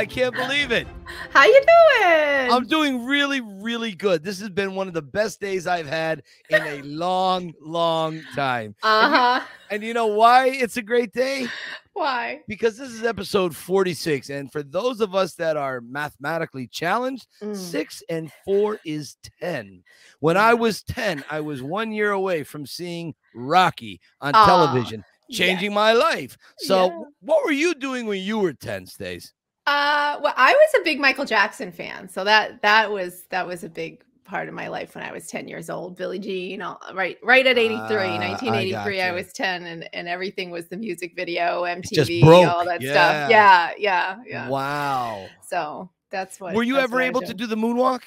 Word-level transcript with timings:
46. 0.00 0.12
I 0.16 0.20
can't 0.20 0.34
believe 0.34 0.72
it. 0.72 0.86
How 1.30 1.44
you 1.44 1.60
doing? 1.60 2.52
I'm 2.52 2.66
doing 2.66 3.04
really, 3.04 3.40
really 3.40 3.92
good. 3.92 4.22
This 4.22 4.40
has 4.40 4.48
been 4.50 4.74
one 4.74 4.88
of 4.88 4.94
the 4.94 5.02
best 5.02 5.40
days 5.40 5.66
I've 5.66 5.86
had 5.86 6.22
in 6.48 6.62
a 6.62 6.82
long, 6.84 7.52
long 7.60 8.22
time. 8.34 8.74
Uh 8.82 9.08
huh. 9.08 9.46
And 9.70 9.82
you 9.82 9.94
know 9.94 10.06
why 10.06 10.48
it's 10.48 10.76
a 10.76 10.82
great 10.82 11.12
day? 11.12 11.46
Why? 11.92 12.40
Because 12.48 12.78
this 12.78 12.90
is 12.90 13.02
episode 13.04 13.54
46. 13.54 14.30
And 14.30 14.50
for 14.50 14.62
those 14.62 15.00
of 15.00 15.14
us 15.14 15.34
that 15.34 15.56
are 15.56 15.80
mathematically 15.80 16.66
challenged, 16.66 17.26
Mm. 17.42 17.54
six 17.56 18.02
and 18.08 18.32
four 18.44 18.78
is 18.84 19.16
10. 19.40 19.82
When 20.20 20.36
I 20.36 20.54
was 20.54 20.82
10, 20.82 21.24
I 21.30 21.40
was 21.40 21.62
one 21.62 21.92
year 21.92 22.12
away 22.12 22.42
from 22.42 22.64
seeing 22.66 23.14
Rocky 23.34 24.00
on 24.20 24.32
television, 24.32 25.04
changing 25.30 25.74
my 25.74 25.92
life. 25.92 26.36
So, 26.58 26.86
Yeah. 26.86 26.98
what 27.20 27.44
were 27.44 27.52
you 27.52 27.74
doing 27.74 28.06
when 28.06 28.20
you 28.20 28.38
were 28.38 28.52
10, 28.52 28.86
Stace? 28.86 29.32
Uh, 29.66 30.18
well, 30.22 30.34
I 30.36 30.52
was 30.52 30.80
a 30.80 30.84
big 30.84 31.00
Michael 31.00 31.24
Jackson 31.24 31.70
fan, 31.70 32.08
so 32.08 32.24
that 32.24 32.62
that 32.62 32.90
was 32.90 33.24
that 33.30 33.46
was 33.46 33.62
a 33.64 33.68
big 33.68 34.02
part 34.24 34.48
of 34.48 34.54
my 34.54 34.68
life 34.68 34.94
when 34.94 35.02
I 35.04 35.12
was 35.12 35.26
10 35.26 35.48
years 35.48 35.68
old. 35.68 35.96
Billie 35.96 36.18
Jean, 36.20 36.62
all, 36.62 36.80
right, 36.94 37.18
right 37.22 37.44
at 37.44 37.58
83, 37.58 37.76
Ah, 37.76 37.88
I 37.88 38.18
1983, 38.30 39.00
I, 39.00 39.08
gotcha. 39.08 39.14
was 39.14 39.32
10, 39.32 39.66
and 39.66 39.88
and 39.92 40.08
everything 40.08 40.50
was 40.50 40.68
the 40.68 40.76
music 40.76 41.14
video, 41.16 41.64
MTV, 41.64 42.24
all 42.48 42.64
that 42.64 42.80
yeah. 42.80 42.92
stuff. 42.92 43.30
Yeah, 43.30 43.70
yeah, 43.78 44.16
yeah. 44.26 44.48
Wow. 44.48 45.26
So 45.46 45.90
that's 46.10 46.40
what. 46.40 46.54
Were 46.54 46.62
you 46.62 46.78
ever 46.78 47.00
able 47.00 47.20
to 47.22 47.34
do 47.34 47.46
the 47.46 47.56
moonwalk? 47.56 48.02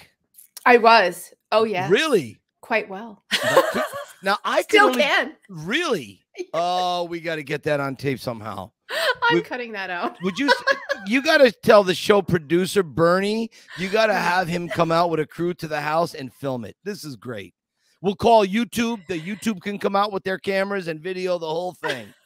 I 0.65 0.77
was. 0.77 1.33
Oh 1.51 1.65
yeah. 1.65 1.87
Really? 1.89 2.39
Quite 2.61 2.89
well. 2.89 3.23
Now 4.23 4.37
I 4.45 4.63
can 4.63 4.63
Still 4.69 4.85
only- 4.87 5.03
can. 5.03 5.35
Really? 5.49 6.22
Oh, 6.53 7.03
we 7.05 7.19
got 7.19 7.35
to 7.35 7.43
get 7.43 7.63
that 7.63 7.79
on 7.79 7.95
tape 7.95 8.19
somehow. 8.19 8.71
I'm 9.29 9.35
We- 9.35 9.41
cutting 9.41 9.71
that 9.73 9.89
out. 9.89 10.17
Would 10.23 10.37
you? 10.39 10.51
you 11.05 11.21
got 11.21 11.37
to 11.37 11.51
tell 11.51 11.83
the 11.83 11.95
show 11.95 12.21
producer 12.21 12.83
Bernie. 12.83 13.51
You 13.77 13.89
got 13.89 14.07
to 14.07 14.13
uh-huh. 14.13 14.21
have 14.21 14.47
him 14.47 14.67
come 14.67 14.91
out 14.91 15.09
with 15.09 15.19
a 15.19 15.25
crew 15.25 15.53
to 15.55 15.67
the 15.67 15.81
house 15.81 16.13
and 16.15 16.33
film 16.33 16.65
it. 16.65 16.75
This 16.83 17.03
is 17.03 17.15
great. 17.15 17.53
We'll 18.01 18.15
call 18.15 18.45
YouTube. 18.45 19.05
The 19.07 19.19
YouTube 19.19 19.61
can 19.61 19.79
come 19.79 19.95
out 19.95 20.11
with 20.11 20.23
their 20.23 20.37
cameras 20.37 20.87
and 20.87 20.99
video 20.99 21.37
the 21.37 21.47
whole 21.47 21.73
thing. 21.73 22.13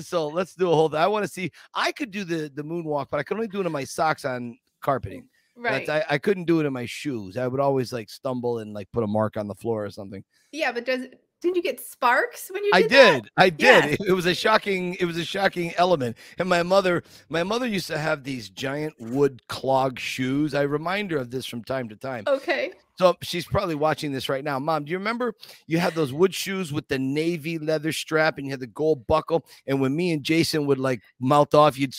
So 0.00 0.28
let's 0.28 0.54
do 0.54 0.70
a 0.70 0.74
whole. 0.74 0.88
thing. 0.88 0.98
I 0.98 1.06
want 1.06 1.26
to 1.26 1.30
see. 1.30 1.50
I 1.74 1.92
could 1.92 2.10
do 2.10 2.24
the 2.24 2.50
the 2.54 2.64
moonwalk, 2.64 3.08
but 3.10 3.20
I 3.20 3.22
could 3.22 3.34
only 3.34 3.46
do 3.46 3.60
it 3.60 3.66
in 3.66 3.72
my 3.72 3.84
socks 3.84 4.24
on 4.24 4.56
carpeting. 4.80 5.28
Right. 5.54 5.86
I, 5.86 6.02
I 6.08 6.16
couldn't 6.16 6.46
do 6.46 6.60
it 6.60 6.66
in 6.66 6.72
my 6.72 6.86
shoes. 6.86 7.36
I 7.36 7.46
would 7.46 7.60
always 7.60 7.92
like 7.92 8.08
stumble 8.08 8.60
and 8.60 8.72
like 8.72 8.90
put 8.92 9.04
a 9.04 9.06
mark 9.06 9.36
on 9.36 9.48
the 9.48 9.54
floor 9.54 9.84
or 9.84 9.90
something. 9.90 10.24
yeah, 10.50 10.72
but 10.72 10.86
does 10.86 11.08
didn't 11.42 11.56
you 11.56 11.62
get 11.62 11.80
sparks 11.80 12.50
when 12.50 12.64
you 12.64 12.70
I 12.72 12.82
did? 12.82 13.24
that? 13.24 13.30
I 13.36 13.50
did. 13.50 13.58
Yes. 13.60 13.92
It, 13.94 14.08
it 14.08 14.12
was 14.12 14.26
a 14.26 14.34
shocking. 14.34 14.94
It 15.00 15.04
was 15.04 15.16
a 15.16 15.24
shocking 15.24 15.74
element. 15.76 16.16
And 16.38 16.48
my 16.48 16.62
mother, 16.62 17.02
my 17.28 17.42
mother 17.42 17.66
used 17.66 17.88
to 17.88 17.98
have 17.98 18.22
these 18.22 18.48
giant 18.48 18.94
wood 19.00 19.42
clog 19.48 19.98
shoes. 19.98 20.54
I 20.54 20.62
remind 20.62 21.10
her 21.10 21.18
of 21.18 21.30
this 21.30 21.44
from 21.44 21.64
time 21.64 21.88
to 21.88 21.96
time. 21.96 22.24
Okay. 22.28 22.70
So 22.96 23.16
she's 23.22 23.44
probably 23.44 23.74
watching 23.74 24.12
this 24.12 24.28
right 24.28 24.44
now. 24.44 24.60
Mom, 24.60 24.84
do 24.84 24.92
you 24.92 24.98
remember 24.98 25.34
you 25.66 25.78
had 25.78 25.94
those 25.94 26.12
wood 26.12 26.32
shoes 26.32 26.72
with 26.72 26.86
the 26.86 26.98
navy 26.98 27.58
leather 27.58 27.90
strap 27.90 28.38
and 28.38 28.46
you 28.46 28.52
had 28.52 28.60
the 28.60 28.66
gold 28.68 29.06
buckle? 29.08 29.44
And 29.66 29.80
when 29.80 29.96
me 29.96 30.12
and 30.12 30.22
Jason 30.22 30.66
would 30.66 30.78
like 30.78 31.02
mouth 31.18 31.54
off, 31.54 31.76
you'd 31.76 31.94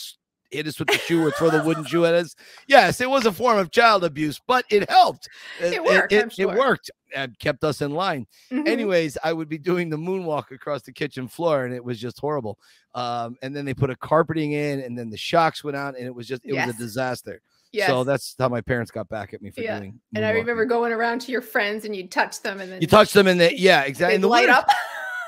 hit 0.54 0.66
us 0.66 0.78
with 0.78 0.88
the 0.88 0.98
shoe 0.98 1.26
or 1.26 1.30
throw 1.32 1.50
the 1.50 1.62
wooden 1.62 1.84
shoe 1.84 2.04
at 2.06 2.14
us. 2.14 2.34
Yes, 2.66 3.00
it 3.00 3.10
was 3.10 3.26
a 3.26 3.32
form 3.32 3.58
of 3.58 3.70
child 3.70 4.04
abuse, 4.04 4.40
but 4.46 4.64
it 4.70 4.88
helped. 4.88 5.28
It 5.60 5.82
worked, 5.84 6.12
It, 6.12 6.22
I'm 6.22 6.30
it 6.38 6.56
worked 6.56 6.90
and 7.14 7.38
kept 7.38 7.62
us 7.62 7.80
in 7.80 7.92
line 7.92 8.26
Mhm. 8.50 8.66
anyways 8.66 9.16
i 9.22 9.32
would 9.32 9.48
be 9.48 9.56
doing 9.56 9.88
the 9.88 9.96
moonwalk 9.96 10.50
across 10.50 10.82
the 10.82 10.90
kitchen 10.92 11.28
floor 11.28 11.64
and 11.64 11.72
it 11.72 11.84
was 11.84 12.00
just 12.00 12.18
horrible 12.18 12.58
um, 12.96 13.36
and 13.40 13.54
then 13.54 13.64
they 13.64 13.72
put 13.72 13.88
a 13.88 13.94
carpeting 13.94 14.50
in 14.50 14.80
and 14.80 14.98
then 14.98 15.10
the 15.10 15.16
shocks 15.16 15.62
went 15.62 15.76
out 15.76 15.96
and 15.96 16.04
it 16.06 16.12
was 16.12 16.26
just 16.26 16.42
it 16.44 16.54
was 16.54 16.74
a 16.74 16.76
disaster 16.76 17.40
yes. 17.70 17.86
so 17.86 18.02
that's 18.02 18.34
how 18.36 18.48
my 18.48 18.60
parents 18.60 18.90
got 18.90 19.08
back 19.08 19.32
at 19.32 19.40
me 19.42 19.50
for 19.52 19.60
Yeah, 19.60 19.78
doing 19.78 20.00
and 20.16 20.24
I 20.26 20.30
remember 20.30 20.64
going 20.64 20.92
around 20.92 21.20
to 21.20 21.30
your 21.30 21.40
friends 21.40 21.84
and 21.84 21.94
you'd 21.94 22.10
touch 22.10 22.42
them 22.42 22.60
and 22.60 22.72
then 22.72 22.80
you 22.80 22.88
touch 22.88 23.12
them 23.12 23.28
in 23.28 23.38
the 23.38 23.56
yeah 23.56 23.82
exactly 23.82 24.16
the 24.18 24.26
light 24.26 24.48
winter, 24.48 24.54
up. 24.58 24.68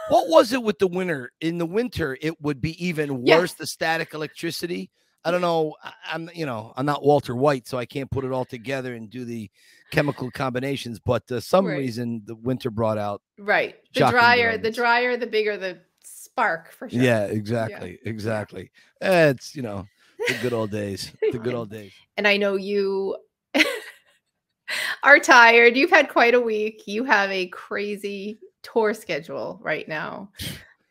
what 0.09 0.29
was 0.29 0.53
it 0.53 0.61
with 0.61 0.81
the 0.81 0.89
winter 0.89 1.31
in 1.41 1.59
the 1.59 1.67
winter 1.67 2.19
it 2.21 2.41
would 2.43 2.61
be 2.61 2.85
even 2.85 3.25
Yes. 3.25 3.39
worse 3.39 3.53
the 3.53 3.67
static 3.67 4.13
electricity 4.13 4.91
I 5.27 5.31
don't 5.33 5.41
know. 5.41 5.75
I'm, 6.11 6.31
you 6.35 6.47
know, 6.47 6.73
I'm 6.77 6.87
not 6.87 7.03
Walter 7.03 7.35
White, 7.35 7.67
so 7.67 7.77
I 7.79 7.85
can't 7.85 8.09
put 8.11 8.25
it 8.25 8.31
all 8.31 8.45
together 8.45 8.95
and 8.95 9.11
do 9.11 9.25
the 9.25 9.51
chemical 9.91 10.31
combinations. 10.31 11.01
But 11.01 11.31
uh, 11.33 11.41
some 11.41 11.67
Right. 11.67 11.79
reason 11.79 12.23
the 12.25 12.37
winter 12.37 12.71
brought 12.71 12.97
out 12.97 13.23
right. 13.37 13.75
The 13.93 14.07
drier, 14.09 14.57
the 14.57 14.71
drier, 14.71 15.17
the 15.17 15.27
bigger 15.27 15.57
the 15.57 15.81
spark 16.05 16.71
for 16.71 16.89
sure. 16.89 17.03
Yeah, 17.03 17.25
exactly, 17.25 17.99
exactly. 18.05 18.71
Eh, 19.01 19.31
It's 19.31 19.57
you 19.57 19.63
know 19.63 19.87
the 20.29 20.35
good 20.43 20.53
old 20.53 20.71
days, 20.71 21.13
the 21.33 21.39
good 21.39 21.55
old 21.55 21.71
days. 21.71 21.93
And 22.17 22.29
I 22.29 22.37
know 22.37 22.55
you 22.55 23.17
are 25.03 25.19
tired. 25.19 25.77
You've 25.77 25.91
had 25.91 26.09
quite 26.09 26.35
a 26.35 26.41
week. 26.41 26.85
You 26.87 27.05
have 27.05 27.31
a 27.31 27.49
crazy 27.49 28.39
tour 28.63 28.95
schedule 28.95 29.59
right 29.63 29.87
now. 29.89 30.31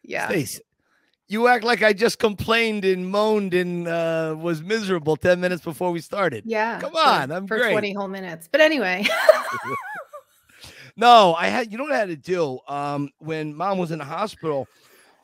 Yeah. 0.04 0.28
Stace, 0.28 0.60
you 1.28 1.48
act 1.48 1.64
like 1.64 1.82
I 1.84 1.94
just 1.94 2.20
complained 2.20 2.86
and 2.86 3.10
moaned 3.10 3.54
and 3.54 3.88
uh, 3.88 4.36
was 4.40 4.62
miserable 4.62 5.16
ten 5.16 5.40
minutes 5.40 5.64
before 5.64 5.92
we 5.92 6.00
started. 6.02 6.44
Yeah. 6.46 6.80
Come 6.80 6.92
for- 6.92 7.00
on, 7.00 7.32
I'm 7.32 7.48
for 7.48 7.58
great. 7.58 7.72
20 7.72 7.94
whole 7.94 8.08
minutes. 8.08 8.48
But 8.52 8.62
anyway. 8.62 9.06
No, 10.98 11.34
I 11.36 11.48
had. 11.48 11.72
You 11.72 11.78
know 11.78 11.84
what 11.84 11.92
I 11.94 11.98
had 11.98 12.08
to 12.08 12.16
do? 12.16 12.58
Um, 12.70 13.10
when 13.18 13.54
mom 13.54 13.78
was 13.78 13.92
in 13.92 14.00
the 14.00 14.06
hospital, 14.06 14.66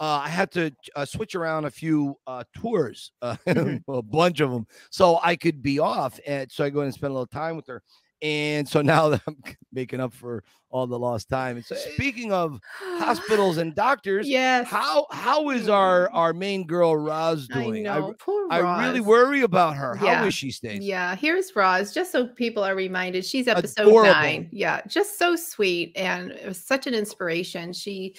uh, 0.01 0.21
I 0.25 0.27
had 0.27 0.51
to 0.51 0.75
uh, 0.97 1.05
switch 1.05 1.33
around 1.33 1.63
a 1.63 1.71
few 1.71 2.17
uh, 2.27 2.43
tours, 2.53 3.13
uh, 3.21 3.37
Mhm. 3.47 3.81
a 3.87 4.01
bunch 4.01 4.41
of 4.41 4.51
them, 4.51 4.67
so 4.89 5.19
I 5.23 5.37
could 5.37 5.61
be 5.61 5.79
off. 5.79 6.19
And 6.27 6.51
so 6.51 6.65
I 6.65 6.69
go 6.71 6.81
in 6.81 6.87
and 6.87 6.93
spend 6.93 7.11
a 7.11 7.13
little 7.13 7.25
time 7.27 7.55
with 7.55 7.67
her. 7.67 7.81
And 8.21 8.67
so 8.67 8.81
now 8.83 9.09
that 9.09 9.21
I'm 9.27 9.37
making 9.73 9.99
up 9.99 10.13
for 10.13 10.43
all 10.69 10.87
the 10.87 10.97
lost 10.97 11.27
time. 11.27 11.57
And 11.57 11.65
so 11.65 11.75
speaking 11.75 12.31
of 12.31 12.59
hospitals 12.79 13.57
and 13.57 13.75
doctors, 13.75 14.27
yes. 14.27 14.67
how 14.67 15.05
how 15.11 15.49
is 15.49 15.67
our 15.67 16.09
our 16.11 16.33
main 16.33 16.65
girl 16.65 16.95
Roz 16.95 17.47
doing? 17.47 17.87
I 17.87 17.97
know. 17.99 18.15
Poor 18.19 18.47
I, 18.49 18.87
really 18.87 19.01
worry 19.01 19.41
about 19.41 19.75
her. 19.75 19.95
How 19.95 20.05
is 20.05 20.11
Yeah. 20.11 20.29
she, 20.29 20.51
Stace? 20.51 20.81
Yeah, 20.81 21.15
here's 21.15 21.55
Roz, 21.55 21.93
just 21.93 22.11
so 22.11 22.27
people 22.27 22.63
are 22.63 22.75
reminded. 22.75 23.25
She's 23.25 23.47
episode 23.47 23.87
Adorable. 23.87 24.13
nine. 24.13 24.49
Yeah, 24.51 24.81
just 24.87 25.19
so 25.19 25.35
sweet. 25.35 25.91
And 25.97 26.31
it 26.31 26.47
was 26.47 26.63
such 26.63 26.87
an 26.87 26.93
inspiration. 26.93 27.73
She, 27.73 28.15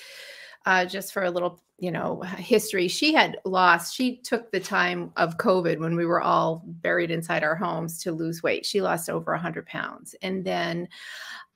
uh, 0.66 0.84
just 0.84 1.12
for 1.12 1.24
a 1.24 1.30
little, 1.30 1.62
you 1.82 1.90
know, 1.90 2.20
history, 2.20 2.86
she 2.86 3.12
had 3.12 3.38
lost, 3.44 3.96
she 3.96 4.18
took 4.18 4.52
the 4.52 4.60
time 4.60 5.10
of 5.16 5.36
COVID 5.36 5.80
when 5.80 5.96
we 5.96 6.06
were 6.06 6.22
all 6.22 6.62
buried 6.64 7.10
inside 7.10 7.42
our 7.42 7.56
homes 7.56 8.00
to 8.04 8.12
lose 8.12 8.40
weight. 8.40 8.64
She 8.64 8.80
lost 8.80 9.10
over 9.10 9.32
100 9.32 9.66
pounds. 9.66 10.14
And 10.22 10.44
then, 10.44 10.86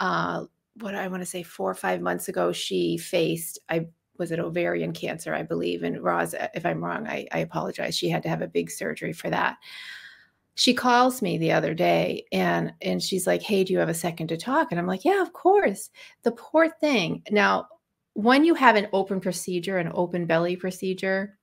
uh, 0.00 0.46
what 0.80 0.96
I 0.96 1.06
want 1.06 1.22
to 1.22 1.26
say, 1.26 1.44
four 1.44 1.70
or 1.70 1.76
five 1.76 2.00
months 2.00 2.26
ago, 2.26 2.50
she 2.50 2.98
faced, 2.98 3.60
I 3.68 3.86
was 4.18 4.32
it 4.32 4.40
ovarian 4.40 4.92
cancer, 4.92 5.32
I 5.32 5.44
believe. 5.44 5.84
And 5.84 6.02
Roz, 6.02 6.34
uh, 6.34 6.48
if 6.54 6.66
I'm 6.66 6.84
wrong, 6.84 7.06
I, 7.06 7.28
I 7.30 7.38
apologize. 7.38 7.96
She 7.96 8.08
had 8.08 8.24
to 8.24 8.28
have 8.28 8.42
a 8.42 8.48
big 8.48 8.68
surgery 8.72 9.12
for 9.12 9.30
that 9.30 9.58
she 10.58 10.72
calls 10.72 11.20
me 11.20 11.36
the 11.36 11.52
other 11.52 11.74
day 11.74 12.24
and 12.32 12.72
and 12.80 13.02
she's 13.02 13.26
like 13.26 13.42
hey 13.42 13.62
do 13.62 13.74
you 13.74 13.78
have 13.78 13.90
a 13.90 13.94
second 13.94 14.26
to 14.26 14.38
talk 14.38 14.68
and 14.70 14.80
i'm 14.80 14.86
like 14.86 15.04
yeah 15.04 15.20
of 15.20 15.34
course 15.34 15.90
the 16.22 16.32
poor 16.32 16.70
thing 16.80 17.22
now 17.30 17.68
when 18.16 18.44
you 18.44 18.54
have 18.54 18.76
an 18.76 18.88
open 18.92 19.20
procedure 19.20 19.76
an 19.78 19.90
open 19.94 20.24
belly 20.26 20.56
procedure 20.56 21.38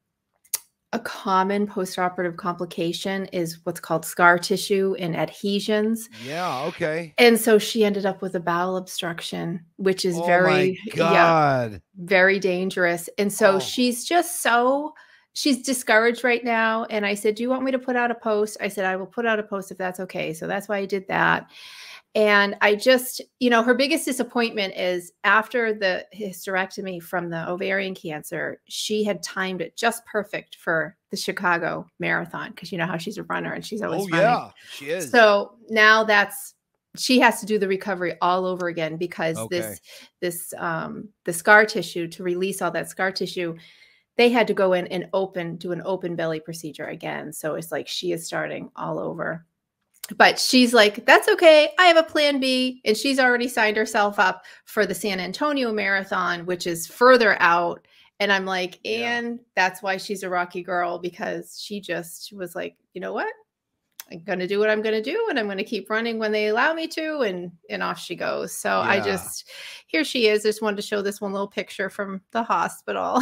a 0.92 1.00
common 1.00 1.66
postoperative 1.68 2.36
complication 2.38 3.26
is 3.28 3.60
what's 3.64 3.80
called 3.80 4.06
scar 4.06 4.38
tissue 4.38 4.96
and 5.00 5.16
adhesions 5.16 6.10
Yeah. 6.26 6.64
Okay. 6.66 7.14
and 7.20 7.40
so 7.40 7.58
she 7.60 7.84
ended 7.86 8.06
up 8.08 8.22
with 8.24 8.36
a 8.36 8.40
bowel 8.40 8.78
obstruction 8.78 9.64
which 9.78 10.04
is 10.04 10.18
oh 10.18 10.26
very 10.26 10.80
yeah 10.96 11.70
very 11.96 12.40
dangerous. 12.40 13.08
And 13.20 13.32
so 13.32 13.56
Oh. 13.56 13.60
she's 13.60 14.04
just 14.06 14.42
so 14.42 14.94
she's 15.34 15.64
discouraged 15.64 16.24
right 16.24 16.44
now. 16.44 16.86
And 16.92 17.06
I 17.06 17.16
said, 17.16 17.36
Do 17.36 17.42
you 17.44 17.50
want 17.50 17.64
me 17.64 17.72
to 17.72 17.80
put 17.80 17.96
out 17.96 18.12
a 18.12 18.16
post? 18.16 18.58
I 18.62 18.68
said, 18.68 18.86
I 18.86 18.96
will 18.96 19.08
put 19.08 19.26
out 19.26 19.40
a 19.40 19.44
post 19.44 19.72
if 19.72 19.78
that's 19.80 20.00
okay. 20.00 20.32
So 20.34 20.46
that's 20.48 20.68
why 20.70 20.78
I 20.78 20.86
did 20.86 21.08
that. 21.08 21.50
And 22.16 22.56
I 22.62 22.76
just, 22.76 23.22
you 23.40 23.50
know, 23.50 23.64
her 23.64 23.74
biggest 23.74 24.06
disappointment 24.06 24.76
is 24.78 25.12
after 25.24 25.74
the 25.74 26.06
hysterectomy 26.16 27.02
from 27.02 27.30
the 27.30 27.50
ovarian 27.50 27.96
cancer, 27.96 28.62
she 28.68 29.04
had 29.04 29.24
timed 29.24 29.62
it 29.62 29.76
just 29.76 30.06
perfect 30.06 30.58
for 30.58 30.96
the 31.10 31.18
Chicago 31.18 31.88
marathon 32.00 32.52
because 32.52 32.72
you 32.72 32.78
know 32.78 32.86
how 32.86 32.98
she's 32.98 33.18
a 33.18 33.24
runner 33.24 33.54
and 33.54 33.66
she's 33.66 33.82
always 33.82 34.06
Oh 34.06 34.18
running. 34.18 34.30
yeah, 34.30 34.50
she 34.70 34.86
is. 34.90 35.10
So 35.10 35.58
now 35.70 36.04
that's 36.04 36.54
she 36.96 37.20
has 37.20 37.40
to 37.40 37.48
do 37.48 37.58
the 37.58 37.68
recovery 37.68 38.16
all 38.22 38.46
over 38.46 38.68
again 38.68 38.98
because 38.98 39.38
Okay. 39.40 39.58
this 39.58 39.82
this 40.22 40.54
um 40.60 41.10
the 41.26 41.34
scar 41.34 41.66
tissue 41.66 42.08
to 42.08 42.22
release 42.24 42.62
all 42.62 42.70
that 42.72 42.90
scar 42.90 43.12
tissue 43.12 43.56
they 44.16 44.30
had 44.30 44.46
to 44.46 44.54
go 44.54 44.74
in 44.74 44.86
and 44.88 45.10
open 45.14 45.56
do 45.56 45.72
an 45.72 45.82
open 45.86 46.16
belly 46.16 46.40
procedure 46.40 46.86
again 46.86 47.34
so 47.34 47.56
it's 47.56 47.72
like 47.72 47.88
she 47.88 48.12
is 48.12 48.28
starting 48.28 48.70
all 48.76 49.00
over 49.00 49.44
but 50.18 50.38
she's 50.38 50.74
like 50.74 51.06
that's 51.06 51.30
okay 51.30 51.70
i 51.80 51.86
have 51.86 51.96
a 51.98 52.04
plan 52.04 52.40
b 52.40 52.82
and 52.84 52.98
she's 52.98 53.20
already 53.20 53.48
signed 53.48 53.78
herself 53.78 54.20
up 54.20 54.44
for 54.66 54.86
the 54.86 54.94
san 54.94 55.20
antonio 55.20 55.72
marathon 55.72 56.46
which 56.46 56.68
is 56.68 56.86
further 56.88 57.38
out 57.42 57.88
And 58.20 58.32
I'm 58.32 58.46
like, 58.46 58.80
Yeah. 58.84 59.18
and 59.18 59.40
that's 59.56 59.82
why 59.82 59.98
she's 59.98 60.24
a 60.24 60.30
Rocky 60.30 60.62
girl 60.64 61.00
because 61.00 61.60
she 61.60 61.82
just 61.82 62.32
was 62.32 62.56
like, 62.56 62.76
you 62.94 63.02
know 63.02 63.12
what? 63.12 63.34
I'm 64.12 64.20
gonna 64.24 64.48
do 64.48 64.60
what 64.60 64.70
I'm 64.70 64.82
gonna 64.84 65.02
do, 65.02 65.28
and 65.30 65.40
I'm 65.40 65.48
gonna 65.48 65.64
keep 65.64 65.90
running 65.90 66.20
when 66.20 66.32
they 66.32 66.48
allow 66.50 66.74
me 66.74 66.88
to, 66.90 67.22
and 67.22 67.52
and 67.70 67.82
off 67.82 68.00
she 68.00 68.16
goes. 68.16 68.54
So 68.54 68.80
I 68.80 69.00
just 69.00 69.50
here 69.88 70.04
she 70.04 70.28
is. 70.28 70.44
Just 70.44 70.62
wanted 70.62 70.76
to 70.78 70.88
show 70.88 71.02
this 71.02 71.20
one 71.22 71.32
little 71.34 71.48
picture 71.48 71.90
from 71.90 72.22
the 72.32 72.44
hospital. 72.44 73.20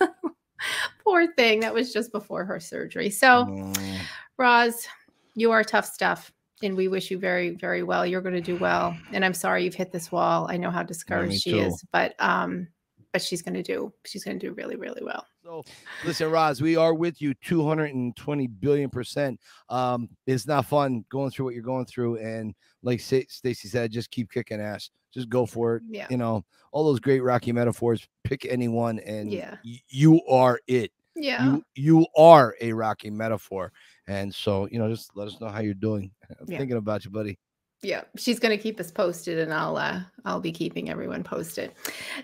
Poor 1.04 1.32
thing. 1.34 1.60
That 1.60 1.74
was 1.74 1.92
just 1.92 2.10
before 2.12 2.44
her 2.44 2.58
surgery. 2.60 3.10
So 3.10 3.44
Mm. 3.46 4.00
Roz, 4.38 4.86
you 5.34 5.50
are 5.52 5.64
tough 5.64 5.86
stuff. 5.86 6.32
And 6.62 6.76
we 6.76 6.86
wish 6.86 7.10
you 7.10 7.18
very, 7.18 7.50
very 7.50 7.82
well. 7.82 8.06
You're 8.06 8.20
going 8.20 8.36
to 8.36 8.40
do 8.40 8.56
well. 8.56 8.96
And 9.12 9.24
I'm 9.24 9.34
sorry 9.34 9.64
you've 9.64 9.74
hit 9.74 9.90
this 9.90 10.12
wall. 10.12 10.46
I 10.48 10.56
know 10.56 10.70
how 10.70 10.84
discouraged 10.84 11.42
she 11.42 11.50
too. 11.52 11.58
is, 11.58 11.84
but 11.92 12.14
um, 12.20 12.68
but 13.12 13.20
she's 13.20 13.42
going 13.42 13.54
to 13.54 13.64
do. 13.64 13.92
She's 14.06 14.22
going 14.22 14.38
to 14.38 14.46
do 14.48 14.54
really, 14.54 14.76
really 14.76 15.02
well. 15.02 15.26
So 15.42 15.64
listen, 16.04 16.30
Roz, 16.30 16.62
we 16.62 16.76
are 16.76 16.94
with 16.94 17.20
you 17.20 17.34
220 17.44 18.46
billion 18.46 18.90
percent. 18.90 19.40
Um, 19.68 20.08
it's 20.26 20.46
not 20.46 20.66
fun 20.66 21.04
going 21.10 21.30
through 21.32 21.46
what 21.46 21.54
you're 21.54 21.64
going 21.64 21.84
through. 21.86 22.18
And 22.18 22.54
like 22.84 23.00
Stacy 23.00 23.68
said, 23.68 23.90
just 23.90 24.12
keep 24.12 24.30
kicking 24.30 24.60
ass. 24.60 24.90
Just 25.12 25.28
go 25.28 25.44
for 25.46 25.76
it. 25.76 25.82
Yeah. 25.90 26.06
You 26.10 26.16
know, 26.16 26.44
all 26.70 26.84
those 26.84 27.00
great 27.00 27.20
Rocky 27.24 27.50
metaphors. 27.50 28.06
Pick 28.22 28.46
anyone 28.46 29.00
and 29.00 29.32
Yeah. 29.32 29.56
you 29.62 30.22
are 30.28 30.60
it. 30.68 30.92
Yeah. 31.16 31.44
You 31.44 31.64
you 31.74 32.06
are 32.16 32.54
a 32.60 32.72
Rocky 32.72 33.10
metaphor. 33.10 33.72
And 34.08 34.34
so, 34.34 34.68
you 34.70 34.78
know, 34.78 34.88
just 34.88 35.10
let 35.16 35.28
us 35.28 35.40
know 35.40 35.48
how 35.48 35.60
you're 35.60 35.74
doing. 35.74 36.10
I'm 36.28 36.36
Yeah. 36.48 36.58
thinking 36.58 36.76
about 36.76 37.04
you, 37.04 37.10
buddy. 37.10 37.38
Yeah, 37.84 38.02
she's 38.16 38.38
going 38.38 38.56
to 38.56 38.62
keep 38.62 38.78
us 38.78 38.92
posted, 38.92 39.40
and 39.40 39.52
I'll 39.52 39.76
uh, 39.76 40.02
I'll 40.24 40.38
be 40.40 40.52
keeping 40.52 40.88
everyone 40.88 41.24
posted. 41.24 41.72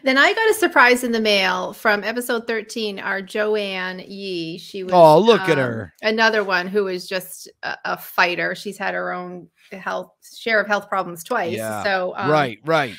Then 0.05 0.17
I 0.17 0.33
got 0.33 0.49
a 0.51 0.55
surprise 0.55 1.03
in 1.03 1.11
the 1.11 1.21
mail 1.21 1.73
from 1.73 2.05
episode 2.05 2.47
thirteen. 2.47 3.01
Our 3.01 3.21
Joanne 3.23 3.99
Yee, 4.07 4.59
she 4.59 4.85
was 4.85 4.93
Oh, 4.93 5.19
look 5.19 5.41
at 5.41 5.59
um, 5.59 5.65
her. 5.65 5.93
another 6.03 6.45
one 6.45 6.69
who 6.69 6.87
is 6.87 7.09
just 7.09 7.51
a, 7.65 7.77
a 7.85 7.99
fighter. 7.99 8.55
She's 8.55 8.79
had 8.79 8.95
her 8.95 9.13
own 9.13 9.49
health 9.73 10.13
share 10.39 10.61
of 10.61 10.69
health 10.69 10.89
problems 10.89 11.25
twice. 11.25 11.57
Yeah, 11.57 11.83
So 11.83 12.15
um, 12.17 12.31
right, 12.31 12.61
right. 12.65 12.95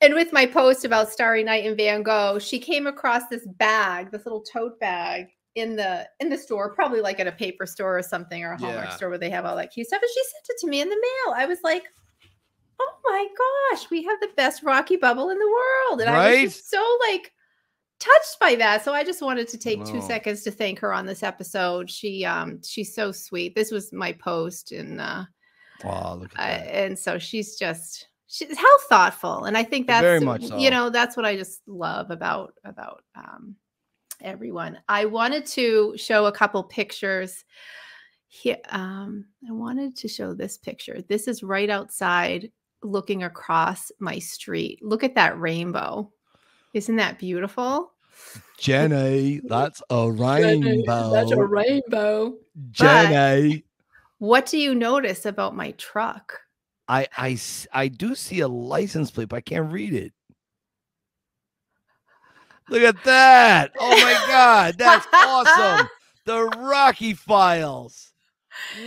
And 0.00 0.14
with 0.14 0.32
my 0.32 0.46
post 0.46 0.84
about 0.84 1.10
Starry 1.10 1.42
Night 1.42 1.66
and 1.66 1.76
Van 1.76 2.04
Gogh, 2.04 2.38
she 2.38 2.60
came 2.60 2.86
across 2.86 3.26
this 3.26 3.44
bag, 3.44 4.12
this 4.12 4.24
little 4.24 4.42
tote 4.42 4.78
bag 4.78 5.26
in 5.54 5.76
the 5.76 6.08
in 6.20 6.28
the 6.28 6.38
store, 6.38 6.74
probably 6.74 7.00
like 7.00 7.20
at 7.20 7.26
a 7.26 7.32
paper 7.32 7.66
store 7.66 7.96
or 7.98 8.02
something 8.02 8.42
or 8.44 8.52
a 8.52 8.58
Hallmark 8.58 8.86
Yeah. 8.90 8.96
store 8.96 9.08
where 9.10 9.18
they 9.18 9.30
have 9.30 9.44
all 9.44 9.56
that 9.56 9.72
cute 9.72 9.86
stuff. 9.86 10.02
And 10.02 10.10
she 10.12 10.22
sent 10.24 10.46
it 10.48 10.60
to 10.60 10.66
me 10.68 10.80
in 10.80 10.88
the 10.88 10.96
mail. 10.96 11.34
I 11.36 11.46
was 11.46 11.58
like, 11.62 11.84
"Oh 12.80 12.92
my 13.04 13.26
gosh, 13.72 13.90
we 13.90 14.02
have 14.04 14.20
the 14.20 14.30
best 14.36 14.62
Rocky 14.62 14.96
bubble 14.96 15.30
in 15.30 15.38
the 15.38 15.48
world!" 15.48 16.00
And 16.00 16.10
I 16.10 16.30
was 16.42 16.54
just 16.54 16.70
so 16.70 16.98
like 17.08 17.32
touched 18.00 18.38
by 18.40 18.54
that. 18.56 18.84
So 18.84 18.92
I 18.92 19.04
just 19.04 19.22
wanted 19.22 19.46
to 19.48 19.58
take 19.58 19.84
two 19.84 20.00
seconds 20.02 20.42
to 20.42 20.50
thank 20.50 20.78
her 20.80 20.92
on 20.92 21.06
this 21.06 21.22
episode. 21.22 21.88
She 21.90 22.24
um 22.24 22.60
she's 22.62 22.94
so 22.94 23.12
sweet. 23.12 23.54
This 23.54 23.70
was 23.70 23.92
my 23.92 24.12
post 24.12 24.72
and 24.72 25.00
uh 25.00 25.24
Oh, 25.84 26.16
look 26.16 26.32
uh, 26.38 26.42
at 26.42 26.64
that. 26.64 26.74
and 26.74 26.98
so 26.98 27.18
she's 27.18 27.56
just 27.58 28.08
she's 28.28 28.56
how 28.56 28.78
thoughtful 28.88 29.44
and 29.44 29.56
i 29.58 29.62
think 29.62 29.86
that's 29.86 30.02
Very 30.02 30.20
much 30.20 30.46
so. 30.46 30.56
you 30.56 30.70
know 30.70 30.88
that's 30.88 31.14
what 31.16 31.26
i 31.26 31.36
just 31.36 31.60
love 31.66 32.10
about 32.10 32.54
about 32.64 33.02
um 33.16 33.54
everyone. 34.20 34.78
I 34.88 35.04
wanted 35.04 35.46
to 35.46 35.94
show 35.96 36.26
a 36.26 36.32
couple 36.32 36.62
pictures 36.64 37.44
here 38.34 38.58
um 38.70 39.24
i 39.48 39.52
wanted 39.52 39.94
to 39.94 40.08
show 40.08 40.34
this 40.34 40.58
picture. 40.58 41.02
This 41.08 41.28
is 41.28 41.44
right 41.44 41.70
outside 41.70 42.50
looking 42.82 43.22
across 43.22 43.92
my 43.98 44.18
street. 44.18 44.80
Look 44.82 45.04
at 45.04 45.14
that 45.14 45.38
rainbow. 45.40 46.10
Isn't 46.74 46.96
that 46.96 47.18
beautiful? 47.18 47.92
Jenny, 48.58 49.40
that's 49.44 49.82
a 49.90 50.10
rainbow. 50.10 51.12
that's 51.12 51.30
a 51.30 51.42
rainbow. 51.42 52.34
Jenny. 52.70 53.64
what 54.18 54.46
do 54.46 54.58
you 54.58 54.74
notice 54.74 55.26
about 55.26 55.56
my 55.56 55.70
truck? 55.72 56.40
I, 56.88 57.08
I, 57.16 57.38
I 57.72 57.88
do 57.88 58.14
see 58.14 58.40
a 58.40 58.48
license 58.48 59.10
plate, 59.10 59.30
but 59.30 59.36
I 59.36 59.40
can't 59.40 59.72
read 59.72 59.94
it. 59.94 60.12
Look 62.70 62.82
at 62.82 63.02
that. 63.04 63.72
Oh 63.78 63.90
my 63.90 64.24
God. 64.28 64.76
That's 64.78 65.06
awesome. 65.12 65.88
The 66.26 66.44
Rocky 66.56 67.12
Files. 67.12 68.12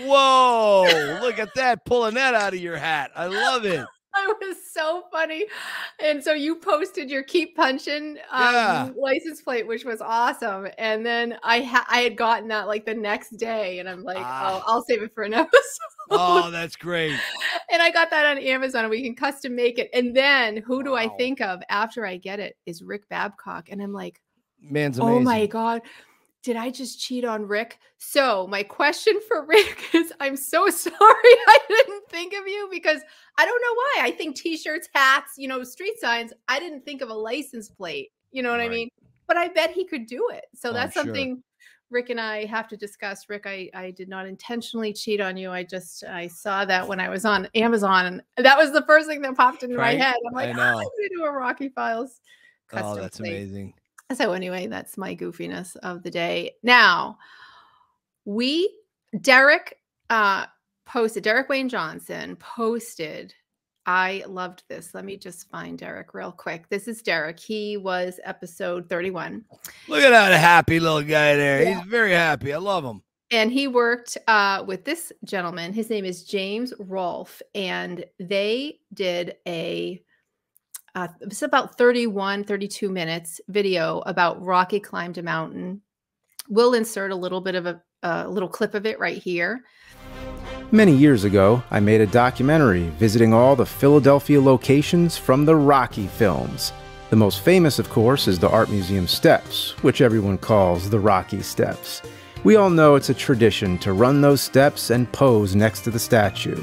Whoa. 0.06 1.20
Look 1.22 1.38
at 1.38 1.54
that. 1.54 1.86
Pulling 1.86 2.16
that 2.16 2.34
out 2.34 2.54
of 2.56 2.60
your 2.60 2.78
hat. 2.78 3.12
I 3.16 3.28
love 3.28 3.66
it. 3.66 3.86
That 4.16 4.34
was 4.42 4.58
so 4.74 5.04
funny. 5.12 5.46
And 6.00 6.24
so 6.24 6.34
you 6.34 6.56
posted 6.56 7.08
your 7.08 7.22
keep 7.22 7.56
punching 7.56 8.18
um, 8.32 8.54
Yeah. 8.56 8.90
license 9.00 9.44
plate, 9.44 9.68
which 9.68 9.86
was 9.86 10.02
awesome. 10.02 10.68
And 10.80 11.06
then 11.06 11.38
I 11.44 11.62
ha- 11.62 11.86
I 11.88 12.00
had 12.00 12.18
gotten 12.18 12.48
that 12.48 12.66
like 12.66 12.84
the 12.84 12.96
next 12.96 13.38
day, 13.38 13.78
and 13.78 13.88
I'm 13.88 14.02
like, 14.04 14.18
Ah. 14.20 14.60
oh, 14.60 14.64
I'll 14.66 14.84
save 14.86 15.04
it 15.04 15.14
for 15.14 15.22
an 15.22 15.36
episode. 15.36 15.54
Oh, 16.12 16.50
that's 16.52 16.76
great. 16.76 17.18
and 17.72 17.82
I 17.82 17.92
got 17.92 18.10
that 18.12 18.26
on 18.26 18.38
Amazon, 18.38 18.86
and 18.86 18.90
we 18.90 19.04
can 19.04 19.16
custom 19.16 19.56
make 19.56 19.78
it. 19.80 19.90
And 19.94 20.16
then 20.16 20.58
who 20.58 20.84
do 20.84 20.96
I 20.96 21.10
think 21.10 21.42
of 21.42 21.62
after 21.70 22.06
I 22.06 22.18
get 22.18 22.40
it 22.40 22.56
is 22.66 22.82
Rick 22.82 23.10
Babcock, 23.10 23.70
and 23.70 23.82
I'm 23.82 23.94
like, 23.94 24.22
Man's 24.62 25.00
amazing. 25.00 25.18
oh 25.18 25.20
my 25.22 25.46
god. 25.46 25.82
Did 26.44 26.56
I 26.56 26.70
just 26.70 27.02
cheat 27.02 27.26
on 27.26 27.46
Rick? 27.46 27.78
So, 27.98 28.48
my 28.48 28.64
question 28.64 29.20
for 29.28 29.46
Rick 29.48 29.94
is 29.94 30.14
I'm 30.22 30.38
so 30.38 30.70
sorry 30.72 30.94
I 31.02 31.60
didn't 31.68 32.08
think 32.10 32.34
of 32.34 32.48
you 32.48 32.70
because 32.72 33.02
I 33.38 33.46
don't 33.46 33.62
know 33.62 33.74
why. 33.74 34.08
I 34.08 34.12
think 34.12 34.36
t 34.38 34.56
shirts, 34.56 34.88
hats, 34.94 35.34
you 35.38 35.48
know, 35.50 35.62
street 35.64 36.00
signs. 36.00 36.32
I 36.48 36.60
didn't 36.60 36.86
think 36.86 37.02
of 37.02 37.10
a 37.10 37.14
license 37.14 37.70
plate. 37.70 38.12
You 38.32 38.44
know 38.44 38.52
what 38.52 38.62
I 38.62 38.70
mean? 38.70 38.90
But 39.28 39.36
I 39.38 39.50
bet 39.50 39.72
he 39.72 39.84
could 39.86 40.06
do 40.06 40.30
it. 40.32 40.46
So, 40.56 40.70
Oh, 40.70 40.74
that's 40.74 40.94
sure. 40.94 41.04
something 41.04 41.44
Rick 41.90 42.10
and 42.10 42.20
I 42.20 42.46
have 42.46 42.68
to 42.70 42.78
discuss. 42.78 43.30
Rick, 43.30 43.46
I, 43.46 43.70
I 43.74 43.92
did 43.92 44.10
not 44.10 44.28
intentionally 44.28 44.92
cheat 44.94 45.22
on 45.22 45.38
you. 45.38 45.52
I 45.52 45.64
just 45.64 46.04
I 46.04 46.28
saw 46.28 46.66
that 46.66 46.88
when 46.88 47.00
I 47.00 47.10
was 47.10 47.24
on 47.26 47.48
Amazon, 47.56 48.06
and 48.38 48.46
that 48.46 48.58
was 48.58 48.72
the 48.72 48.84
first 48.84 49.08
thing 49.08 49.22
that 49.22 49.36
popped 49.36 49.64
into 49.64 49.78
Right? 49.78 49.98
my 49.98 50.04
head. 50.04 50.16
I'm 50.28 50.36
I 50.36 50.48
like, 50.48 50.58
oh. 50.58 50.62
I'm 50.62 50.74
gonna 50.76 51.10
do 51.16 51.24
a 51.26 51.32
Rocky 51.32 51.70
Files 51.70 52.20
Oh, 52.74 52.96
that's 52.96 53.18
plate. 53.20 53.30
amazing. 53.30 53.74
So 54.14 54.34
anyway, 54.34 54.68
that's 54.68 54.98
my 54.98 55.16
goofiness 55.16 55.76
of 55.78 56.04
the 56.04 56.12
day. 56.12 56.52
Now, 56.64 57.18
we 58.26 58.70
Derek 59.22 59.78
uh 60.10 60.46
posted 60.86 61.24
Derek 61.24 61.50
Wayne 61.50 61.70
Johnson 61.70 62.36
posted 62.38 63.34
I 63.88 64.26
loved 64.28 64.64
this. 64.68 64.94
Let 64.94 65.06
me 65.06 65.16
just 65.16 65.50
find 65.50 65.78
Derek 65.78 66.14
real 66.14 66.34
quick. 66.34 66.68
This 66.70 66.90
is 66.90 67.02
Derek. 67.02 67.40
He 67.40 67.78
was 67.78 68.20
episode 68.26 68.90
31 68.90 69.46
Look 69.88 70.04
at 70.04 70.10
that 70.10 70.38
happy 70.38 70.82
little 70.82 71.02
guy 71.02 71.36
there. 71.38 71.64
Yeah. 71.64 71.80
He's 71.80 71.88
very 71.90 72.12
happy. 72.12 72.54
I 72.54 72.58
love 72.58 72.84
him. 72.84 73.02
and 73.32 73.50
he 73.50 73.68
worked 73.70 74.18
uh, 74.28 74.64
with 74.68 74.84
this 74.84 75.14
gentleman. 75.24 75.72
His 75.72 75.90
name 75.90 76.04
is 76.04 76.26
James 76.26 76.74
Rolfe, 76.80 77.42
and 77.56 78.04
they 78.20 78.80
did 78.94 79.36
a 79.48 80.04
uh, 80.96 81.08
it 81.22 81.30
was 81.30 81.44
about 81.44 81.78
31, 81.78 82.44
32 82.44 82.90
minutes 82.90 83.40
video 83.50 84.00
about 84.08 84.42
Rocky 84.42 84.80
climbed 84.80 85.18
a 85.18 85.24
mountain. 85.24 85.82
We'll 86.50 86.74
insert 86.74 87.12
a 87.12 87.16
little 87.16 87.40
bit 87.40 87.56
of 87.56 87.68
a, 87.68 87.82
a 88.04 88.28
little 88.28 88.50
clip 88.50 88.74
of 88.74 88.86
it 88.86 89.00
right 89.00 89.18
here. 89.22 89.62
Many 90.72 90.94
years 90.94 91.24
ago, 91.24 91.64
I 91.72 91.80
made 91.80 92.02
a 92.02 92.08
documentary 92.08 92.90
visiting 93.00 93.34
all 93.34 93.56
the 93.56 93.66
Philadelphia 93.66 94.42
locations 94.42 95.18
from 95.18 95.46
the 95.46 95.56
Rocky 95.56 96.08
films. 96.08 96.74
The 97.10 97.16
most 97.16 97.40
famous, 97.40 97.80
of 97.80 97.90
course, 97.90 98.28
is 98.28 98.38
the 98.38 98.50
Art 98.50 98.70
Museum 98.70 99.08
steps, 99.08 99.82
which 99.82 100.02
everyone 100.02 100.38
calls 100.38 100.90
the 100.90 101.00
Rocky 101.00 101.42
Steps. 101.42 102.02
We 102.44 102.58
all 102.58 102.70
know 102.70 102.96
it's 102.96 103.08
a 103.08 103.14
tradition 103.14 103.78
to 103.78 103.94
run 103.94 104.20
those 104.20 104.42
steps 104.42 104.90
and 104.90 105.10
pose 105.14 105.56
next 105.56 105.84
to 105.86 105.90
the 105.90 106.00
statue. 106.00 106.62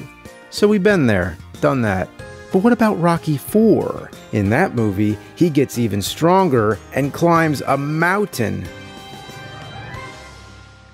So 0.50 0.68
we've 0.68 0.82
been 0.82 1.06
there, 1.06 1.38
done 1.62 1.80
that. 1.80 2.10
But 2.52 2.58
what 2.58 2.74
about 2.74 3.00
Rocky 3.00 3.38
4? 3.38 4.10
In 4.32 4.50
that 4.50 4.74
movie, 4.74 5.16
he 5.34 5.48
gets 5.48 5.78
even 5.78 6.02
stronger 6.02 6.78
and 6.92 7.14
climbs 7.14 7.62
a 7.62 7.78
mountain. 7.78 8.66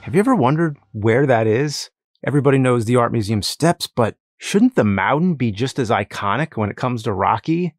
Have 0.02 0.14
you 0.14 0.21
ever 0.21 0.37
wondered 0.37 0.76
where 0.93 1.26
that 1.26 1.49
is? 1.49 1.90
Everybody 2.23 2.59
knows 2.59 2.85
the 2.85 2.97
Art 2.97 3.12
Museum 3.12 3.41
steps, 3.41 3.87
but 3.87 4.17
shouldn't 4.37 4.75
the 4.75 4.85
mountain 4.85 5.37
be 5.37 5.50
just 5.50 5.79
as 5.79 5.89
iconic 5.89 6.55
when 6.55 6.69
it 6.69 6.77
comes 6.77 7.03
to 7.05 7.15
Rocky? 7.15 7.75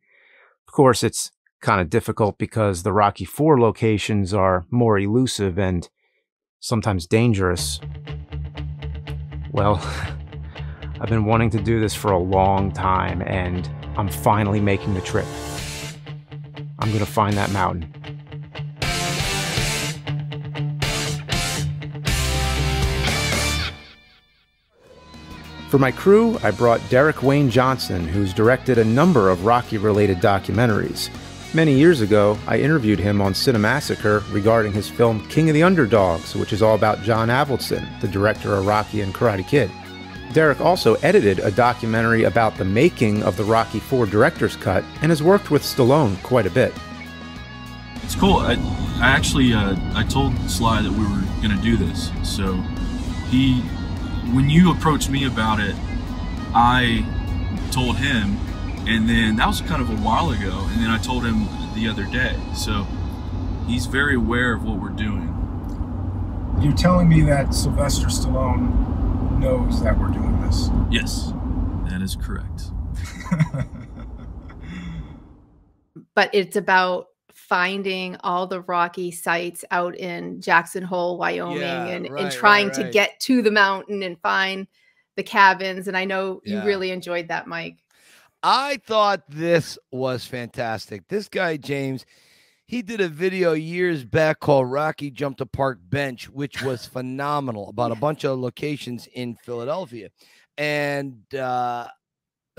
Of 0.68 0.74
course, 0.74 1.04
it's 1.04 1.32
kind 1.62 1.80
of 1.80 1.92
difficult 1.92 2.40
because 2.40 2.82
the 2.82 2.92
Rocky 2.92 3.24
4 3.24 3.60
locations 3.60 4.34
are 4.34 4.66
more 4.72 4.98
elusive 4.98 5.60
and 5.60 5.88
sometimes 6.60 7.06
dangerous. 7.06 7.80
Well, 9.52 9.76
I've 11.00 11.10
been 11.10 11.26
wanting 11.26 11.52
to 11.52 11.62
do 11.62 11.80
this 11.80 11.94
for 11.94 12.12
a 12.12 12.18
long 12.18 12.72
time 12.72 13.22
and 13.22 13.70
I'm 13.96 14.10
finally 14.10 14.60
making 14.60 14.96
the 14.96 15.02
trip. 15.02 15.28
I'm 16.80 16.88
going 16.88 17.06
to 17.06 17.12
find 17.12 17.38
that 17.38 17.52
mountain. 17.52 17.94
For 25.72 25.80
my 25.80 25.94
crew, 25.94 26.38
I 26.44 26.52
brought 26.52 26.82
Derek 26.90 27.24
Wayne 27.24 27.50
Johnson, 27.50 28.06
who's 28.06 28.34
directed 28.34 28.78
a 28.78 28.84
number 28.84 29.30
of 29.30 29.46
Rocky 29.46 29.78
related 29.78 30.18
documentaries. 30.18 31.10
Many 31.54 31.76
years 31.76 32.02
ago, 32.02 32.38
I 32.46 32.60
interviewed 32.60 33.00
him 33.00 33.22
on 33.22 33.32
Cinemassacre 33.32 34.22
regarding 34.34 34.74
his 34.74 34.90
film 34.90 35.26
King 35.30 35.50
of 35.50 35.54
the 35.54 35.64
Underdogs, 35.64 36.36
which 36.36 36.52
is 36.52 36.62
all 36.62 36.76
about 36.76 37.04
John 37.04 37.30
Avildsen, 37.30 37.88
the 38.02 38.10
director 38.10 38.54
of 38.54 38.66
Rocky 38.66 39.00
and 39.00 39.14
Karate 39.14 39.48
Kid. 39.48 39.72
Derek 40.34 40.60
also 40.60 40.96
edited 40.96 41.40
a 41.40 41.52
documentary 41.52 42.26
about 42.26 42.58
the 42.58 42.66
making 42.66 43.24
of 43.24 43.38
the 43.38 43.46
Rocky 43.46 43.78
IV 43.78 44.12
director's 44.12 44.58
cut 44.58 44.84
and 45.02 45.10
has 45.10 45.24
worked 45.24 45.52
with 45.52 45.64
Stallone 45.64 46.22
quite 46.22 46.48
a 46.48 46.52
bit. 46.52 46.74
It's 48.04 48.16
cool. 48.16 48.40
I, 48.40 48.56
I 49.00 49.08
actually 49.08 49.54
uh, 49.54 49.78
I 49.96 50.04
told 50.04 50.38
Sly 50.50 50.82
that 50.82 50.92
we 50.92 51.06
were 51.06 51.24
going 51.42 51.56
to 51.56 51.64
do 51.64 51.78
this. 51.78 52.12
So 52.24 52.56
he, 53.30 53.64
when 54.34 54.50
you 54.50 54.72
approached 54.72 55.10
me 55.10 55.26
about 55.26 55.60
it, 55.60 55.76
I 56.54 57.06
told 57.72 57.98
him, 57.98 58.38
and 58.88 59.08
then 59.08 59.36
that 59.38 59.48
was 59.48 59.62
kind 59.62 59.82
of 59.82 59.90
a 59.90 59.96
while 59.96 60.32
ago, 60.32 60.68
and 60.72 60.82
then 60.82 60.90
I 60.90 60.98
told 60.98 61.26
him 61.26 61.48
the 61.76 61.88
other 61.88 62.06
day. 62.06 62.38
So 62.56 62.88
he's 63.68 63.86
very 63.86 64.16
aware 64.16 64.54
of 64.54 64.64
what 64.64 64.80
we're 64.80 64.90
doing. 64.90 65.28
You're 66.62 66.74
telling 66.74 67.10
me 67.10 67.22
that 67.22 67.54
Sylvester 67.54 68.08
Stallone 68.08 69.40
knows 69.40 69.82
that 69.84 69.98
we're 69.98 70.10
doing 70.10 70.42
this. 70.42 70.70
Yes, 70.90 71.34
that 71.90 72.02
is 72.02 72.16
correct. 72.16 72.72
but 76.16 76.30
it's 76.34 76.56
about 76.56 77.08
finding 77.52 78.16
all 78.22 78.48
the 78.48 78.62
rocky 78.62 79.12
sites 79.12 79.66
out 79.72 79.94
in 79.98 80.40
Jackson 80.40 80.82
Hole, 80.82 81.18
Wyoming, 81.18 81.58
Yeah, 81.58 81.86
and, 81.88 82.10
right, 82.10 82.24
and 82.24 82.32
trying 82.32 82.68
right, 82.68 82.76
to 82.76 82.90
get 82.92 83.20
to 83.20 83.42
the 83.42 83.52
mountain 83.52 84.04
and 84.04 84.18
find 84.22 84.68
the 85.18 85.24
cabins. 85.24 85.90
And 85.90 85.98
I 85.98 86.06
know 86.06 86.40
you 86.46 86.60
Yeah. 86.60 86.64
really 86.64 86.92
enjoyed 86.92 87.28
that, 87.28 87.48
Mike. 87.48 87.84
I 88.42 88.80
thought 88.86 89.24
this 89.28 89.78
was 89.92 90.26
fantastic. 90.26 91.06
This 91.10 91.28
guy, 91.28 91.58
James, 91.58 92.06
he 92.68 92.82
did 92.82 93.02
a 93.02 93.10
video 93.10 93.52
years 93.52 94.06
back 94.06 94.40
called 94.40 94.72
Rocky 94.72 95.12
Jumped 95.12 95.42
a 95.42 95.46
Park 95.46 95.80
Bench, 95.84 96.30
which 96.30 96.62
was 96.64 96.86
phenomenal 96.94 97.68
about 97.68 97.92
a 97.92 97.96
bunch 97.96 98.24
of 98.24 98.40
locations 98.40 99.10
in 99.14 99.36
Philadelphia. 99.44 100.10
And 100.58 101.22
uh, 101.36 101.90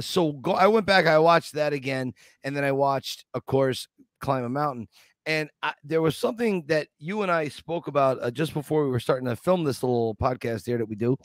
so 0.00 0.32
go, 0.32 0.52
I 0.52 0.66
went 0.66 0.86
back, 0.86 1.06
I 1.06 1.18
watched 1.18 1.54
that 1.54 1.72
again, 1.72 2.14
and 2.44 2.56
then 2.56 2.64
I 2.64 2.72
watched, 2.72 3.24
of 3.34 3.44
course, 3.46 3.88
Climb 4.22 4.44
a 4.44 4.48
Mountain. 4.48 4.88
And 5.26 5.50
I, 5.62 5.74
there 5.84 6.02
was 6.02 6.16
something 6.16 6.64
that 6.66 6.88
you 6.98 7.22
and 7.22 7.30
I 7.30 7.48
spoke 7.48 7.86
about 7.86 8.18
uh, 8.22 8.30
just 8.30 8.54
before 8.54 8.84
we 8.84 8.90
were 8.90 8.98
starting 8.98 9.28
to 9.28 9.36
film 9.36 9.62
this 9.62 9.82
little 9.82 10.16
podcast 10.16 10.66
here 10.66 10.78
that 10.78 10.88
we 10.88 10.96
do 10.96 11.16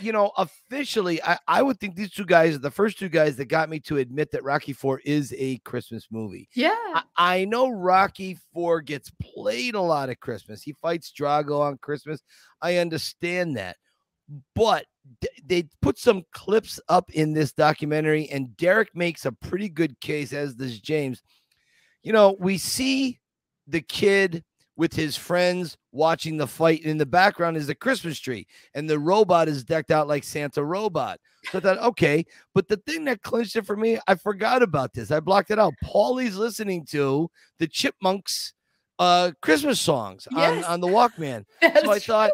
you 0.00 0.12
know, 0.12 0.32
officially, 0.36 1.22
I, 1.22 1.38
I 1.46 1.62
would 1.62 1.78
think 1.78 1.94
these 1.94 2.10
two 2.10 2.24
guys 2.24 2.54
are 2.54 2.58
the 2.58 2.70
first 2.70 2.98
two 2.98 3.08
guys 3.08 3.36
that 3.36 3.46
got 3.46 3.68
me 3.68 3.80
to 3.80 3.98
admit 3.98 4.30
that 4.32 4.44
Rocky 4.44 4.72
Four 4.72 5.00
is 5.04 5.34
a 5.36 5.58
Christmas 5.58 6.06
movie. 6.10 6.48
Yeah. 6.54 6.74
I, 6.94 7.02
I 7.16 7.44
know 7.44 7.68
Rocky 7.68 8.38
Four 8.52 8.80
gets 8.80 9.10
played 9.22 9.74
a 9.74 9.80
lot 9.80 10.08
at 10.08 10.20
Christmas. 10.20 10.62
He 10.62 10.72
fights 10.72 11.12
Drago 11.18 11.60
on 11.60 11.78
Christmas. 11.78 12.20
I 12.62 12.78
understand 12.78 13.56
that, 13.56 13.76
but 14.54 14.86
they 15.44 15.64
put 15.82 15.98
some 15.98 16.22
clips 16.32 16.80
up 16.88 17.10
in 17.10 17.34
this 17.34 17.52
documentary, 17.52 18.28
and 18.30 18.56
Derek 18.56 18.94
makes 18.94 19.26
a 19.26 19.32
pretty 19.32 19.68
good 19.68 20.00
case, 20.00 20.32
as 20.32 20.54
does 20.54 20.80
James. 20.80 21.22
You 22.04 22.12
know, 22.12 22.36
we 22.38 22.58
see 22.58 23.18
the 23.66 23.80
kid 23.80 24.44
with 24.76 24.94
his 24.94 25.16
friends 25.16 25.76
watching 25.92 26.36
the 26.36 26.46
fight. 26.46 26.82
and 26.82 26.90
In 26.90 26.98
the 26.98 27.06
background 27.06 27.56
is 27.56 27.66
the 27.66 27.74
Christmas 27.74 28.18
tree, 28.20 28.46
and 28.74 28.88
the 28.88 28.98
robot 28.98 29.48
is 29.48 29.64
decked 29.64 29.90
out 29.90 30.06
like 30.06 30.22
Santa 30.24 30.62
robot. 30.64 31.18
So 31.50 31.58
I 31.58 31.60
thought, 31.60 31.78
okay. 31.78 32.24
But 32.54 32.68
the 32.68 32.76
thing 32.78 33.04
that 33.04 33.22
clinched 33.22 33.56
it 33.56 33.66
for 33.66 33.76
me, 33.76 33.98
I 34.06 34.14
forgot 34.16 34.62
about 34.62 34.92
this. 34.94 35.10
I 35.10 35.20
blocked 35.20 35.50
it 35.50 35.58
out. 35.58 35.74
Paulie's 35.82 36.36
listening 36.36 36.84
to 36.90 37.30
the 37.58 37.66
Chipmunks 37.66 38.52
uh 39.00 39.32
Christmas 39.42 39.80
songs 39.80 40.28
Yes. 40.30 40.64
on, 40.64 40.72
on 40.74 40.80
the 40.80 40.86
Walkman. 40.86 41.44
That's 41.60 41.84
So 41.84 41.90
I 41.90 41.98
thought, 41.98 42.30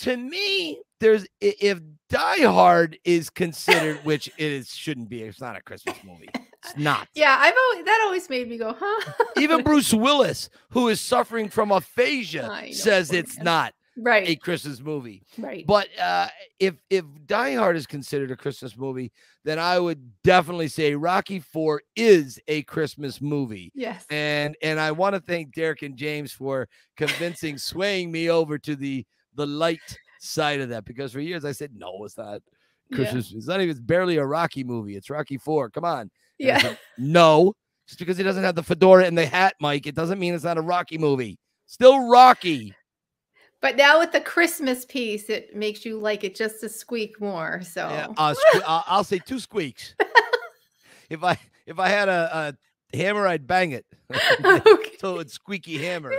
to 0.00 0.16
me, 0.16 0.80
there's 1.00 1.26
if 1.40 1.78
Die 2.08 2.42
Hard 2.44 2.98
is 3.04 3.30
considered, 3.30 3.98
which 4.04 4.28
it 4.38 4.52
is 4.52 4.70
shouldn't 4.74 5.08
be, 5.08 5.22
it's 5.22 5.40
not 5.40 5.56
a 5.56 5.62
Christmas 5.62 5.96
movie. 6.04 6.28
It's 6.64 6.76
not. 6.76 7.08
Yeah, 7.14 7.36
I've 7.38 7.54
always 7.70 7.84
that 7.84 8.00
always 8.04 8.28
made 8.30 8.48
me 8.48 8.58
go, 8.58 8.76
huh? 8.78 9.12
Even 9.36 9.62
Bruce 9.62 9.92
Willis, 9.92 10.48
who 10.70 10.88
is 10.88 11.00
suffering 11.00 11.48
from 11.48 11.70
aphasia, 11.72 12.42
know, 12.66 12.72
says 12.72 13.12
it's 13.12 13.36
man. 13.38 13.44
not 13.44 13.74
a 14.06 14.36
Christmas 14.36 14.80
movie. 14.80 15.22
right. 15.38 15.66
But 15.66 15.88
uh, 15.98 16.28
if 16.60 16.74
if 16.88 17.04
Die 17.26 17.54
Hard 17.54 17.76
is 17.76 17.86
considered 17.86 18.30
a 18.30 18.36
Christmas 18.36 18.76
movie, 18.76 19.10
then 19.44 19.58
I 19.58 19.78
would 19.78 20.12
definitely 20.22 20.68
say 20.68 20.94
Rocky 20.94 21.40
Four 21.40 21.82
is 21.96 22.38
a 22.48 22.62
Christmas 22.62 23.20
movie. 23.20 23.72
yes. 23.74 24.04
And 24.08 24.56
and 24.62 24.78
I 24.78 24.92
want 24.92 25.14
to 25.16 25.20
thank 25.20 25.54
Derek 25.54 25.82
and 25.82 25.96
James 25.96 26.32
for 26.32 26.68
convincing, 26.96 27.58
swaying 27.58 28.10
me 28.12 28.30
over 28.30 28.56
to 28.58 28.76
the 28.76 29.04
the 29.34 29.46
light 29.46 29.80
side 30.20 30.60
of 30.60 30.68
that 30.68 30.84
because 30.84 31.12
for 31.12 31.20
years 31.20 31.44
I 31.44 31.50
said 31.52 31.72
no, 31.74 32.04
it's 32.04 32.16
not 32.16 32.40
Yeah. 32.90 32.96
Christmas. 32.98 33.32
It's 33.34 33.46
not 33.48 33.60
even. 33.60 33.70
It's 33.70 33.80
barely 33.80 34.16
a 34.18 34.24
Rocky 34.24 34.62
movie. 34.64 34.96
It's 34.96 35.10
Rocky 35.10 35.38
Four. 35.38 35.68
Come 35.70 35.84
on. 35.84 36.10
Yeah. 36.42 36.74
no, 36.98 37.54
just 37.86 37.98
because 37.98 38.16
he 38.16 38.22
doesn't 38.22 38.42
have 38.42 38.54
the 38.54 38.62
fedora 38.62 39.04
and 39.06 39.16
the 39.16 39.26
hat, 39.26 39.54
Mike, 39.60 39.86
it 39.86 39.94
doesn't 39.94 40.18
mean 40.18 40.34
it's 40.34 40.44
not 40.44 40.58
a 40.58 40.62
Rocky 40.62 40.98
movie. 40.98 41.38
Still 41.66 42.08
Rocky. 42.08 42.74
But 43.60 43.76
now 43.76 44.00
with 44.00 44.10
the 44.10 44.20
Christmas 44.20 44.84
piece, 44.84 45.30
it 45.30 45.54
makes 45.54 45.84
you 45.84 45.98
like 45.98 46.24
it 46.24 46.34
just 46.34 46.64
a 46.64 46.68
squeak 46.68 47.20
more. 47.20 47.62
So 47.62 47.88
Yeah, 47.88 48.08
uh, 48.16 48.34
I'll, 48.66 48.84
I'll 48.88 49.04
say 49.04 49.20
two 49.20 49.38
squeaks. 49.38 49.94
if 51.10 51.22
I 51.22 51.38
if 51.66 51.78
I 51.78 51.88
had 51.88 52.08
a, 52.08 52.56
a 52.92 52.96
hammer, 52.96 53.26
I'd 53.26 53.46
bang 53.46 53.70
it. 53.72 53.86
Okay. 54.66 54.96
so 55.00 55.20
it's 55.20 55.34
squeaky 55.34 55.78
hammer. 55.78 56.12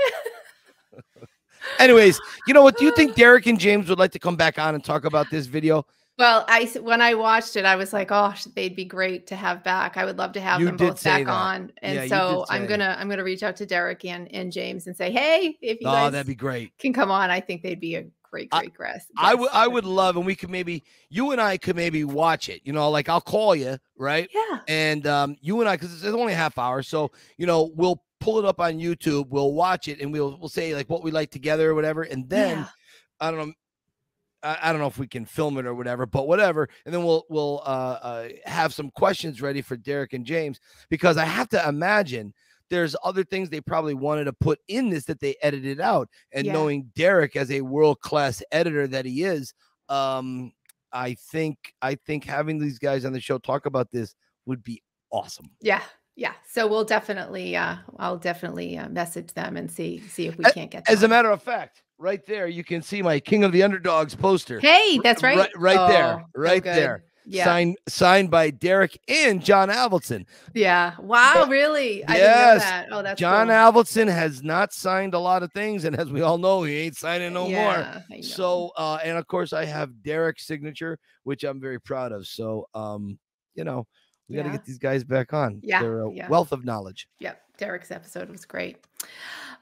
Anyways, 1.80 2.20
you 2.48 2.54
know 2.54 2.64
what? 2.64 2.78
Do 2.78 2.86
you 2.86 2.96
think 2.96 3.16
Derek 3.16 3.46
and 3.46 3.60
James 3.60 3.90
would 3.90 4.00
like 4.00 4.12
to 4.12 4.20
come 4.20 4.36
back 4.36 4.58
on 4.60 4.76
and 4.76 4.84
talk 4.84 5.06
about 5.06 5.30
this 5.30 5.46
video? 5.46 5.86
Well, 6.20 6.46
I 6.48 6.66
when 6.82 7.02
I 7.02 7.16
watched 7.16 7.56
it, 7.56 7.66
I 7.66 7.76
was 7.76 7.92
like, 7.92 8.10
"Oh, 8.12 8.34
they'd 8.56 8.76
be 8.76 8.86
great 8.86 9.26
to 9.28 9.36
have 9.36 9.64
back. 9.64 9.98
I 9.98 10.06
would 10.06 10.18
love 10.18 10.34
to 10.34 10.42
have 10.42 10.60
You 10.60 10.68
them 10.68 10.78
both 10.78 11.04
back 11.04 11.26
that. 11.26 11.32
on." 11.32 11.72
And 11.82 11.96
Yeah, 11.96 12.06
so 12.08 12.46
I'm 12.50 12.68
gonna 12.68 12.96
I'm 13.00 13.10
gonna 13.10 13.24
reach 13.24 13.42
out 13.42 13.56
to 13.58 13.66
Derek 13.66 14.06
and, 14.06 14.32
and 14.34 14.52
James 14.52 14.86
and 14.86 14.96
say, 14.96 15.12
"Hey, 15.12 15.58
if 15.62 15.82
you 15.82 15.88
Oh, 15.88 15.92
guys 15.92 16.12
that'd 16.12 16.28
be 16.28 16.36
great. 16.36 16.78
can 16.78 16.94
come 16.94 17.10
on, 17.10 17.32
I 17.32 17.40
think 17.40 17.64
they'd 17.64 17.80
be 17.80 17.96
a 17.96 18.06
great 18.22 18.52
great 18.52 18.78
guest." 18.78 19.10
I 19.18 19.34
would. 19.34 19.50
I 19.52 19.68
would 19.68 19.86
love, 19.86 20.16
and 20.16 20.26
we 20.26 20.36
could 20.36 20.52
maybe 20.52 20.84
you 21.10 21.32
and 21.32 21.42
I 21.42 21.58
could 21.58 21.76
maybe 21.76 22.04
watch 22.04 22.48
it. 22.48 22.62
You 22.64 22.74
know, 22.74 22.92
like 22.92 23.10
I'll 23.10 23.20
call 23.22 23.56
you, 23.56 23.80
right? 23.98 24.30
Yeah. 24.32 24.60
and 24.68 25.08
um, 25.08 25.36
you 25.42 25.62
and 25.62 25.70
I, 25.70 25.78
because 25.78 25.94
it's 25.96 26.14
only 26.14 26.34
a 26.34 26.36
half 26.36 26.60
hour, 26.60 26.84
so 26.84 27.12
you 27.38 27.48
know 27.48 27.72
we'll 27.76 28.04
pull 28.20 28.38
it 28.38 28.46
up 28.46 28.60
on 28.60 28.76
YouTube, 28.80 29.30
we'll 29.30 29.54
watch 29.54 29.88
it, 29.88 30.00
and 30.00 30.14
we'll 30.14 30.38
we'll 30.40 30.48
say 30.48 30.76
like 30.76 30.90
what 30.92 31.04
we 31.04 31.10
like 31.10 31.32
together 31.32 31.72
or 31.72 31.76
whatever, 31.76 32.04
and 32.04 32.30
then 32.30 32.60
yeah. 32.60 32.68
I 33.20 33.32
don't 33.32 33.48
know. 33.48 33.54
I, 34.44 34.72
don't 34.72 34.82
know 34.82 34.88
if 34.88 34.98
we 34.98 35.08
can 35.08 35.26
film 35.26 35.58
it 35.58 35.66
or 35.66 35.74
whatever, 35.74 36.06
but 36.06 36.28
whatever. 36.28 36.68
And 36.86 36.94
then 36.94 37.04
we'll 37.06 37.26
we'll 37.30 37.62
uh, 37.66 38.00
uh, 38.02 38.30
have 38.46 38.74
some 38.74 38.90
questions 38.92 39.42
ready 39.42 39.62
for 39.62 39.78
Derek 39.78 40.14
and 40.14 40.26
James 40.26 40.60
because 40.90 41.18
I 41.18 41.26
have 41.26 41.50
to 41.50 41.68
imagine 41.68 42.34
there's 42.70 42.96
other 43.04 43.24
things 43.24 43.50
they 43.50 43.62
probably 43.62 43.94
wanted 43.94 44.26
to 44.26 44.34
put 44.34 44.60
in 44.68 44.90
this 44.90 45.06
that 45.06 45.20
they 45.20 45.36
edited 45.42 45.80
out. 45.80 46.10
And 46.32 46.46
Yeah. 46.46 46.54
knowing 46.54 46.92
Derek 46.96 47.36
as 47.36 47.52
a 47.52 47.62
world 47.62 48.02
class 48.02 48.42
editor 48.52 48.88
that 48.88 49.06
he 49.06 49.24
is, 49.24 49.54
um, 49.90 50.52
I 50.92 51.14
think 51.16 51.58
I 51.82 51.96
think 51.96 52.24
having 52.26 52.60
these 52.60 52.80
guys 52.80 53.06
on 53.06 53.14
the 53.14 53.22
show 53.22 53.38
talk 53.38 53.66
about 53.66 53.92
this 53.92 54.16
would 54.46 54.64
be 54.64 54.82
awesome. 55.12 55.50
Yeah. 55.62 55.82
Yeah. 56.16 56.34
So 56.50 56.68
we'll 56.68 56.84
definitely 56.86 57.56
uh 57.56 57.78
I'll 57.98 58.18
definitely 58.18 58.78
uh, 58.78 58.90
message 58.90 59.34
them 59.34 59.58
and 59.58 59.70
see 59.70 60.00
see 60.00 60.28
if 60.28 60.38
we 60.38 60.44
can't 60.46 60.70
get 60.72 60.90
As 60.90 61.04
a 61.04 61.08
matter 61.08 61.30
of 61.32 61.42
fact, 61.42 61.83
right 61.98 62.26
there 62.26 62.48
you 62.48 62.64
can 62.64 62.82
see 62.82 63.02
my 63.02 63.20
King 63.20 63.44
of 63.44 63.52
the 63.52 63.64
Underdogs 63.64 64.16
poster. 64.16 64.60
Hey, 64.60 65.00
that's 65.04 65.24
right. 65.24 65.38
right- 65.38 65.58
right 65.58 65.88
there, 65.90 66.14
Oh, 66.20 66.24
so 66.36 66.42
right 66.42 66.64
good. 66.64 66.76
there. 66.76 67.04
Yeah. 67.26 67.46
Signed 67.46 67.78
signed 67.88 68.30
by 68.30 68.50
Derek 68.50 69.00
and 69.08 69.42
John 69.42 69.70
Avildsen. 69.70 70.26
Yeah. 70.54 70.96
Wow, 71.00 71.46
really? 71.48 72.04
I 72.06 72.18
Yes, 72.18 72.62
didn't 72.64 72.90
know 72.90 72.98
that. 72.98 73.00
Oh, 73.00 73.02
that's 73.04 73.20
John 73.22 73.48
cool. 73.48 73.56
Avildsen 73.56 74.12
has 74.12 74.44
not 74.44 74.74
signed 74.74 75.14
a 75.14 75.20
lot 75.20 75.42
of 75.42 75.50
things, 75.54 75.86
and 75.86 75.96
as 75.96 76.12
we 76.12 76.20
all 76.22 76.38
know, 76.38 76.64
he 76.64 76.76
ain't 76.80 76.98
signing 76.98 77.32
no 77.32 77.44
more. 77.44 77.52
Yeah, 77.52 78.02
I 78.12 78.16
know. 78.16 78.22
So, 78.22 78.72
uh, 78.76 79.00
and 79.06 79.18
of 79.18 79.26
course, 79.28 79.54
I 79.54 79.64
have 79.64 80.04
Derek's 80.04 80.46
signature, 80.46 81.00
which 81.24 81.46
I'm 81.46 81.62
very 81.62 81.80
proud 81.80 82.12
of. 82.12 82.28
So, 82.28 82.68
um, 82.74 83.18
you 83.56 83.64
know, 83.64 83.88
we 84.28 84.36
got 84.36 84.44
to 84.44 84.50
get 84.50 84.66
these 84.66 84.78
guys 84.80 85.06
back 85.06 85.32
on. 85.32 85.62
Yeah, 85.64 85.82
They're 85.82 86.02
a 86.02 86.12
yeah. 86.12 86.28
wealth 86.28 86.52
of 86.52 86.66
knowledge. 86.66 87.08
Yep, 87.20 87.42
Derek's 87.58 87.92
episode 87.92 88.30
was 88.30 88.44
great. 88.44 88.80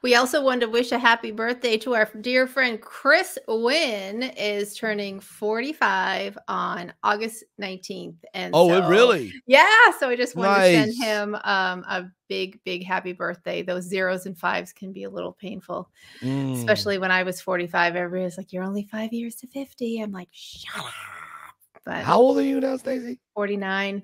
We 0.02 0.16
also 0.16 0.42
wanted 0.42 0.62
to 0.62 0.68
wish 0.68 0.90
a 0.90 0.98
happy 0.98 1.30
birthday 1.30 1.76
to 1.78 1.94
our 1.94 2.08
dear 2.20 2.48
friend 2.48 2.80
Chris 2.80 3.38
Wynn 3.46 4.24
is 4.24 4.74
turning 4.74 5.20
45 5.20 6.36
on 6.48 6.92
August 7.04 7.44
19th. 7.60 8.16
And 8.34 8.52
Oh, 8.52 8.72
it 8.72 8.82
so- 8.82 8.88
really? 8.88 9.32
Yeah, 9.46 9.68
so 10.00 10.08
I 10.08 10.16
just 10.16 10.34
wanted 10.34 10.54
to 10.86 10.92
send 10.92 11.04
him 11.04 11.34
um, 11.44 11.84
a 11.88 12.06
big, 12.28 12.58
big 12.64 12.84
happy 12.84 13.12
birthday. 13.12 13.62
Those 13.62 13.84
zeros 13.84 14.26
and 14.26 14.36
fives 14.36 14.72
can 14.72 14.92
be 14.92 15.04
a 15.04 15.10
little 15.10 15.34
painful, 15.34 15.88
Mm. 16.20 16.56
especially 16.58 16.98
when 16.98 17.12
I 17.12 17.22
was 17.22 17.40
45. 17.40 17.94
Everybody's 17.94 18.36
like, 18.36 18.52
You're 18.52 18.64
only 18.64 18.88
five 18.90 19.12
years 19.12 19.36
to 19.36 19.46
50. 19.46 20.00
I'm 20.00 20.10
like, 20.10 20.28
Shut 20.32 20.84
up. 20.84 20.90
But 21.84 22.02
How 22.02 22.18
old 22.18 22.38
are 22.38 22.42
you 22.42 22.60
now, 22.60 22.76
Stacey? 22.76 23.20
49. 23.34 24.02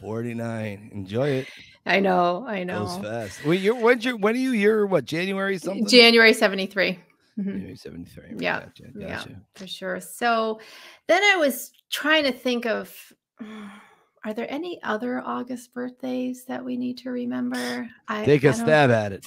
49. 0.00 0.90
Enjoy 0.92 1.28
it. 1.28 1.48
I 1.84 2.00
know, 2.00 2.44
I 2.46 2.64
know. 2.64 2.86
Goes 2.86 2.98
fast. 2.98 3.44
When 3.44 3.60
you 3.60 3.74
when's 3.74 4.04
your 4.04 4.16
when 4.16 4.34
are 4.34 4.38
you 4.38 4.52
year 4.52 4.86
what 4.86 5.04
January 5.04 5.58
something? 5.58 5.86
January 5.86 6.32
73. 6.32 6.98
Mhm. 7.38 7.44
January 7.44 7.76
73. 7.76 8.24
Yeah, 8.38 8.60
Gotcha, 8.60 8.84
yeah. 8.96 9.24
for 9.54 9.66
sure. 9.66 10.00
So 10.00 10.60
then 11.08 11.22
I 11.24 11.36
was 11.36 11.72
trying 11.90 12.24
to 12.24 12.32
think 12.32 12.66
of 12.66 12.94
are 14.24 14.32
there 14.34 14.46
any 14.48 14.80
other 14.84 15.20
August 15.20 15.72
birthdays 15.74 16.44
that 16.44 16.64
we 16.64 16.76
need 16.76 16.98
to 16.98 17.10
remember? 17.10 17.88
I 18.06 18.24
Take 18.24 18.44
I 18.44 18.48
a 18.48 18.52
don't- 18.52 18.60
stab 18.60 18.90
at 18.90 19.12
it. 19.12 19.26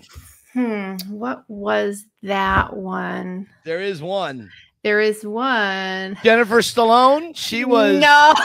Hmm, 0.53 0.95
what 1.09 1.43
was 1.49 2.05
that 2.23 2.73
one? 2.77 3.47
There 3.65 3.81
is 3.81 4.01
one. 4.01 4.49
There 4.85 5.01
is 5.01 5.25
one. 5.25 6.15
Jennifer 6.23 6.59
Stallone. 6.59 7.35
She 7.35 7.65
was 7.65 7.99
No, 7.99 8.35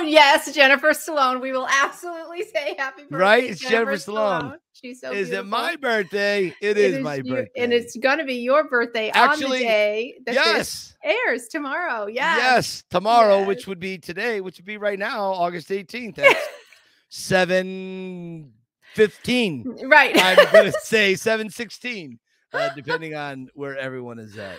yes, 0.04 0.52
Jennifer 0.52 0.88
Stallone. 0.88 1.40
We 1.40 1.52
will 1.52 1.68
absolutely 1.68 2.42
say 2.46 2.74
happy 2.76 3.02
birthday. 3.02 3.16
Right? 3.16 3.44
It's 3.44 3.60
Jennifer 3.60 3.92
Stallone. 3.92 4.56
She's 4.72 5.00
so 5.00 5.12
Is 5.12 5.30
it 5.30 5.46
my 5.46 5.76
birthday? 5.76 6.52
It 6.60 6.78
is, 6.78 6.98
my 6.98 7.14
you- 7.14 7.32
birthday. 7.32 7.62
And 7.62 7.72
it's 7.72 7.96
gonna 7.96 8.24
be 8.24 8.34
your 8.34 8.68
birthday 8.68 9.12
on 9.12 9.30
Actually, 9.30 9.58
the 9.60 9.64
day 9.66 10.14
that 10.26 10.34
yes. 10.34 10.96
airs 11.04 11.46
tomorrow. 11.46 12.08
Yeah. 12.08 12.36
Yes, 12.38 12.82
tomorrow, 12.90 13.38
Yes. 13.38 13.46
which 13.46 13.66
would 13.68 13.78
be 13.78 13.98
today, 13.98 14.40
which 14.40 14.58
would 14.58 14.66
be 14.66 14.78
right 14.78 14.98
now, 14.98 15.26
August 15.26 15.68
18th. 15.68 16.16
That's 16.16 16.44
7 17.08 18.52
15. 18.94 19.76
Right. 19.84 20.12
I'm 20.16 20.52
going 20.52 20.72
to 20.72 20.78
say 20.82 21.14
7 21.14 21.48
16, 21.50 22.18
uh, 22.52 22.70
depending 22.74 23.14
on 23.14 23.48
where 23.54 23.76
everyone 23.78 24.18
is 24.18 24.36
at. 24.38 24.56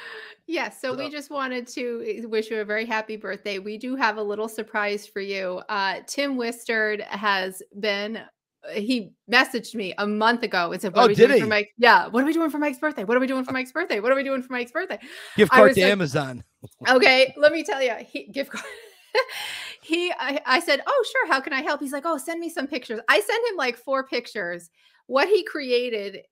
Yes, 0.51 0.81
so 0.81 0.95
we 0.95 1.11
just 1.11 1.29
wanted 1.29 1.67
to 1.67 2.23
uh, 2.25 2.27
wish 2.27 2.49
you 2.49 2.59
a 2.59 2.65
very 2.65 2.83
happy 2.83 3.17
birthday. 3.17 3.59
We 3.59 3.77
do 3.77 3.95
have 3.95 4.17
a 4.17 4.23
little 4.23 4.47
surprise 4.47 5.05
for 5.05 5.19
you. 5.21 5.61
Uh, 5.69 5.99
Tim 6.07 6.37
Wisteard 6.37 7.01
has 7.01 7.61
been. 7.79 8.17
uh, 8.17 8.71
He 8.73 9.11
messaged 9.31 9.75
me 9.75 9.93
a 9.99 10.07
month 10.07 10.41
ago 10.41 10.71
and 10.71 10.81
said, 10.81 10.95
"What 10.95 11.01
Oh, 11.01 11.05
are 11.05 11.09
we 11.09 11.13
doing 11.13 11.33
he? 11.33 11.39
for 11.41 11.45
Mike? 11.45 11.69
Yeah, 11.77 12.07
what 12.07 12.23
are 12.23 12.25
we 12.25 12.33
doing 12.33 12.49
for 12.49 12.57
Mike's 12.57 12.79
birthday? 12.79 13.03
What 13.03 13.15
are 13.15 13.19
we 13.19 13.27
doing 13.27 13.43
for 13.43 13.51
Mike's 13.51 13.71
birthday? 13.71 13.99
What 13.99 14.11
are 14.11 14.15
we 14.15 14.23
doing 14.23 14.41
for 14.41 14.51
Mike's 14.51 14.71
birthday?" 14.71 14.97
Gift 15.37 15.51
card 15.51 15.75
to 15.75 15.81
like- 15.83 15.91
Amazon. 15.91 16.43
okay 16.89 17.31
let 17.37 17.53
me 17.53 17.63
tell 17.63 17.81
you 17.81 17.93
he 18.05 18.25
gift 18.27 18.51
card 18.51 18.65
he 19.81 20.11
I, 20.19 20.41
I 20.45 20.59
said 20.59 20.81
oh 20.85 21.05
sure 21.09 21.25
how 21.27 21.39
can 21.39 21.53
i 21.53 21.61
help 21.61 21.79
he's 21.79 21.93
like 21.93 22.03
oh 22.05 22.17
send 22.17 22.41
me 22.41 22.49
some 22.49 22.67
pictures 22.67 22.99
i 23.07 23.17
sent 23.21 23.47
him 23.47 23.55
like 23.55 23.77
four 23.77 24.05
pictures 24.05 24.69
what 25.07 25.29
he 25.29 25.41
created 25.45 26.23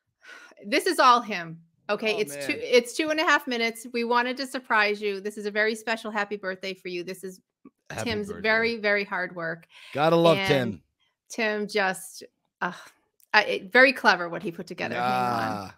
this 0.66 0.86
is 0.86 0.98
all 0.98 1.20
him 1.20 1.60
okay 1.90 2.14
Oh, 2.14 2.20
it's 2.20 2.34
two 2.46 2.54
it's 2.58 2.96
two 2.96 3.10
and 3.10 3.20
a 3.20 3.24
half 3.24 3.46
minutes 3.46 3.86
we 3.92 4.04
wanted 4.04 4.36
to 4.38 4.46
surprise 4.46 5.00
you 5.02 5.20
this 5.20 5.36
is 5.36 5.46
a 5.46 5.50
very 5.50 5.74
special 5.74 6.10
happy 6.10 6.36
birthday 6.36 6.72
for 6.74 6.88
you 6.88 7.02
this 7.04 7.22
is 7.24 7.40
Happy 7.90 8.10
tim's 8.10 8.28
birthday. 8.28 8.40
very 8.42 8.76
very 8.76 9.04
hard 9.04 9.34
work 9.34 9.66
Gotta 9.92 10.16
love 10.16 10.38
and 10.38 10.48
Tim. 10.48 10.82
tim 11.30 11.68
just 11.68 12.22
uh, 12.60 12.72
I, 13.34 13.42
it- 13.44 13.72
very 13.72 13.92
clever 13.92 14.28
what 14.28 14.42
he 14.42 14.50
put 14.52 14.66
together. 14.66 14.96
Ah. 14.98 15.74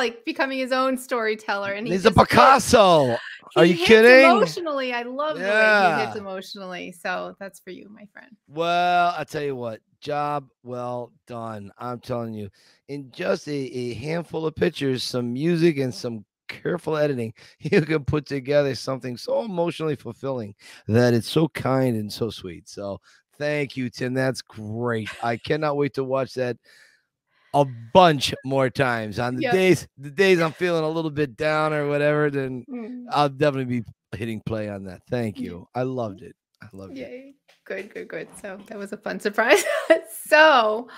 Like 0.00 0.24
becoming 0.24 0.58
his 0.58 0.72
own 0.72 0.96
storyteller, 0.96 1.72
and 1.72 1.86
he 1.86 1.92
He's 1.92 2.04
a 2.06 2.10
just 2.10 2.18
hits- 2.18 2.30
Picasso. 2.30 3.16
Are 3.56 3.64
you 3.64 3.76
kidding? 3.76 4.30
Emotionally, 4.30 4.92
I 4.92 5.02
love 5.02 5.36
the 5.36 5.42
way 5.42 5.96
he 5.96 6.04
hits 6.04 6.16
emotionally. 6.16 6.92
So 6.92 7.34
that's 7.40 7.58
for 7.60 7.70
you, 7.70 7.88
my 7.90 8.06
friend. 8.12 8.30
Well, 8.48 9.14
I 9.16 9.24
tell 9.24 9.42
you 9.42 9.56
what, 9.56 9.80
job 10.00 10.48
well 10.62 11.12
done. 11.26 11.72
I'm 11.78 12.00
telling 12.00 12.32
you, 12.32 12.48
in 12.88 13.10
just 13.10 13.48
a, 13.48 13.52
a 13.52 13.94
handful 13.94 14.46
of 14.46 14.54
pictures, 14.54 15.02
some 15.02 15.32
music, 15.32 15.78
and 15.78 15.92
some 15.92 16.24
careful 16.48 16.96
editing, 16.96 17.34
you 17.58 17.80
can 17.82 18.04
put 18.04 18.26
together 18.26 18.74
something 18.74 19.16
so 19.16 19.44
emotionally 19.44 19.96
fulfilling 19.96 20.54
that 20.86 21.12
it's 21.14 21.28
so 21.28 21.48
kind 21.48 21.96
and 21.96 22.12
so 22.12 22.30
sweet. 22.30 22.68
So 22.68 23.00
thank 23.36 23.76
you, 23.76 23.90
Tim. 23.90 24.14
That's 24.14 24.42
great. 24.42 25.08
I 25.22 25.36
cannot 25.36 25.76
wait 25.76 25.94
to 25.94 26.04
watch 26.04 26.34
that 26.34 26.56
a 27.54 27.64
bunch 27.92 28.32
more 28.44 28.70
times 28.70 29.18
on 29.18 29.34
the 29.36 29.42
Yep. 29.42 29.52
days 29.52 29.88
the 29.98 30.10
days 30.10 30.40
I'm 30.40 30.52
feeling 30.52 30.84
a 30.84 30.88
little 30.88 31.10
bit 31.10 31.36
down 31.36 31.72
or 31.72 31.88
whatever, 31.88 32.30
then 32.30 32.64
Mm. 32.70 33.04
I'll 33.10 33.28
definitely 33.28 33.80
be 33.80 33.84
hitting 34.16 34.40
play 34.46 34.68
on 34.68 34.84
that. 34.84 35.02
Thank 35.10 35.38
you. 35.38 35.66
I 35.74 35.82
loved 35.82 36.22
it. 36.22 36.34
I 36.62 36.66
love 36.72 36.90
you. 36.96 37.02
Yay. 37.02 37.34
Good, 37.64 37.92
good, 37.94 38.08
good. 38.08 38.28
So 38.40 38.58
that 38.66 38.76
was 38.78 38.92
a 38.92 38.96
fun 38.96 39.20
surprise. 39.20 39.64
so 40.26 40.88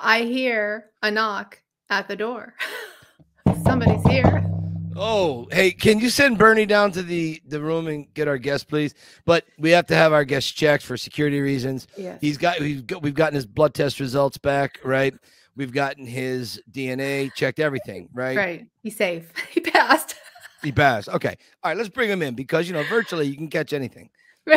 I 0.00 0.22
hear 0.22 0.86
a 1.02 1.10
knock 1.10 1.60
at 1.90 2.08
the 2.08 2.16
door. 2.16 2.54
Somebody's 3.64 4.02
here. 4.06 4.44
Oh, 4.98 5.46
hey, 5.52 5.72
can 5.72 6.00
you 6.00 6.08
send 6.08 6.38
Bernie 6.38 6.64
down 6.66 6.90
to 6.92 7.02
the 7.02 7.40
the 7.46 7.60
room 7.60 7.86
and 7.86 8.12
get 8.14 8.28
our 8.28 8.38
guest, 8.38 8.66
please? 8.68 8.94
But 9.26 9.44
we 9.58 9.70
have 9.70 9.86
to 9.88 9.94
have 9.94 10.12
our 10.14 10.24
guest 10.24 10.56
checked 10.56 10.82
for 10.84 10.96
security 10.96 11.40
reasons. 11.40 11.86
Yeah, 11.98 12.16
He's 12.20 12.38
got 12.38 12.60
we've 12.60 12.86
got, 12.86 13.02
we've 13.02 13.14
gotten 13.14 13.34
his 13.34 13.44
blood 13.46 13.74
test 13.74 14.00
results 14.00 14.38
back, 14.38 14.78
right? 14.82 15.12
We've 15.56 15.72
gotten 15.72 16.06
his 16.06 16.60
DNA 16.70 17.32
checked, 17.34 17.58
everything, 17.58 18.10
right? 18.12 18.36
right. 18.36 18.66
He's 18.82 18.96
safe. 18.96 19.32
He 19.50 19.60
passed. 19.60 20.16
He 20.62 20.72
passed. 20.72 21.08
Okay. 21.08 21.36
All 21.62 21.70
right, 21.70 21.76
let's 21.76 21.88
bring 21.88 22.10
him 22.10 22.22
in 22.22 22.34
because 22.34 22.66
you 22.66 22.74
know 22.74 22.82
virtually 22.84 23.26
you 23.26 23.36
can 23.36 23.48
catch 23.48 23.72
anything. 23.72 24.10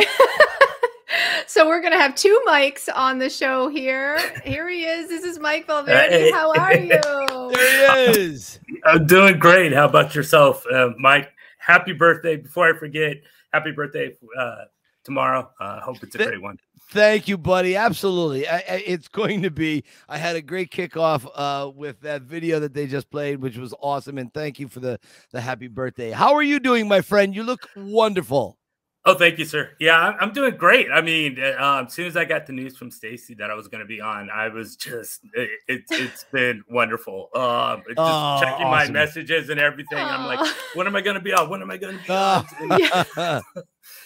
so 1.46 1.66
we're 1.66 1.80
gonna 1.80 1.98
have 1.98 2.14
two 2.14 2.40
mics 2.46 2.88
on 2.94 3.18
the 3.18 3.30
show 3.30 3.68
here. 3.68 4.18
Here 4.44 4.68
he 4.68 4.84
is. 4.84 5.08
This 5.08 5.24
is 5.24 5.38
Mike 5.38 5.66
Valverde. 5.66 6.10
Hey. 6.10 6.30
How 6.30 6.52
are 6.52 6.74
you? 6.74 7.00
There 7.50 8.12
he 8.12 8.20
is. 8.20 8.60
I'm 8.84 9.06
doing 9.06 9.38
great. 9.38 9.72
How 9.72 9.86
about 9.86 10.14
yourself, 10.14 10.64
uh, 10.72 10.90
Mike? 10.98 11.30
Happy 11.58 11.92
birthday! 11.92 12.36
Before 12.36 12.72
I 12.72 12.78
forget, 12.78 13.16
happy 13.52 13.72
birthday 13.72 14.16
uh, 14.38 14.64
tomorrow. 15.04 15.50
Uh, 15.60 15.80
hope 15.80 16.02
it's 16.02 16.14
a 16.14 16.18
great 16.18 16.40
one. 16.40 16.58
Thank 16.90 17.28
you, 17.28 17.38
buddy. 17.38 17.76
Absolutely. 17.76 18.48
I, 18.48 18.56
I, 18.56 18.82
it's 18.84 19.06
going 19.06 19.42
to 19.42 19.50
be. 19.50 19.84
I 20.08 20.18
had 20.18 20.34
a 20.34 20.42
great 20.42 20.70
kickoff 20.70 21.24
uh, 21.34 21.70
with 21.70 22.00
that 22.00 22.22
video 22.22 22.58
that 22.60 22.74
they 22.74 22.86
just 22.86 23.10
played, 23.10 23.40
which 23.40 23.56
was 23.56 23.72
awesome. 23.80 24.18
And 24.18 24.32
thank 24.34 24.58
you 24.58 24.66
for 24.68 24.80
the 24.80 24.98
the 25.30 25.40
happy 25.40 25.68
birthday. 25.68 26.10
How 26.10 26.34
are 26.34 26.42
you 26.42 26.58
doing, 26.58 26.88
my 26.88 27.00
friend? 27.00 27.34
You 27.34 27.44
look 27.44 27.68
wonderful. 27.76 28.58
Oh, 29.06 29.14
thank 29.14 29.38
you, 29.38 29.46
sir. 29.46 29.70
Yeah, 29.80 29.98
I'm, 29.98 30.16
I'm 30.20 30.32
doing 30.34 30.56
great. 30.56 30.88
I 30.92 31.00
mean, 31.00 31.38
uh, 31.40 31.56
um, 31.58 31.86
as 31.86 31.94
soon 31.94 32.06
as 32.06 32.18
I 32.18 32.26
got 32.26 32.46
the 32.46 32.52
news 32.52 32.76
from 32.76 32.90
Stacy 32.90 33.34
that 33.34 33.50
I 33.50 33.54
was 33.54 33.66
going 33.66 33.80
to 33.80 33.86
be 33.86 34.00
on, 34.00 34.28
I 34.28 34.48
was 34.48 34.76
just 34.76 35.20
it, 35.32 35.48
it's 35.68 35.92
it's 35.92 36.24
been 36.32 36.62
wonderful. 36.68 37.28
Um, 37.34 37.82
just 37.86 37.98
Oh, 37.98 38.40
checking 38.42 38.66
my 38.66 38.90
messages 38.90 39.48
and 39.48 39.58
everything. 39.60 39.98
I'm 39.98 40.26
like, 40.26 40.54
when 40.74 40.86
am 40.86 40.96
I 40.96 41.00
going 41.00 41.14
to 41.14 41.22
be 41.22 41.32
on? 41.32 41.48
When 41.48 41.62
am 41.62 41.70
I 41.70 41.76
going 41.76 41.98
to 41.98 42.04
be 42.04 42.12
on? 43.16 43.16
All 43.16 43.40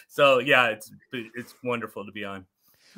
So 0.08 0.38
yeah, 0.38 0.66
it's 0.66 0.92
it's 1.12 1.54
wonderful 1.64 2.04
to 2.04 2.12
be 2.12 2.24
on. 2.24 2.46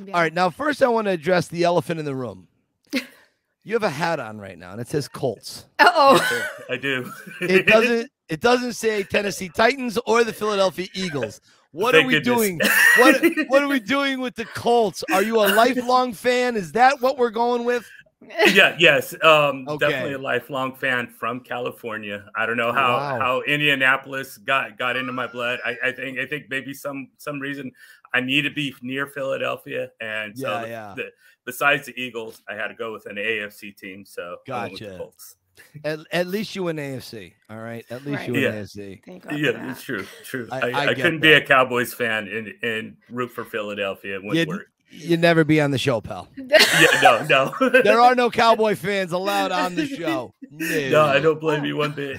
Yeah. 0.04 0.12
right. 0.12 0.32
Now, 0.34 0.50
first, 0.50 0.82
I 0.82 0.88
want 0.88 1.06
to 1.06 1.12
address 1.12 1.48
the 1.48 1.64
elephant 1.64 1.98
in 2.00 2.06
the 2.06 2.14
room. 2.14 2.48
You 3.64 3.72
have 3.74 3.82
a 3.82 3.90
hat 3.90 4.20
on 4.20 4.38
right 4.38 4.56
now, 4.56 4.70
and 4.70 4.80
it 4.80 4.86
says 4.86 5.08
Colts. 5.08 5.64
Uh-oh. 5.80 6.20
I 6.70 6.76
do. 6.76 7.10
It 7.40 7.66
doesn't. 7.66 8.08
It 8.28 8.40
doesn't 8.40 8.74
say 8.74 9.02
Tennessee 9.02 9.48
Titans 9.48 9.98
or 10.06 10.22
the 10.22 10.32
Philadelphia 10.32 10.86
Eagles. 10.94 11.40
What 11.72 11.92
Thank 11.96 12.04
are 12.04 12.06
we 12.06 12.12
goodness. 12.20 12.36
doing? 12.36 12.60
What 12.98 13.22
What 13.48 13.62
are 13.64 13.68
we 13.68 13.80
doing 13.80 14.20
with 14.20 14.36
the 14.36 14.44
Colts? 14.44 15.02
Are 15.12 15.20
you 15.22 15.40
a 15.40 15.50
lifelong 15.52 16.12
fan? 16.12 16.54
Is 16.54 16.70
that 16.72 17.00
what 17.00 17.18
we're 17.18 17.30
going 17.30 17.64
with? 17.64 17.84
yeah, 18.46 18.76
yes, 18.78 19.14
um, 19.24 19.66
Okay. 19.68 19.88
definitely 19.90 20.14
a 20.14 20.18
lifelong 20.18 20.74
fan 20.76 21.08
from 21.18 21.40
California. 21.40 22.24
I 22.36 22.46
don't 22.46 22.56
know 22.56 22.72
how 22.72 22.92
Wow. 22.96 23.18
how 23.18 23.40
Indianapolis 23.42 24.38
got 24.38 24.78
got 24.78 24.96
into 24.96 25.12
my 25.12 25.26
blood. 25.26 25.58
I, 25.66 25.76
I 25.86 25.90
think 25.92 26.20
I 26.20 26.26
think 26.26 26.44
maybe 26.48 26.72
some 26.72 27.08
some 27.18 27.40
reason 27.40 27.72
I 28.16 28.20
need 28.20 28.42
to 28.42 28.50
be 28.50 28.74
near 28.82 29.06
Philadelphia, 29.06 29.90
and 30.00 30.36
so 30.38 30.48
Yeah, 30.50 30.60
the- 30.62 30.68
yeah. 30.68 30.94
the- 30.96 31.12
besides 31.44 31.86
the 31.86 31.94
Eagles, 32.00 32.42
I 32.48 32.54
had 32.54 32.68
to 32.68 32.74
go 32.74 32.92
with 32.92 33.06
an 33.06 33.16
AFC 33.18 33.72
team. 33.76 34.04
So 34.04 34.38
I 34.48 34.52
went 34.60 34.72
with 34.72 34.80
the 34.80 34.86
Gotcha. 34.86 34.98
Colts. 34.98 35.36
At, 35.84 35.98
at 36.12 36.26
least 36.26 36.54
you 36.54 36.64
win 36.64 36.76
AFC. 36.76 37.32
All 37.48 37.56
right. 37.58 37.84
At 37.90 38.04
least 38.04 38.18
Right. 38.18 38.26
you 38.28 38.32
win 38.34 38.42
Yeah. 38.42 38.52
AFC. 38.52 39.00
Thank 39.06 39.22
God 39.24 39.38
Yeah, 39.38 39.52
that. 39.52 39.70
it's 39.70 39.82
true, 39.82 40.04
true. 40.24 40.48
I- 40.52 40.60
I, 40.60 40.70
I 40.70 40.86
I, 40.88 40.94
couldn't 40.94 41.20
be 41.20 41.32
a 41.32 41.40
Cowboys 41.40 41.94
fan 41.94 42.28
and 42.28 42.52
and 42.62 42.96
root 43.10 43.30
for 43.30 43.44
Philadelphia. 43.44 44.16
It 44.16 44.22
wouldn't 44.24 44.36
You'd, 44.36 44.48
work. 44.48 44.66
you'd 44.90 45.20
never 45.20 45.44
be 45.44 45.60
on 45.60 45.70
the 45.70 45.78
show, 45.78 46.00
pal. 46.00 46.28
Yeah, 46.36 47.00
no, 47.02 47.26
no. 47.60 47.70
There 47.82 48.00
are 48.00 48.14
no 48.14 48.30
Cowboy 48.30 48.74
fans 48.74 49.12
allowed 49.12 49.50
on 49.50 49.74
the 49.76 49.86
show. 50.00 50.34
No, 50.50 51.02
I 51.04 51.20
don't 51.20 51.40
blame 51.40 51.64
you 51.64 51.76
one 51.78 51.92
bit. 51.96 52.18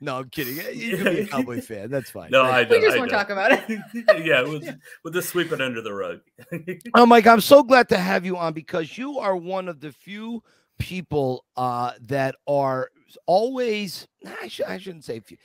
No, 0.00 0.18
I'm 0.18 0.28
kidding. 0.30 0.56
You 0.78 0.96
can 0.96 1.04
be 1.14 1.20
a 1.20 1.26
Cowboy 1.28 1.60
fan. 1.60 1.90
That's 1.90 2.10
fine. 2.10 2.30
no, 2.30 2.44
Thank 2.44 2.54
I 2.54 2.60
we 2.62 2.68
don't. 2.68 2.82
just 2.82 2.96
I 2.96 2.98
won't 2.98 3.10
don't. 3.10 3.18
talk 3.18 3.30
about 3.30 3.52
it. 3.52 3.80
yeah, 4.24 4.42
we'll, 4.42 4.60
we'll 5.04 5.12
just 5.12 5.28
sweep 5.30 5.52
it 5.52 5.60
under 5.60 5.80
the 5.82 5.92
rug. 5.92 6.20
Oh, 6.94 7.06
Mike, 7.06 7.26
I'm 7.26 7.40
so 7.40 7.62
glad 7.62 7.88
to 7.90 7.98
have 7.98 8.24
you 8.24 8.36
on 8.36 8.52
because 8.52 8.96
you 8.98 9.18
are 9.18 9.36
one 9.36 9.68
of 9.68 9.80
the 9.80 9.92
few 9.92 10.42
people 10.78 11.44
uh, 11.56 11.92
that 12.02 12.34
are 12.46 12.90
always. 13.26 14.06
I, 14.42 14.48
sh- 14.48 14.60
I 14.66 14.78
shouldn't 14.78 15.04
say 15.04 15.20
few. 15.20 15.36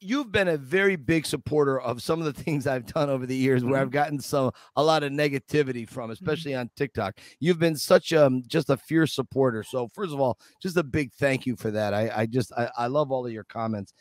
You've 0.00 0.32
been 0.32 0.48
a 0.48 0.56
very 0.56 0.96
big 0.96 1.26
supporter 1.26 1.80
of 1.80 2.02
some 2.02 2.20
of 2.20 2.24
the 2.24 2.32
things 2.42 2.66
I've 2.66 2.86
done 2.86 3.10
over 3.10 3.26
the 3.26 3.36
years, 3.36 3.64
where 3.64 3.80
I've 3.80 3.90
gotten 3.90 4.18
some 4.18 4.50
a 4.76 4.82
lot 4.82 5.02
of 5.02 5.12
negativity 5.12 5.88
from, 5.88 6.10
especially 6.10 6.54
on 6.54 6.70
TikTok. 6.76 7.18
You've 7.38 7.58
been 7.58 7.76
such 7.76 8.12
um 8.12 8.42
just 8.46 8.70
a 8.70 8.76
fierce 8.76 9.14
supporter. 9.14 9.62
So 9.62 9.88
first 9.88 10.12
of 10.12 10.20
all, 10.20 10.38
just 10.62 10.76
a 10.76 10.82
big 10.82 11.12
thank 11.14 11.46
you 11.46 11.56
for 11.56 11.70
that. 11.70 11.94
I 11.94 12.10
I 12.14 12.26
just 12.26 12.52
I, 12.52 12.70
I 12.76 12.86
love 12.86 13.12
all 13.12 13.26
of 13.26 13.32
your 13.32 13.44
comments. 13.44 13.92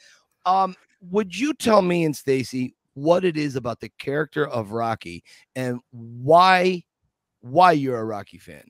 Um, 0.45 0.75
would 1.01 1.37
you 1.37 1.53
tell 1.53 1.81
me 1.81 2.05
and 2.05 2.15
Stacy 2.15 2.75
what 2.93 3.23
it 3.23 3.37
is 3.37 3.55
about 3.55 3.79
the 3.79 3.91
character 3.99 4.47
of 4.47 4.71
Rocky 4.71 5.23
and 5.55 5.79
why 5.91 6.83
why 7.41 7.71
you're 7.71 7.99
a 7.99 8.05
Rocky 8.05 8.37
fan? 8.37 8.63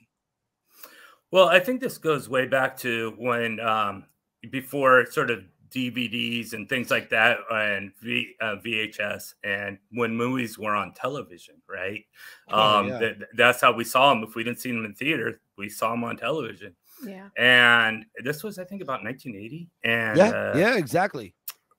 Well, 1.31 1.47
I 1.47 1.59
think 1.59 1.79
this 1.79 1.97
goes 1.97 2.27
way 2.27 2.47
back 2.47 2.75
to 2.77 3.13
when 3.17 3.59
um, 3.59 4.05
before 4.49 5.05
sort 5.11 5.29
of 5.29 5.43
DVDs 5.71 6.53
and 6.53 6.67
things 6.67 6.89
like 6.89 7.09
that, 7.09 7.37
and 7.51 7.91
v, 8.01 8.35
uh, 8.41 8.55
VHS, 8.65 9.33
and 9.43 9.77
when 9.91 10.15
movies 10.15 10.57
were 10.57 10.75
on 10.75 10.93
television, 10.93 11.55
right? 11.67 12.03
Oh, 12.49 12.79
um, 12.79 12.87
yeah. 12.87 12.99
th- 12.99 13.17
that's 13.35 13.61
how 13.61 13.71
we 13.71 13.83
saw 13.83 14.13
them. 14.13 14.23
If 14.23 14.35
we 14.35 14.43
didn't 14.43 14.59
see 14.59 14.71
them 14.71 14.85
in 14.85 14.93
theater, 14.93 15.41
we 15.57 15.69
saw 15.69 15.91
them 15.91 16.03
on 16.03 16.17
television. 16.17 16.75
yeah. 17.05 17.29
And 17.37 18.05
this 18.23 18.43
was, 18.43 18.59
I 18.59 18.65
think, 18.65 18.81
about 18.81 19.03
1980. 19.03 19.69
And 19.83 20.17
yeah, 20.17 20.29
uh, 20.29 20.57
yeah, 20.57 20.75
exactly. 20.77 21.33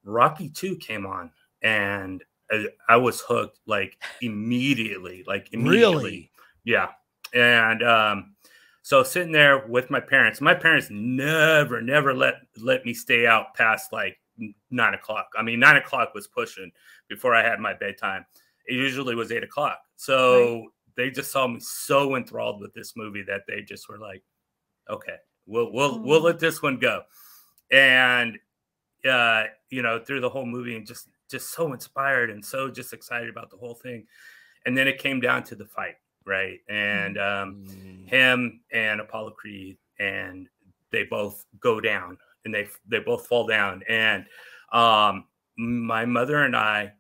Rocky 0.05 0.49
2 0.49 0.77
came 0.77 1.07
on, 1.07 1.31
and 1.63 2.23
I, 2.51 2.67
I 2.89 2.97
was 2.97 3.21
hooked 3.21 3.61
like 3.67 3.97
immediately, 4.23 5.25
like 5.27 5.49
immediately. 5.53 6.03
Really? 6.03 6.31
Yeah. 6.65 6.89
And 7.33 7.83
um, 7.83 8.35
so 8.91 9.05
sitting 9.05 9.31
there 9.31 9.69
with 9.69 9.89
my 9.89 10.01
parents, 10.01 10.41
my 10.41 10.53
parents 10.53 10.89
never, 10.91 11.81
never 11.81 12.13
let 12.13 12.35
let 12.61 12.85
me 12.85 12.93
stay 12.93 13.25
out 13.25 13.55
past 13.55 13.93
like 13.93 14.19
nine 14.73 14.95
o'clock. 14.95 15.29
I 15.39 15.45
mean, 15.45 15.61
nine 15.61 15.77
o'clock 15.77 16.13
was 16.13 16.27
pushing 16.27 16.73
before 17.09 17.33
I 17.33 17.41
had 17.45 17.61
my 17.61 17.73
bedtime. 17.73 18.27
It 18.67 18.75
usually 18.75 19.15
was 19.15 19.31
eight 19.31 19.45
o'clock. 19.45 19.79
So 19.95 20.67
they 20.97 21.09
just 21.09 21.31
saw 21.31 21.47
me 21.47 21.61
so 21.61 22.17
enthralled 22.17 22.61
with 22.61 22.75
this 22.75 22.95
movie 22.97 23.23
that 23.29 23.43
they 23.47 23.63
just 23.63 23.89
were 23.89 23.99
like, 24.01 24.25
okay, 24.89 25.19
we'll 25.47 25.73
we'll 25.73 26.01
we'll 26.01 26.19
Oh. 26.19 26.25
let 26.25 26.41
this 26.41 26.61
one 26.61 26.81
go. 26.81 27.03
And 27.71 28.39
uh, 29.09 29.45
you 29.69 29.83
know, 29.83 30.01
through 30.01 30.21
the 30.21 30.29
whole 30.31 30.47
movie 30.47 30.75
and 30.75 30.85
just 30.85 31.07
just 31.31 31.51
so 31.51 31.73
inspired 31.73 32.29
and 32.29 32.45
so 32.45 32.69
just 32.69 32.93
excited 32.93 33.29
about 33.29 33.51
the 33.51 33.57
whole 33.57 33.75
thing. 33.75 34.09
And 34.67 34.77
then 34.77 34.89
it 34.89 34.99
came 34.99 35.21
down 35.21 35.45
to 35.45 35.55
the 35.55 35.67
fight, 35.67 35.95
right? 36.31 36.61
And 36.69 37.19
um, 37.19 37.67
Mm, 37.67 38.09
him 38.09 38.61
and 38.73 39.01
Apollo 39.01 39.33
Creed, 39.33 39.77
and 39.99 40.49
they 40.93 41.05
both 41.05 41.45
go 41.61 41.81
down, 41.81 42.17
and 42.45 42.55
they 42.55 42.69
they 42.89 43.01
both 43.01 43.27
fall 43.27 43.47
down, 43.47 43.83
and 43.89 44.25
um, 44.73 45.25
my 45.59 46.05
mother 46.07 46.45
and 46.45 46.57
I 46.57 46.93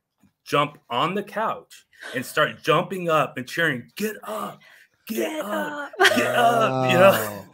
jump 0.44 0.78
on 0.90 1.14
the 1.14 1.22
couch 1.22 1.86
and 2.14 2.26
start 2.26 2.62
jumping 2.62 3.08
up 3.08 3.36
and 3.36 3.46
cheering, 3.46 3.90
"Get 3.96 4.16
up, 4.24 4.60
get, 5.06 5.40
up, 5.40 5.92
get 6.16 6.34
up!" 6.34 6.84
You 6.84 6.98
know, 6.98 7.46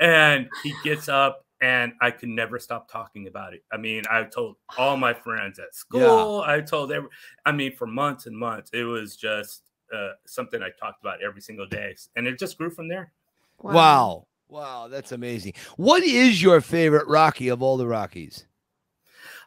and 0.00 0.48
he 0.62 0.72
gets 0.82 1.08
up 1.08 1.44
and 1.60 1.92
I 2.00 2.10
could 2.10 2.28
never 2.28 2.58
stop 2.58 2.90
talking 2.90 3.26
about 3.26 3.52
it. 3.52 3.64
I 3.72 3.76
mean, 3.76 4.04
I 4.10 4.24
told 4.24 4.56
all 4.76 4.96
my 4.96 5.12
friends 5.12 5.58
at 5.58 5.74
school. 5.74 6.42
I 6.46 6.60
told 6.60 6.92
every. 6.92 7.08
I 7.44 7.52
mean, 7.52 7.74
for 7.74 7.86
months 7.86 8.26
and 8.26 8.36
months, 8.36 8.70
it 8.72 8.84
was 8.84 9.16
just 9.16 9.67
uh, 9.94 10.10
something 10.26 10.62
I 10.62 10.70
talked 10.78 11.00
about 11.02 11.22
every 11.22 11.40
single 11.40 11.66
day, 11.66 11.94
and 12.16 12.26
it 12.26 12.38
just 12.38 12.58
grew 12.58 12.70
from 12.70 12.88
there. 12.88 13.12
Wow. 13.60 14.26
Wow, 14.50 14.88
that's 14.88 15.12
amazing. 15.12 15.52
What 15.76 16.02
is 16.02 16.42
your 16.42 16.60
favorite 16.62 17.06
Rocky 17.06 17.48
of 17.48 17.62
all 17.62 17.76
the 17.76 17.86
Rockies? 17.86 18.46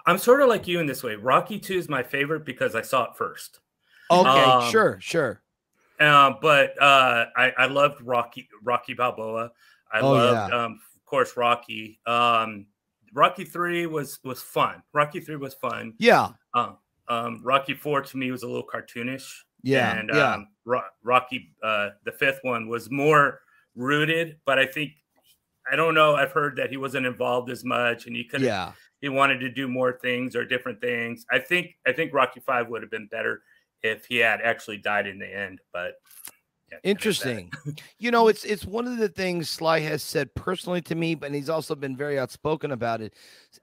I'm 0.05 0.17
sort 0.19 0.41
of 0.41 0.49
like 0.49 0.67
you 0.67 0.79
in 0.79 0.85
this 0.85 1.01
way. 1.03 1.15
Rocky 1.15 1.59
Two 1.59 1.77
is 1.77 1.89
my 1.89 2.03
favorite 2.03 2.45
because 2.45 2.75
I 2.75 2.81
saw 2.83 3.05
it 3.05 3.15
first. 3.17 3.59
Okay, 4.11 4.29
Um, 4.43 4.69
sure, 4.69 4.99
sure. 5.01 5.41
Uh, 5.99 6.33
but 6.41 6.79
uh, 6.81 7.25
I, 7.35 7.51
I 7.57 7.65
loved 7.67 8.01
Rocky 8.01 8.47
Rocky 8.63 8.93
Balboa. 8.93 9.51
I 9.91 9.99
Oh, 10.01 10.11
loved, 10.11 10.51
yeah. 10.51 10.63
um, 10.65 10.79
of 10.95 11.05
course, 11.05 11.35
Rocky. 11.37 11.99
Um, 12.05 12.65
Rocky 13.13 13.43
Three 13.43 13.85
was 13.87 14.19
was 14.23 14.41
fun. 14.41 14.83
Rocky 14.93 15.19
Three 15.19 15.35
was 15.35 15.53
fun. 15.55 15.93
Yeah, 15.97 16.29
Um, 16.53 16.77
um, 17.07 17.41
Rocky 17.43 17.73
Four 17.73 18.01
to 18.01 18.17
me 18.17 18.31
was 18.31 18.43
a 18.43 18.47
little 18.47 18.67
cartoonish. 18.67 19.31
Yeah, 19.63 19.97
and 19.97 20.09
yeah. 20.13 20.33
um, 20.33 20.47
Ro- 20.65 20.81
Rocky, 21.03 21.53
uh, 21.63 21.89
the 22.05 22.11
fifth 22.11 22.39
one 22.43 22.67
was 22.67 22.89
more 22.91 23.41
rooted, 23.75 24.37
but 24.45 24.59
I 24.59 24.65
think 24.65 24.91
I 25.71 25.75
don't 25.75 25.93
know. 25.93 26.15
I've 26.15 26.31
heard 26.31 26.55
that 26.57 26.69
he 26.69 26.77
wasn't 26.77 27.05
involved 27.05 27.49
as 27.49 27.63
much, 27.63 28.07
and 28.07 28.15
he 28.15 28.23
could 28.23 28.41
yeah. 28.41 28.71
he 29.01 29.09
wanted 29.09 29.39
to 29.39 29.49
do 29.49 29.67
more 29.67 29.93
things 29.93 30.35
or 30.35 30.45
different 30.45 30.81
things. 30.81 31.25
I 31.31 31.39
think 31.39 31.75
I 31.85 31.91
think 31.91 32.13
Rocky 32.13 32.39
Five 32.39 32.69
would 32.69 32.81
have 32.81 32.91
been 32.91 33.07
better 33.07 33.41
if 33.83 34.05
he 34.05 34.17
had 34.17 34.41
actually 34.41 34.77
died 34.77 35.07
in 35.07 35.19
the 35.19 35.27
end. 35.27 35.59
But 35.73 35.93
yeah, 35.93 35.95
kinda 35.95 36.31
sad. 36.31 36.40
Interesting. 36.83 37.51
you 37.99 38.11
know, 38.11 38.27
it's 38.27 38.43
it's 38.43 38.65
one 38.65 38.87
of 38.87 38.97
the 38.97 39.09
things 39.09 39.49
Sly 39.49 39.79
has 39.79 40.01
said 40.01 40.33
personally 40.35 40.81
to 40.83 40.95
me, 40.95 41.15
but 41.15 41.33
he's 41.33 41.49
also 41.49 41.75
been 41.75 41.95
very 41.95 42.17
outspoken 42.17 42.71
about 42.71 43.01
it, 43.01 43.13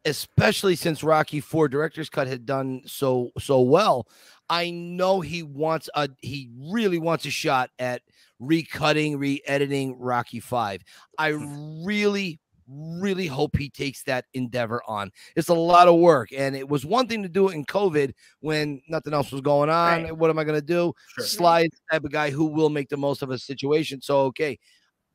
especially 0.04 0.76
since 0.76 1.02
Rocky 1.02 1.40
Four 1.40 1.68
Director's 1.68 2.08
Cut 2.08 2.26
had 2.26 2.46
done 2.46 2.82
so 2.86 3.30
so 3.38 3.60
well. 3.60 4.06
I 4.50 4.70
know 4.70 5.20
he 5.20 5.42
wants 5.42 5.88
a 5.94 6.08
he 6.20 6.50
really 6.70 6.98
wants 6.98 7.24
a 7.26 7.30
shot 7.30 7.70
at 7.78 8.02
recutting, 8.40 9.18
re-editing 9.18 9.98
Rocky 9.98 10.40
Five. 10.40 10.82
I 11.18 11.28
really, 11.28 12.40
really 12.68 13.26
hope 13.26 13.56
he 13.56 13.70
takes 13.70 14.02
that 14.04 14.26
endeavor 14.34 14.82
on. 14.86 15.10
It's 15.36 15.48
a 15.48 15.54
lot 15.54 15.88
of 15.88 15.98
work, 15.98 16.30
and 16.36 16.54
it 16.54 16.68
was 16.68 16.84
one 16.84 17.08
thing 17.08 17.22
to 17.22 17.28
do 17.28 17.48
it 17.48 17.54
in 17.54 17.64
COVID 17.64 18.12
when 18.40 18.80
nothing 18.88 19.14
else 19.14 19.32
was 19.32 19.40
going 19.40 19.70
on. 19.70 20.04
Right. 20.04 20.16
What 20.16 20.30
am 20.30 20.38
I 20.38 20.44
going 20.44 20.60
to 20.60 20.66
do? 20.66 20.92
Sure. 21.18 21.24
The 21.60 21.70
type 21.90 22.04
of 22.04 22.12
guy 22.12 22.30
who 22.30 22.46
will 22.46 22.70
make 22.70 22.88
the 22.88 22.96
most 22.96 23.22
of 23.22 23.30
a 23.30 23.38
situation. 23.38 24.00
So 24.02 24.20
okay, 24.26 24.58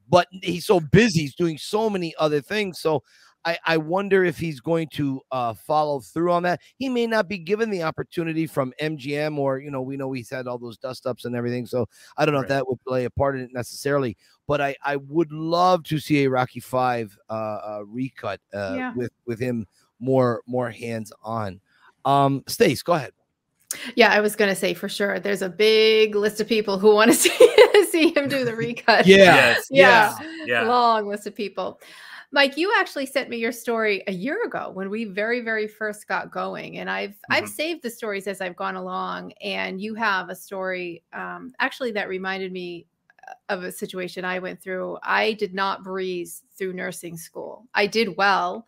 but 0.10 0.28
he's 0.42 0.66
so 0.66 0.80
busy, 0.80 1.22
he's 1.22 1.36
doing 1.36 1.58
so 1.58 1.90
many 1.90 2.14
other 2.18 2.42
things. 2.42 2.80
So 2.80 3.04
I, 3.46 3.58
I 3.66 3.78
wonder 3.78 4.24
if 4.24 4.38
he's 4.38 4.60
going 4.60 4.88
to 4.94 5.20
uh, 5.32 5.54
follow 5.54 6.00
through 6.00 6.32
on 6.32 6.44
that. 6.44 6.62
He 6.78 6.88
may 6.90 7.08
not 7.08 7.28
be 7.28 7.38
given 7.38 7.70
the 7.70 7.84
opportunity 7.84 8.48
from 8.48 8.74
MGM, 8.82 9.38
or 9.38 9.60
you 9.60 9.70
know, 9.72 9.82
we 9.82 9.98
know 9.98 10.12
he's 10.14 10.30
had 10.30 10.48
all 10.48 10.58
those 10.58 10.78
dust 10.78 11.06
ups 11.06 11.26
and 11.26 11.36
everything. 11.36 11.66
So 11.66 11.88
I 12.18 12.26
don't 12.26 12.34
know 12.34 12.42
if 12.42 12.48
that 12.48 12.68
would 12.68 12.82
play 12.86 13.06
a 13.06 13.10
part 13.10 13.36
in 13.36 13.42
it 13.42 13.52
necessarily. 13.54 14.16
But 14.48 14.62
I, 14.62 14.76
I 14.84 14.96
would 14.98 15.32
love 15.32 15.84
to 15.86 16.00
see 16.00 16.24
a 16.24 16.30
Rocky 16.30 16.60
Five 16.60 17.18
uh, 17.30 17.34
uh, 17.34 17.82
recut 17.86 18.40
uh, 18.54 18.74
Yeah. 18.78 18.94
with 18.96 19.12
with 19.26 19.40
him 19.40 19.68
more 20.00 20.42
more 20.48 20.70
hands 20.70 21.12
on. 21.24 21.60
Um, 22.06 22.44
Stace, 22.48 22.84
go 22.84 22.94
ahead. 22.94 23.12
Yeah, 23.96 24.12
I 24.12 24.20
was 24.22 24.36
gonna 24.36 24.56
say 24.56 24.74
for 24.74 24.88
sure. 24.88 25.20
There's 25.20 25.42
a 25.42 25.50
big 25.50 26.16
list 26.16 26.40
of 26.40 26.48
people 26.48 26.78
who 26.78 26.94
want 26.94 27.12
to 27.12 27.18
see 27.18 27.50
see 27.90 28.14
him 28.16 28.28
do 28.28 28.44
the 28.46 28.56
recut. 28.56 29.06
Yes. 29.06 29.68
yeah, 29.70 30.16
Yeah. 30.46 30.64
long 30.64 31.08
list 31.08 31.28
of 31.28 31.36
people. 31.36 31.80
Mike, 32.34 32.58
you 32.58 32.74
actually 32.78 33.06
sent 33.06 33.30
me 33.30 33.38
your 33.38 33.52
story 33.52 34.04
a 34.08 34.12
year 34.12 34.44
ago 34.44 34.72
when 34.74 34.90
we 34.90 35.06
very, 35.06 35.42
very 35.42 35.68
first 35.68 36.08
got 36.08 36.32
going, 36.32 36.80
and 36.80 36.90
I've 36.90 37.16
I've 37.30 37.46
Mhm. 37.46 37.48
saved 37.48 37.84
the 37.84 37.92
stories 37.92 38.28
as 38.28 38.42
I've 38.42 38.56
gone 38.56 38.76
along. 38.76 39.34
And 39.34 39.80
you 39.80 39.94
have 39.96 40.30
a 40.30 40.36
story, 40.36 41.04
um, 41.14 41.54
actually, 41.60 41.92
that 41.92 42.10
reminded 42.10 42.52
me 42.52 42.88
uh, 43.30 43.34
of 43.50 43.64
a 43.64 43.72
situation 43.72 44.26
I 44.26 44.40
went 44.40 44.62
through. 44.62 44.98
I 45.04 45.34
did 45.34 45.54
not 45.54 45.84
breeze 45.84 46.44
through 46.58 46.74
nursing 46.74 47.18
school. 47.18 47.68
I 47.76 47.86
did 47.88 48.18
well, 48.18 48.66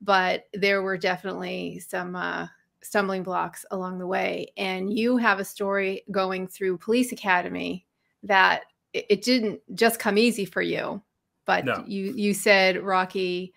but 0.00 0.46
there 0.54 0.82
were 0.82 0.98
definitely 0.98 1.80
some 1.80 2.16
uh, 2.16 2.48
stumbling 2.82 3.24
blocks 3.24 3.66
along 3.72 3.98
the 3.98 4.08
way. 4.08 4.52
And 4.56 4.96
you 4.98 5.18
have 5.18 5.40
a 5.40 5.44
story 5.44 6.04
going 6.12 6.48
through 6.48 6.78
police 6.78 7.12
academy 7.12 7.86
that 8.24 8.64
it, 8.94 9.06
it 9.10 9.22
didn't 9.22 9.60
just 9.76 10.00
come 10.00 10.18
easy 10.18 10.46
for 10.46 10.62
you, 10.62 11.02
but 11.46 11.64
No. 11.64 11.84
you 11.86 12.12
you 12.16 12.34
said 12.34 12.82
Rocky, 12.82 13.52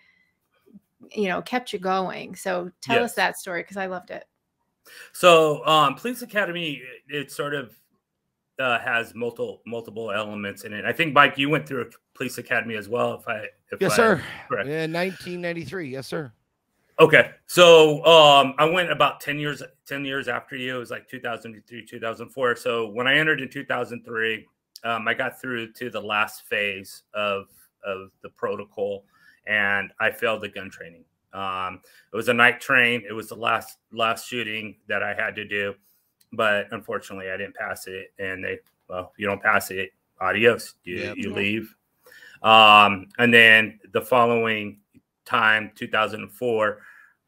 you 1.14 1.28
know, 1.28 1.40
kept 1.42 1.72
you 1.72 1.78
going. 1.78 2.34
So 2.34 2.70
tell 2.80 3.02
us 3.04 3.14
that 3.14 3.38
story 3.38 3.62
because 3.62 3.76
I 3.76 3.86
loved 3.86 4.10
it. 4.10 4.24
So, 5.12 5.64
um, 5.66 5.94
Police 5.96 6.22
Academy, 6.22 6.82
it, 7.08 7.14
it 7.14 7.30
sort 7.30 7.54
of 7.54 7.74
uh, 8.58 8.78
has 8.78 9.14
multiple 9.14 9.60
multiple 9.66 10.10
elements 10.10 10.64
in 10.64 10.72
it. 10.72 10.84
I 10.84 10.92
think 10.92 11.12
Mike, 11.14 11.36
you 11.38 11.50
went 11.50 11.68
through 11.68 11.82
a 11.82 11.86
Police 12.14 12.38
Academy 12.38 12.74
as 12.74 12.88
well. 12.88 13.14
If 13.14 13.28
I, 13.28 13.44
if 13.70 13.80
Yes, 13.80 13.92
I- 13.92 13.96
sir. 13.96 14.22
correct. 14.48 14.68
Yeah, 14.68 14.86
1993. 14.86 15.88
Yes, 15.90 16.06
sir. 16.06 16.32
Okay, 17.00 17.30
so 17.46 18.04
um, 18.04 18.54
I 18.58 18.64
went 18.64 18.90
about 18.90 19.20
ten 19.20 19.38
years 19.38 19.62
ten 19.86 20.04
years 20.04 20.26
after 20.26 20.56
you. 20.56 20.74
It 20.74 20.78
was 20.80 20.90
like 20.90 21.06
2003, 21.08 21.86
2004. 21.86 22.56
So 22.56 22.88
when 22.88 23.06
I 23.06 23.16
entered 23.16 23.40
in 23.40 23.48
2003, 23.48 24.44
um, 24.82 25.06
I 25.06 25.14
got 25.14 25.40
through 25.40 25.72
to 25.74 25.90
the 25.90 26.00
last 26.00 26.46
phase 26.48 27.04
of 27.14 27.44
of 27.84 28.10
the 28.22 28.28
protocol, 28.30 29.04
and 29.46 29.90
I 30.00 30.10
failed 30.10 30.42
the 30.42 30.48
gun 30.48 30.70
training. 30.70 31.04
Um, 31.32 31.80
it 32.12 32.16
was 32.16 32.28
a 32.28 32.34
night 32.34 32.60
train. 32.60 33.02
It 33.08 33.12
was 33.12 33.28
the 33.28 33.34
last 33.36 33.78
last 33.92 34.28
shooting 34.28 34.76
that 34.88 35.02
I 35.02 35.14
had 35.14 35.34
to 35.36 35.44
do, 35.46 35.74
but 36.32 36.66
unfortunately, 36.72 37.30
I 37.30 37.36
didn't 37.36 37.54
pass 37.54 37.86
it. 37.86 38.12
And 38.18 38.42
they, 38.42 38.58
well, 38.88 39.12
you 39.16 39.26
don't 39.26 39.42
pass 39.42 39.70
it, 39.70 39.92
adios. 40.20 40.74
You 40.84 40.96
Yep. 40.96 41.16
you 41.16 41.32
leave. 41.34 41.74
Um, 42.42 43.08
and 43.18 43.32
then 43.34 43.80
the 43.92 44.00
following 44.00 44.80
time, 45.24 45.72
2004, 45.74 46.78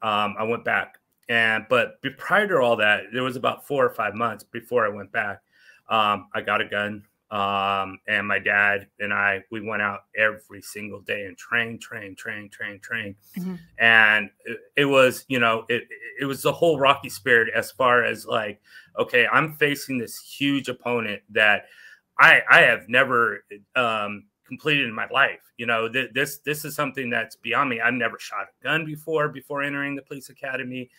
um, 0.02 0.34
I 0.38 0.42
went 0.44 0.64
back. 0.64 0.98
And 1.28 1.66
but 1.68 2.00
prior 2.18 2.48
to 2.48 2.58
all 2.58 2.76
that, 2.76 3.04
there 3.12 3.22
was 3.22 3.36
about 3.36 3.66
four 3.66 3.84
or 3.84 3.90
five 3.90 4.14
months 4.14 4.44
before 4.44 4.84
I 4.84 4.88
went 4.88 5.12
back. 5.12 5.42
Um, 5.88 6.28
I 6.34 6.40
got 6.40 6.60
a 6.60 6.64
gun, 6.64 7.04
um, 7.30 7.98
and 8.08 8.26
my 8.26 8.38
dad 8.38 8.88
and 8.98 9.12
I 9.12 9.42
we 9.50 9.60
went 9.60 9.82
out 9.82 10.00
every 10.16 10.62
single 10.62 11.00
day 11.00 11.26
and 11.26 11.36
train, 11.36 11.78
train, 11.78 12.14
train, 12.16 12.48
train, 12.50 12.80
train, 12.80 13.14
Mhm. 13.38 13.58
and 13.78 14.30
it, 14.44 14.58
it 14.76 14.84
was 14.84 15.24
you 15.28 15.38
know 15.38 15.64
it 15.68 15.84
it 16.20 16.24
was 16.24 16.42
the 16.42 16.52
whole 16.52 16.78
Rocky 16.78 17.08
spirit 17.08 17.52
as 17.54 17.70
far 17.70 18.04
as 18.04 18.26
like 18.26 18.60
okay, 18.98 19.26
I'm 19.26 19.54
facing 19.54 19.98
this 19.98 20.18
huge 20.18 20.68
opponent 20.68 21.22
that 21.30 21.66
I 22.18 22.42
I 22.50 22.60
have 22.62 22.88
never 22.88 23.44
um, 23.76 24.24
completed 24.46 24.86
in 24.86 24.92
my 24.92 25.06
life. 25.10 25.40
You 25.56 25.66
know, 25.66 25.88
th- 25.88 26.10
this 26.12 26.38
this 26.38 26.64
is 26.64 26.74
something 26.74 27.08
that's 27.10 27.36
beyond 27.36 27.70
me. 27.70 27.80
I've 27.80 27.94
never 27.94 28.18
shot 28.18 28.46
a 28.48 28.64
gun 28.64 28.84
before 28.84 29.28
before 29.28 29.62
entering 29.62 29.94
the 29.94 30.02
police 30.02 30.28
academy. 30.28 30.90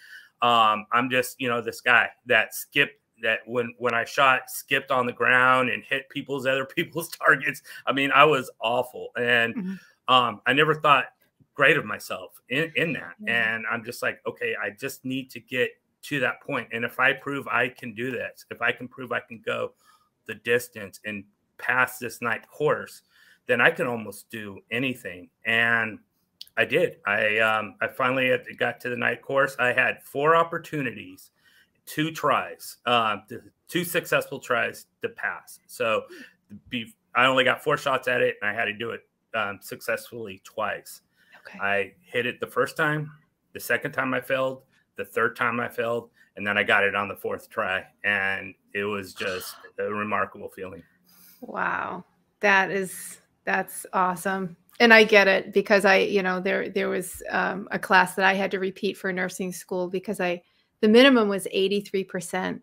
Um, 0.41 0.86
I'm 0.91 1.10
just 1.10 1.39
you 1.39 1.50
know 1.50 1.62
this 1.62 1.82
guy 1.82 2.10
that 2.28 2.56
skipped 2.56 3.00
that 3.21 3.39
when 3.45 3.73
when 3.77 3.93
I 3.93 4.05
shot 4.05 4.49
skipped 4.49 4.91
on 4.91 5.05
the 5.05 5.13
ground 5.13 5.69
and 5.69 5.84
hit 5.84 6.10
people's 6.10 6.45
other 6.45 6.65
people's 6.75 7.10
targets. 7.10 7.62
I 7.86 7.93
mean, 7.93 8.12
I 8.12 8.23
was 8.23 8.49
awful, 8.60 9.10
and 9.17 9.55
Mhm. 9.55 9.79
um, 10.07 10.41
I 10.45 10.53
never 10.53 10.75
thought 10.75 11.05
great 11.53 11.77
of 11.77 11.86
myself 11.86 12.41
in 12.49 12.71
in 12.75 12.93
that. 12.93 13.15
Yeah. 13.19 13.55
And 13.55 13.65
I'm 13.69 13.84
just 13.84 14.01
like, 14.01 14.21
okay, 14.25 14.55
I 14.62 14.71
just 14.71 15.05
need 15.05 15.29
to 15.31 15.39
get 15.39 15.71
to 16.03 16.19
that 16.19 16.41
point. 16.41 16.67
And 16.71 16.84
if 16.84 16.99
I 16.99 17.13
prove 17.13 17.47
I 17.47 17.69
can 17.69 17.93
do 17.93 18.10
this, 18.12 18.45
if 18.49 18.62
I 18.62 18.71
can 18.71 18.88
prove 18.88 19.12
I 19.12 19.19
can 19.19 19.39
go 19.45 19.73
the 20.25 20.36
distance 20.36 20.99
and 21.05 21.23
pass 21.57 21.99
this 21.99 22.21
night 22.21 22.47
course, 22.47 23.03
then 23.45 23.62
I 23.62 23.69
can 23.69 23.86
almost 23.86 24.29
do 24.31 24.60
anything. 24.71 25.29
And 25.45 25.99
I 26.57 26.65
did. 26.65 26.97
I 27.05 27.38
um, 27.39 27.75
I 27.81 27.88
finally 27.88 28.36
got 28.57 28.79
to 28.81 28.89
the 28.89 28.97
night 28.97 29.21
course. 29.21 29.55
I 29.60 29.71
had 29.73 30.01
four 30.03 30.36
opportunities, 30.36 31.31
two 31.91 32.10
tries, 32.10 32.77
uh, 32.86 33.17
two 33.67 33.84
successful 33.84 34.39
tries 34.39 34.86
to 35.01 35.10
pass. 35.10 35.60
So 35.67 36.04
be, 36.69 36.93
I 37.13 37.25
only 37.25 37.43
got 37.43 37.62
four 37.62 37.75
shots 37.75 38.08
at 38.08 38.21
it, 38.21 38.38
and 38.41 38.49
I 38.49 38.54
had 38.54 38.65
to 38.65 38.73
do 38.73 38.91
it 38.91 39.01
um, 39.36 39.60
successfully 39.62 40.41
twice. 40.45 41.01
Okay. 41.45 41.60
I 41.60 41.91
hit 42.01 42.25
it 42.25 42.39
the 42.39 42.47
first 42.47 42.77
time, 42.77 43.12
the 43.51 43.60
second 43.60 43.91
time 43.91 44.13
I 44.13 44.21
failed, 44.21 44.62
the 44.95 45.04
third 45.04 45.36
time 45.36 45.60
I 45.60 45.67
failed, 45.67 46.10
and 46.38 46.47
then 46.47 46.58
I 46.58 46.63
got 46.63 46.86
it 46.86 46.95
on 46.95 47.10
the 47.10 47.15
fourth 47.15 47.49
try, 47.49 47.84
and 48.06 48.54
it 48.73 48.86
was 48.86 49.13
just 49.19 49.56
a 49.77 49.84
remarkable 49.84 50.49
feeling. 50.49 50.84
Wow. 51.41 52.06
That 52.39 52.71
is 52.71 53.19
that's 53.43 53.86
awesome. 53.91 54.56
And 54.80 54.93
I 54.93 55.04
get 55.04 55.27
it 55.27 55.51
because 55.51 55.84
I, 55.84 55.97
you 55.97 56.23
know, 56.23 56.39
there 56.39 56.69
there 56.69 56.88
was 56.88 57.21
um, 57.30 57.67
a 57.71 57.77
class 57.77 58.15
that 58.15 58.23
I 58.23 58.34
had 58.34 58.49
to 58.51 58.60
repeat 58.60 58.97
for 58.97 59.12
nursing 59.12 59.51
school 59.51 59.89
because 59.89 60.21
I 60.21 60.41
the 60.82 60.88
minimum 60.88 61.30
was 61.30 61.48
83% 61.54 62.62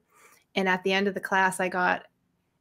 and 0.55 0.69
at 0.69 0.83
the 0.85 0.93
end 0.93 1.09
of 1.09 1.15
the 1.15 1.21
class 1.21 1.61
I 1.61 1.69
got 1.69 2.05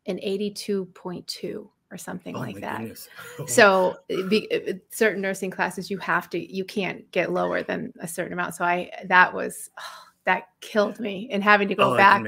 an 0.05 0.17
82.2 0.17 1.67
or 1.91 1.97
something 1.97 2.35
Oh 2.35 2.39
like 2.39 2.59
that. 2.61 2.81
So 3.47 3.97
be, 4.07 4.49
certain 4.89 5.21
nursing 5.21 5.51
classes 5.51 5.89
you 5.89 5.97
have 5.99 6.29
to 6.31 6.55
you 6.55 6.65
can't 6.65 7.09
get 7.11 7.31
lower 7.31 7.63
than 7.63 7.93
a 7.99 8.07
certain 8.07 8.33
amount. 8.33 8.55
So 8.55 8.65
I 8.65 8.89
that 9.05 9.33
was 9.33 9.69
that 10.25 10.49
killed 10.59 10.99
me 10.99 11.29
and 11.31 11.41
having 11.41 11.69
to 11.69 11.75
go 11.75 11.93
oh, 11.93 11.97
back. 11.97 12.21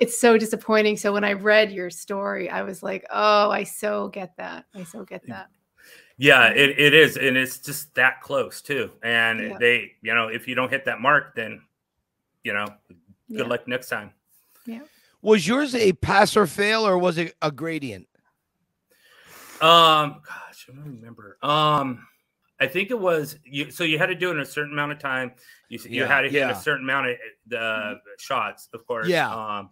It's 0.00 0.20
so 0.20 0.36
disappointing. 0.36 0.96
So 0.96 1.12
when 1.12 1.22
I 1.22 1.34
read 1.34 1.70
your 1.70 1.88
story, 1.88 2.50
I 2.50 2.62
was 2.62 2.82
like, 2.82 3.06
oh, 3.10 3.48
I 3.48 3.62
so 3.62 4.08
get 4.08 4.36
that. 4.38 4.64
I 4.74 4.82
so 4.82 5.04
get 5.04 5.22
that. 5.28 5.46
Yeah, 6.16 6.48
it, 6.48 6.78
it 6.78 6.94
is, 6.94 7.16
and 7.16 7.36
it's 7.36 7.58
just 7.58 7.94
that 7.94 8.20
close 8.20 8.60
too. 8.60 8.90
And 9.02 9.40
Yeah. 9.40 9.58
they, 9.58 9.92
you 10.02 10.14
know, 10.14 10.28
if 10.28 10.46
you 10.48 10.54
don't 10.54 10.70
hit 10.70 10.84
that 10.86 11.00
mark, 11.00 11.36
then 11.36 11.60
you 12.44 12.52
know, 12.52 12.66
good 12.88 12.98
Yeah. 13.28 13.42
luck 13.44 13.66
next 13.66 13.88
time. 13.88 14.12
Yeah. 14.66 14.80
Was 15.22 15.46
yours 15.48 15.74
a 15.74 15.92
pass 15.94 16.36
or 16.36 16.46
fail, 16.46 16.86
or 16.86 16.96
was 16.98 17.18
it 17.18 17.34
a 17.42 17.50
gradient? 17.50 18.06
Um, 19.60 20.20
gosh, 20.26 20.66
I 20.70 20.74
don't 20.74 20.84
remember. 20.84 21.38
Um, 21.42 22.06
I 22.60 22.66
think 22.66 22.90
it 22.90 22.98
was 22.98 23.38
you. 23.44 23.70
So 23.70 23.84
you 23.84 23.98
had 23.98 24.06
to 24.06 24.14
do 24.14 24.30
it 24.30 24.34
in 24.34 24.40
a 24.40 24.44
certain 24.44 24.72
amount 24.72 24.92
of 24.92 24.98
time. 24.98 25.32
You 25.68 25.78
s- 25.78 25.86
you 25.86 26.02
Yeah, 26.02 26.06
had 26.06 26.22
to 26.22 26.28
hit 26.28 26.38
yeah. 26.40 26.50
a 26.50 26.54
certain 26.60 26.84
amount 26.84 27.08
of 27.08 27.16
the 27.46 28.00
shots, 28.18 28.68
of 28.74 28.86
course. 28.86 29.08
Yeah. 29.08 29.32
Um, 29.34 29.70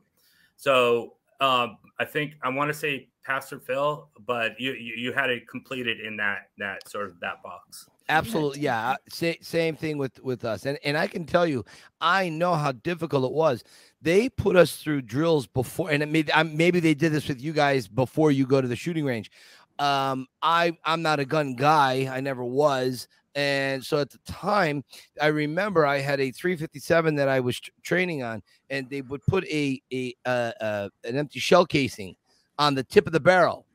so 0.56 1.16
um, 1.40 1.78
I 1.98 2.04
think 2.04 2.34
I 2.42 2.48
want 2.48 2.70
to 2.70 2.74
say 2.74 3.08
Pastor 3.24 3.60
Phil, 3.60 4.08
but 4.26 4.58
you, 4.58 4.72
you 4.72 4.94
you 4.96 5.12
had 5.12 5.30
it 5.30 5.48
completed 5.48 6.00
in 6.00 6.16
that 6.16 6.48
that 6.58 6.88
sort 6.88 7.06
of 7.06 7.20
that 7.20 7.42
box. 7.42 7.88
Absolutely, 8.08 8.60
yeah. 8.60 8.96
Sa- 9.08 9.32
same 9.40 9.76
thing 9.76 9.98
with 9.98 10.20
with 10.22 10.44
us, 10.44 10.66
and 10.66 10.78
and 10.84 10.96
I 10.96 11.06
can 11.06 11.24
tell 11.24 11.46
you, 11.46 11.64
I 12.00 12.28
know 12.28 12.54
how 12.54 12.72
difficult 12.72 13.24
it 13.24 13.32
was. 13.32 13.62
They 14.00 14.28
put 14.28 14.56
us 14.56 14.76
through 14.76 15.02
drills 15.02 15.46
before, 15.46 15.90
and 15.90 16.02
it 16.02 16.08
may, 16.08 16.24
I, 16.34 16.42
maybe 16.42 16.80
they 16.80 16.94
did 16.94 17.12
this 17.12 17.28
with 17.28 17.40
you 17.40 17.52
guys 17.52 17.86
before 17.86 18.32
you 18.32 18.46
go 18.46 18.60
to 18.60 18.68
the 18.68 18.76
shooting 18.76 19.04
range. 19.04 19.30
Um, 19.78 20.26
I 20.42 20.76
I'm 20.84 21.02
not 21.02 21.20
a 21.20 21.24
gun 21.24 21.54
guy. 21.54 22.08
I 22.12 22.20
never 22.20 22.44
was. 22.44 23.08
And 23.34 23.82
so 23.82 23.98
at 23.98 24.10
the 24.10 24.18
time, 24.26 24.84
I 25.20 25.28
remember 25.28 25.86
I 25.86 26.00
had 26.00 26.20
a 26.20 26.30
357 26.30 27.14
that 27.14 27.28
I 27.28 27.40
was 27.40 27.60
t- 27.60 27.72
training 27.82 28.22
on, 28.22 28.42
and 28.68 28.90
they 28.90 29.00
would 29.00 29.22
put 29.26 29.44
a 29.46 29.80
a 29.92 30.14
uh, 30.26 30.52
uh, 30.60 30.88
an 31.04 31.16
empty 31.16 31.38
shell 31.38 31.64
casing 31.64 32.14
on 32.58 32.74
the 32.74 32.82
tip 32.84 33.06
of 33.06 33.12
the 33.12 33.20
barrel, 33.20 33.66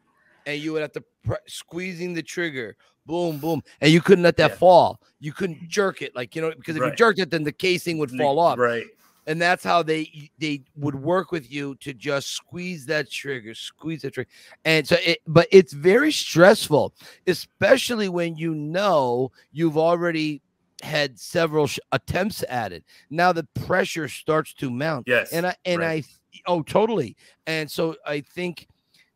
and 0.45 0.61
you 0.61 0.73
would 0.73 0.81
have 0.81 0.91
to 0.93 1.03
pre- 1.23 1.37
squeezing 1.47 2.13
the 2.13 2.23
trigger, 2.23 2.75
boom, 3.05 3.37
boom, 3.39 3.61
and 3.81 3.91
you 3.91 4.01
couldn't 4.01 4.23
let 4.23 4.37
that 4.37 4.51
Yeah. 4.51 4.57
fall. 4.57 5.01
You 5.19 5.33
couldn't 5.33 5.67
jerk 5.67 6.01
it, 6.01 6.15
like 6.15 6.35
you 6.35 6.41
know, 6.41 6.51
because 6.55 6.75
if 6.75 6.83
you 6.83 6.91
jerked 6.95 7.19
it, 7.19 7.29
then 7.31 7.43
the 7.43 7.51
casing 7.51 7.97
would 7.97 8.11
fall 8.11 8.39
off 8.39 8.59
Right. 8.59 8.85
and 9.25 9.41
that's 9.41 9.63
how 9.63 9.83
they 9.83 10.29
they 10.39 10.61
would 10.75 10.95
work 10.95 11.31
with 11.33 11.51
you 11.51 11.75
to 11.81 11.93
just 11.93 12.29
squeeze 12.29 12.85
that 12.85 13.11
trigger 13.11 13.53
squeeze 13.53 14.01
that 14.03 14.13
trigger 14.13 14.29
and 14.63 14.87
so 14.87 14.95
it 15.03 15.17
but 15.27 15.47
it's 15.51 15.73
very 15.73 16.13
stressful 16.13 16.93
especially 17.27 18.07
when 18.07 18.37
you 18.37 18.55
know 18.55 19.29
you've 19.51 19.77
already 19.77 20.41
had 20.83 21.17
several 21.19 21.65
sh- 21.67 21.79
attempts 21.91 22.43
at 22.49 22.71
it 22.71 22.83
now 23.09 23.31
the 23.33 23.43
pressure 23.65 24.07
starts 24.07 24.53
to 24.53 24.69
mount 24.69 25.07
Yes. 25.07 25.31
and 25.33 25.47
i 25.47 25.55
and 25.65 25.79
right. 25.81 26.05
i 26.05 26.41
oh 26.51 26.61
totally 26.61 27.15
and 27.47 27.69
so 27.69 27.95
i 28.05 28.21
think 28.21 28.67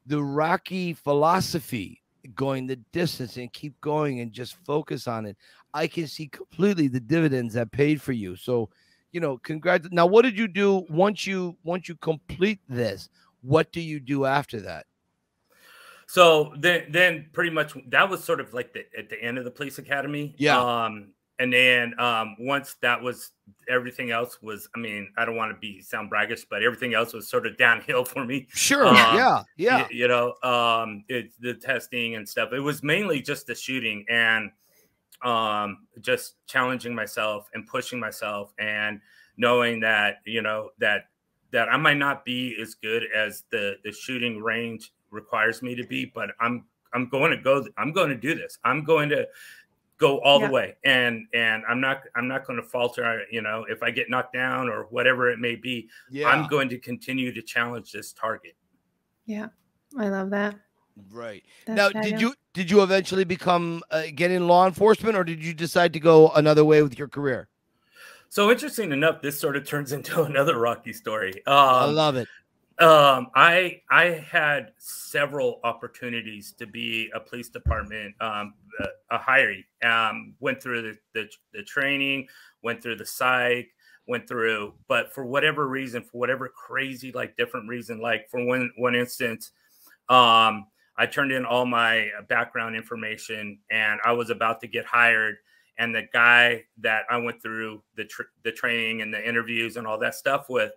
the 0.08 0.22
rocky 0.22 0.94
philosophy 0.94 2.02
going 2.36 2.66
the 2.68 2.78
distance 2.92 3.38
and 3.38 3.52
keep 3.54 3.80
going 3.82 4.22
and 4.22 4.32
just 4.32 4.56
focus 4.66 5.08
on 5.08 5.26
it 5.26 5.38
i 5.74 5.86
can 5.86 6.08
see 6.08 6.28
completely 6.28 6.88
the 6.88 7.00
dividends 7.00 7.54
that 7.54 7.72
paid 7.72 8.02
for 8.02 8.12
you 8.14 8.36
so 8.36 8.70
you 9.12 9.20
know 9.20 9.38
congrats 9.40 9.88
now 9.92 10.06
what 10.06 10.24
did 10.24 10.36
you 10.38 10.48
do 10.48 10.86
once 10.90 11.28
you 11.28 11.56
once 11.64 11.88
you 11.88 11.96
complete 11.98 12.60
this 12.70 13.10
what 13.42 13.72
do 13.72 13.82
you 13.82 14.00
do 14.00 14.26
after 14.26 14.60
that 14.60 14.86
So 16.08 16.54
then, 16.58 16.92
then 16.92 17.28
pretty 17.34 17.52
much 17.52 17.74
that 17.90 18.10
was 18.10 18.24
sort 18.24 18.40
of 18.42 18.54
like 18.54 18.74
the 18.74 18.86
at 18.98 19.10
the 19.10 19.22
end 19.24 19.38
of 19.38 19.46
the 19.46 19.52
police 19.52 19.78
academy. 19.80 20.36
Yeah. 20.38 20.60
Um, 20.60 21.14
and 21.42 21.52
then 21.52 22.00
um, 22.00 22.36
once 22.38 22.76
that 22.82 23.02
was 23.02 23.32
everything 23.68 24.12
else 24.12 24.38
was, 24.44 24.70
I 24.76 24.80
mean, 24.80 25.12
I 25.18 25.26
don't 25.26 25.36
want 25.36 25.52
to 25.52 25.60
be 25.60 25.82
sound 25.82 26.12
braggish, 26.12 26.46
but 26.48 26.62
everything 26.62 26.94
else 26.94 27.14
was 27.14 27.28
sort 27.28 27.48
of 27.48 27.58
downhill 27.58 28.06
for 28.14 28.24
me. 28.24 28.48
sure 28.54 28.86
Um, 28.86 29.18
yeah 29.18 29.44
yeah 29.58 29.78
Y- 29.80 29.88
you, 29.90 30.08
know, 30.08 30.36
um, 30.44 31.04
it's 31.08 31.36
the 31.38 31.56
testing 31.56 32.16
and 32.16 32.30
stuff. 32.30 32.54
It 32.54 32.60
was 32.60 32.84
mainly 32.84 33.24
just 33.24 33.48
the 33.48 33.56
shooting 33.56 34.06
and 34.08 34.52
um, 35.24 35.88
just 36.00 36.36
challenging 36.46 36.94
myself 36.94 37.50
and 37.56 37.66
pushing 37.66 38.00
myself 38.00 38.54
and 38.60 39.02
knowing 39.38 39.80
that 39.80 40.18
you 40.26 40.44
know 40.44 40.70
that 40.78 41.06
that 41.52 41.70
I 41.70 41.78
might 41.78 41.98
not 41.98 42.24
be 42.24 42.56
as 42.62 42.76
good 42.76 43.04
as 43.16 43.46
the 43.50 43.78
the 43.84 43.92
shooting 43.92 44.40
range 44.44 44.94
requires 45.10 45.64
me 45.64 45.74
to 45.74 45.88
be, 45.88 46.06
but 46.06 46.30
I'm 46.40 46.66
I'm 46.94 47.08
going 47.08 47.32
to 47.32 47.38
go. 47.38 47.66
I'm 47.78 47.92
going 47.94 48.10
to 48.10 48.16
do 48.16 48.36
this. 48.36 48.58
I'm 48.64 48.84
going 48.84 49.10
to 49.10 49.28
go 50.02 50.20
all 50.22 50.40
Yeah. 50.42 50.48
the 50.48 50.54
way, 50.54 50.76
and 50.84 51.28
and 51.34 51.64
I'm 51.70 51.80
not 51.80 51.98
I'm 52.16 52.28
not 52.28 52.46
going 52.46 52.58
to 52.62 52.68
falter. 52.68 53.22
You 53.32 53.42
know, 53.42 53.66
if 53.70 53.82
I 53.84 53.90
get 53.92 54.10
knocked 54.10 54.34
down 54.34 54.68
or 54.68 54.84
whatever 54.90 55.30
it 55.30 55.40
may 55.40 55.56
be, 55.56 55.88
yeah 56.10 56.28
I'm 56.28 56.48
going 56.48 56.68
to 56.70 56.78
continue 56.80 57.32
to 57.32 57.42
challenge 57.42 57.92
this 57.94 58.12
target. 58.12 58.56
Yeah. 59.26 59.48
I 59.98 60.08
love 60.10 60.30
that. 60.32 60.56
right 61.12 61.44
That's 61.66 61.78
now 61.78 61.90
fabulous. 61.90 62.10
did 62.12 62.22
you 62.22 62.34
did 62.54 62.72
you 62.72 62.82
eventually 62.84 63.24
become 63.24 63.82
uh, 63.92 64.04
get 64.16 64.30
in 64.32 64.48
law 64.48 64.66
enforcement 64.68 65.16
or 65.18 65.24
did 65.24 65.44
you 65.44 65.54
decide 65.54 65.94
to 65.94 66.00
go 66.00 66.30
another 66.32 66.64
way 66.66 66.82
with 66.84 66.98
your 67.00 67.08
career 67.08 67.48
So 68.30 68.50
interesting 68.52 68.92
enough, 68.94 69.22
this 69.22 69.38
sort 69.40 69.56
of 69.58 69.66
turns 69.68 69.92
into 69.98 70.24
another 70.24 70.58
Rocky 70.58 70.94
story. 70.94 71.34
i 71.48 71.86
Um, 71.86 71.96
love 71.96 72.16
it 72.16 72.28
um, 72.82 73.28
I 73.36 73.82
I 73.90 74.26
had 74.30 74.72
several 74.78 75.60
opportunities 75.64 76.54
to 76.54 76.66
be 76.66 77.12
a 77.14 77.20
police 77.20 77.50
department 77.50 78.16
um, 78.20 78.56
a, 78.80 79.16
a 79.16 79.20
hiree. 79.20 79.64
Um, 79.84 80.34
went 80.40 80.62
through 80.62 80.82
the, 80.82 80.98
the 81.14 81.30
the 81.54 81.64
training, 81.64 82.28
went 82.64 82.82
through 82.82 82.96
the 82.96 83.06
psych, 83.06 83.68
went 84.08 84.28
through, 84.28 84.74
but 84.88 85.14
for 85.14 85.26
whatever 85.26 85.68
reason, 85.68 86.02
for 86.04 86.18
whatever 86.18 86.50
crazy 86.50 87.12
like 87.12 87.38
different 87.38 87.70
reason, 87.70 88.02
like 88.02 88.28
for 88.30 88.44
one 88.44 88.72
one 88.78 88.96
instance, 88.96 89.52
um, 90.10 90.66
I 90.98 91.06
turned 91.06 91.32
in 91.32 91.46
all 91.46 91.66
my 91.66 92.10
background 92.30 92.76
information 92.76 93.60
and 93.70 94.00
I 94.04 94.12
was 94.12 94.30
about 94.30 94.60
to 94.62 94.68
get 94.68 94.86
hired. 94.86 95.36
And 95.78 95.96
the 95.96 96.08
guy 96.14 96.64
that 96.80 97.04
I 97.10 97.18
went 97.18 97.42
through 97.42 97.84
the 97.96 98.06
tr- 98.06 98.24
the 98.44 98.52
training 98.52 99.02
and 99.02 99.14
the 99.14 99.28
interviews 99.28 99.78
and 99.78 99.88
all 99.88 99.98
that 100.00 100.16
stuff 100.16 100.48
with, 100.50 100.72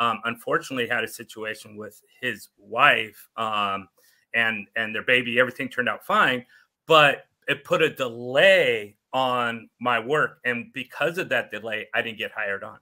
um, 0.00 0.20
unfortunately 0.24 0.88
had 0.88 1.04
a 1.04 1.08
situation 1.08 1.76
with 1.76 2.02
his 2.20 2.48
wife 2.58 3.28
um, 3.36 3.88
and 4.34 4.66
and 4.76 4.94
their 4.94 5.04
baby. 5.04 5.38
Everything 5.40 5.68
turned 5.68 5.88
out 5.88 6.04
fine, 6.04 6.46
but 6.86 7.26
it 7.48 7.64
put 7.64 7.82
a 7.82 7.90
delay 7.94 8.96
on 9.12 9.68
my 9.80 10.00
work, 10.00 10.40
and 10.44 10.72
because 10.72 11.18
of 11.18 11.28
that 11.30 11.50
delay, 11.52 11.88
I 11.94 12.02
didn't 12.02 12.18
get 12.18 12.32
hired 12.32 12.64
on. 12.64 12.78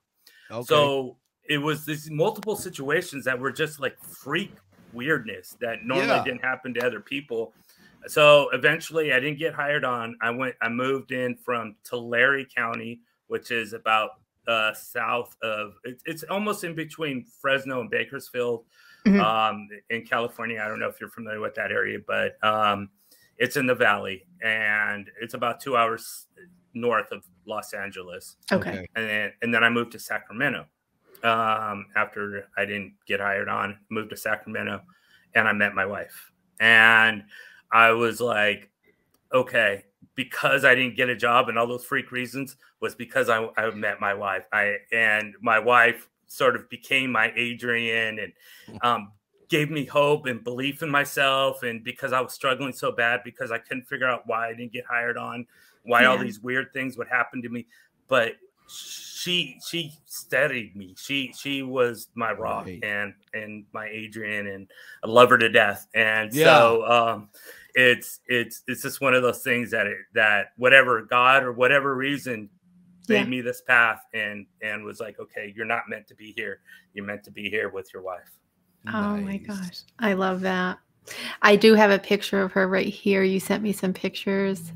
okay 0.50 0.64
So 0.66 1.18
it 1.48 1.58
was 1.58 1.84
these 1.86 2.10
multiple 2.10 2.56
situations 2.56 3.24
that 3.24 3.38
were 3.38 3.52
just 3.52 3.80
like 3.80 3.96
freak 4.02 4.58
weirdness 4.92 5.56
that 5.60 5.84
normally 5.84 6.20
Yeah. 6.20 6.24
didn't 6.24 6.42
happen 6.44 6.74
to 6.74 6.86
other 6.86 7.00
people. 7.00 7.54
So 8.06 8.50
eventually 8.50 9.12
I 9.12 9.20
didn't 9.20 9.38
get 9.38 9.54
hired 9.54 9.84
on. 9.84 10.16
I 10.22 10.30
went 10.30 10.54
I 10.62 10.68
moved 10.68 11.12
in 11.12 11.36
from 11.36 11.76
Tulare 11.84 12.44
County, 12.44 13.00
which 13.26 13.50
is 13.50 13.72
about 13.72 14.10
uh 14.48 14.74
south 14.74 15.36
of 15.42 15.74
it, 15.84 16.02
it's 16.06 16.24
almost 16.24 16.64
in 16.64 16.74
between 16.74 17.24
Fresno 17.40 17.80
and 17.82 17.90
Bakersfield 17.90 18.66
Mhm. 19.06 19.20
um 19.20 19.68
in 19.90 20.04
California. 20.06 20.60
I 20.62 20.68
don't 20.68 20.80
know 20.80 20.88
if 20.88 21.00
you're 21.00 21.10
familiar 21.10 21.40
with 21.40 21.54
that 21.56 21.72
area, 21.72 21.98
but 22.06 22.42
um 22.44 22.90
it's 23.38 23.56
in 23.56 23.66
the 23.66 23.74
valley 23.74 24.26
and 24.42 25.10
it's 25.20 25.34
about 25.34 25.60
2 25.60 25.76
hours 25.76 26.26
north 26.74 27.12
of 27.12 27.24
Los 27.46 27.72
Angeles 27.74 28.36
Okay. 28.52 28.86
and 28.96 29.08
then 29.08 29.32
and 29.42 29.54
then 29.54 29.64
I 29.64 29.70
moved 29.70 29.92
to 29.92 29.98
Sacramento. 29.98 30.66
Um, 31.24 31.86
after 31.96 32.48
I 32.56 32.64
didn't 32.64 32.94
get 33.06 33.18
hired 33.20 33.48
on, 33.48 33.80
moved 33.90 34.10
to 34.10 34.16
Sacramento, 34.16 34.82
and 35.34 35.48
I 35.48 35.52
met 35.52 35.74
my 35.74 35.84
wife. 35.84 36.30
And 36.60 37.24
I 37.72 37.90
was 37.90 38.20
like, 38.20 38.70
okay, 39.32 39.84
because 40.18 40.64
I 40.64 40.74
didn't 40.74 40.96
get 40.96 41.08
a 41.08 41.14
job 41.14 41.48
and 41.48 41.56
all 41.56 41.68
those 41.68 41.84
freak 41.84 42.10
reasons 42.10 42.56
was 42.80 42.92
because 42.92 43.28
I, 43.28 43.48
I 43.56 43.70
met 43.70 44.00
my 44.00 44.12
wife. 44.14 44.42
I 44.52 44.78
and 44.90 45.32
my 45.40 45.60
wife 45.60 46.08
sort 46.26 46.56
of 46.56 46.68
became 46.68 47.12
my 47.12 47.32
Adrian 47.36 48.18
and 48.18 48.32
um, 48.82 49.12
gave 49.48 49.70
me 49.70 49.84
hope 49.84 50.26
and 50.26 50.42
belief 50.42 50.82
in 50.82 50.90
myself. 50.90 51.62
And 51.62 51.84
because 51.84 52.12
I 52.12 52.20
was 52.20 52.32
struggling 52.32 52.72
so 52.72 52.90
bad 52.90 53.20
because 53.24 53.52
I 53.52 53.58
couldn't 53.58 53.84
figure 53.84 54.08
out 54.08 54.24
why 54.26 54.48
I 54.48 54.54
didn't 54.54 54.72
get 54.72 54.84
hired 54.90 55.16
on, 55.16 55.46
why 55.84 56.04
all 56.06 56.18
these 56.18 56.40
weird 56.40 56.72
things 56.72 56.98
would 56.98 57.06
happen 57.06 57.40
to 57.42 57.48
me, 57.48 57.68
but 58.08 58.32
she 58.66 59.56
she 59.64 59.92
steadied 60.06 60.74
me. 60.74 60.96
She 60.98 61.32
she 61.38 61.62
was 61.62 62.08
my 62.16 62.32
rock 62.32 62.66
Right. 62.66 62.82
and 62.82 63.14
and 63.34 63.64
my 63.72 63.86
Adrian 63.86 64.48
and 64.48 64.66
I 65.04 65.06
love 65.06 65.30
her 65.30 65.38
to 65.38 65.48
death. 65.48 65.86
And 65.94 66.34
so 66.34 66.84
um 66.90 67.28
it's 67.74 68.20
it's 68.26 68.62
it's 68.66 68.82
just 68.82 69.00
one 69.00 69.14
of 69.14 69.22
those 69.22 69.42
things 69.42 69.70
that 69.70 69.86
it, 69.86 69.98
that 70.14 70.52
whatever 70.56 71.02
God 71.02 71.42
or 71.42 71.52
whatever 71.52 71.94
reason 71.94 72.48
Yeah. 73.08 73.20
made 73.20 73.28
me 73.28 73.40
this 73.40 73.60
path 73.62 74.00
and 74.14 74.46
and 74.62 74.84
was 74.84 75.00
like, 75.00 75.18
okay, 75.20 75.52
you're 75.56 75.66
not 75.66 75.88
meant 75.88 76.06
to 76.08 76.14
be 76.14 76.32
here. 76.32 76.60
You're 76.94 77.04
meant 77.06 77.24
to 77.24 77.30
be 77.30 77.48
here 77.50 77.68
with 77.68 77.92
your 77.92 78.02
wife. 78.02 78.30
Oh 78.88 79.16
my 79.18 79.36
gosh. 79.38 79.80
I 79.98 80.14
love 80.14 80.40
that. 80.42 80.78
I 81.42 81.56
do 81.56 81.74
have 81.74 81.90
a 81.90 81.98
picture 81.98 82.42
of 82.42 82.52
her 82.52 82.68
right 82.68 82.86
here. 82.86 83.22
You 83.22 83.40
sent 83.40 83.62
me 83.62 83.72
some 83.72 83.92
pictures. 83.92 84.72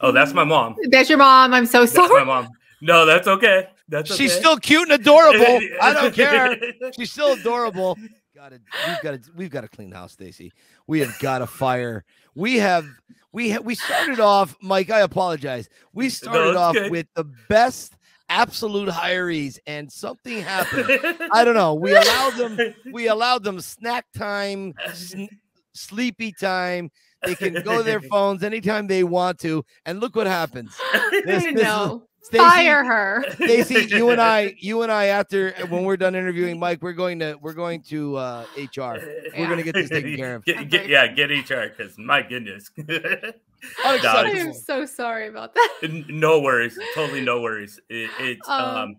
Oh, 0.00 0.12
that's 0.12 0.32
my 0.32 0.44
mom. 0.44 0.76
That's 0.90 1.08
your 1.08 1.18
mom. 1.18 1.52
I'm 1.54 1.66
so 1.66 1.80
That's 1.80 1.96
my 1.96 2.06
sorry. 2.08 2.24
mom. 2.24 2.48
No, 2.80 3.04
that's 3.06 3.26
okay. 3.26 3.68
That's 3.88 4.10
okay. 4.10 4.24
She's 4.24 4.32
still 4.32 4.56
cute 4.56 4.90
and 4.90 5.00
adorable. 5.00 5.60
I 5.80 5.92
don't 5.92 6.14
care. 6.14 6.56
She's 6.98 7.10
still 7.10 7.32
adorable. 7.32 7.98
Got 8.36 8.50
to 8.50 8.60
we've 8.86 9.02
got 9.02 9.10
to 9.12 9.30
we've 9.34 9.50
got 9.50 9.60
to 9.62 9.68
clean 9.68 9.88
the 9.88 9.96
house, 9.96 10.12
Stacy. 10.12 10.52
We 10.86 11.00
have 11.00 11.18
got 11.20 11.38
to 11.38 11.46
fire. 11.46 12.04
We 12.34 12.56
have 12.56 12.86
we 13.32 13.50
ha- 13.52 13.60
we 13.64 13.74
started 13.74 14.20
off, 14.20 14.54
Mike. 14.60 14.90
I 14.90 15.00
apologize. 15.00 15.70
We 15.94 16.10
started 16.10 16.50
it's 16.50 16.58
off 16.58 16.74
good. 16.74 16.90
with 16.90 17.06
the 17.14 17.24
best 17.48 17.94
absolute 18.28 18.90
hirees, 18.90 19.58
and 19.66 19.90
something 19.90 20.42
happened. 20.42 20.86
I 21.32 21.44
don't 21.46 21.54
know. 21.54 21.72
We 21.76 21.92
allowed 21.96 22.34
them. 22.34 22.74
We 22.92 23.06
allowed 23.08 23.42
them 23.42 23.58
snack 23.58 24.04
time, 24.14 24.74
sn- 24.92 25.28
sleepy 25.72 26.32
time. 26.32 26.90
They 27.24 27.36
can 27.36 27.54
go 27.62 27.78
to 27.78 27.82
their 27.82 28.00
phones 28.10 28.42
anytime 28.42 28.86
they 28.86 29.02
want 29.02 29.38
to, 29.40 29.64
and 29.86 29.98
look 29.98 30.14
what 30.14 30.26
happens. 30.26 30.76
This- 31.10 31.24
this 31.24 31.54
know. 31.54 32.06
Stacey, 32.26 32.44
Fire 32.44 32.84
her. 32.84 33.24
Stacey, 33.34 33.86
you 33.94 34.10
and 34.10 34.20
I, 34.20 34.56
you 34.58 34.82
and 34.82 34.90
I, 34.90 35.06
after 35.06 35.52
when 35.68 35.84
we're 35.84 35.96
done 35.96 36.16
interviewing 36.16 36.58
Mike, 36.58 36.82
we're 36.82 36.92
going 36.92 37.20
to 37.20 37.36
we're 37.40 37.52
going 37.52 37.82
to 37.82 38.16
uh, 38.16 38.46
HR. 38.56 38.98
We're 39.38 39.48
gonna 39.48 39.62
get 39.62 39.74
this 39.74 39.88
taken 39.88 40.16
care 40.16 40.34
of. 40.34 40.44
Get, 40.46 40.68
get, 40.68 40.88
yeah, 40.88 41.06
get 41.06 41.30
HR 41.30 41.68
because 41.68 41.96
my 41.96 42.22
goodness. 42.22 42.68
Oh, 42.78 42.84
I 43.84 44.30
am 44.30 44.52
so 44.52 44.84
sorry 44.86 45.28
about 45.28 45.54
that. 45.54 46.04
No 46.08 46.40
worries, 46.40 46.76
totally 46.96 47.20
no 47.20 47.40
worries. 47.40 47.78
It, 47.88 48.10
it's 48.18 48.48
um, 48.48 48.76
Um, 48.76 48.96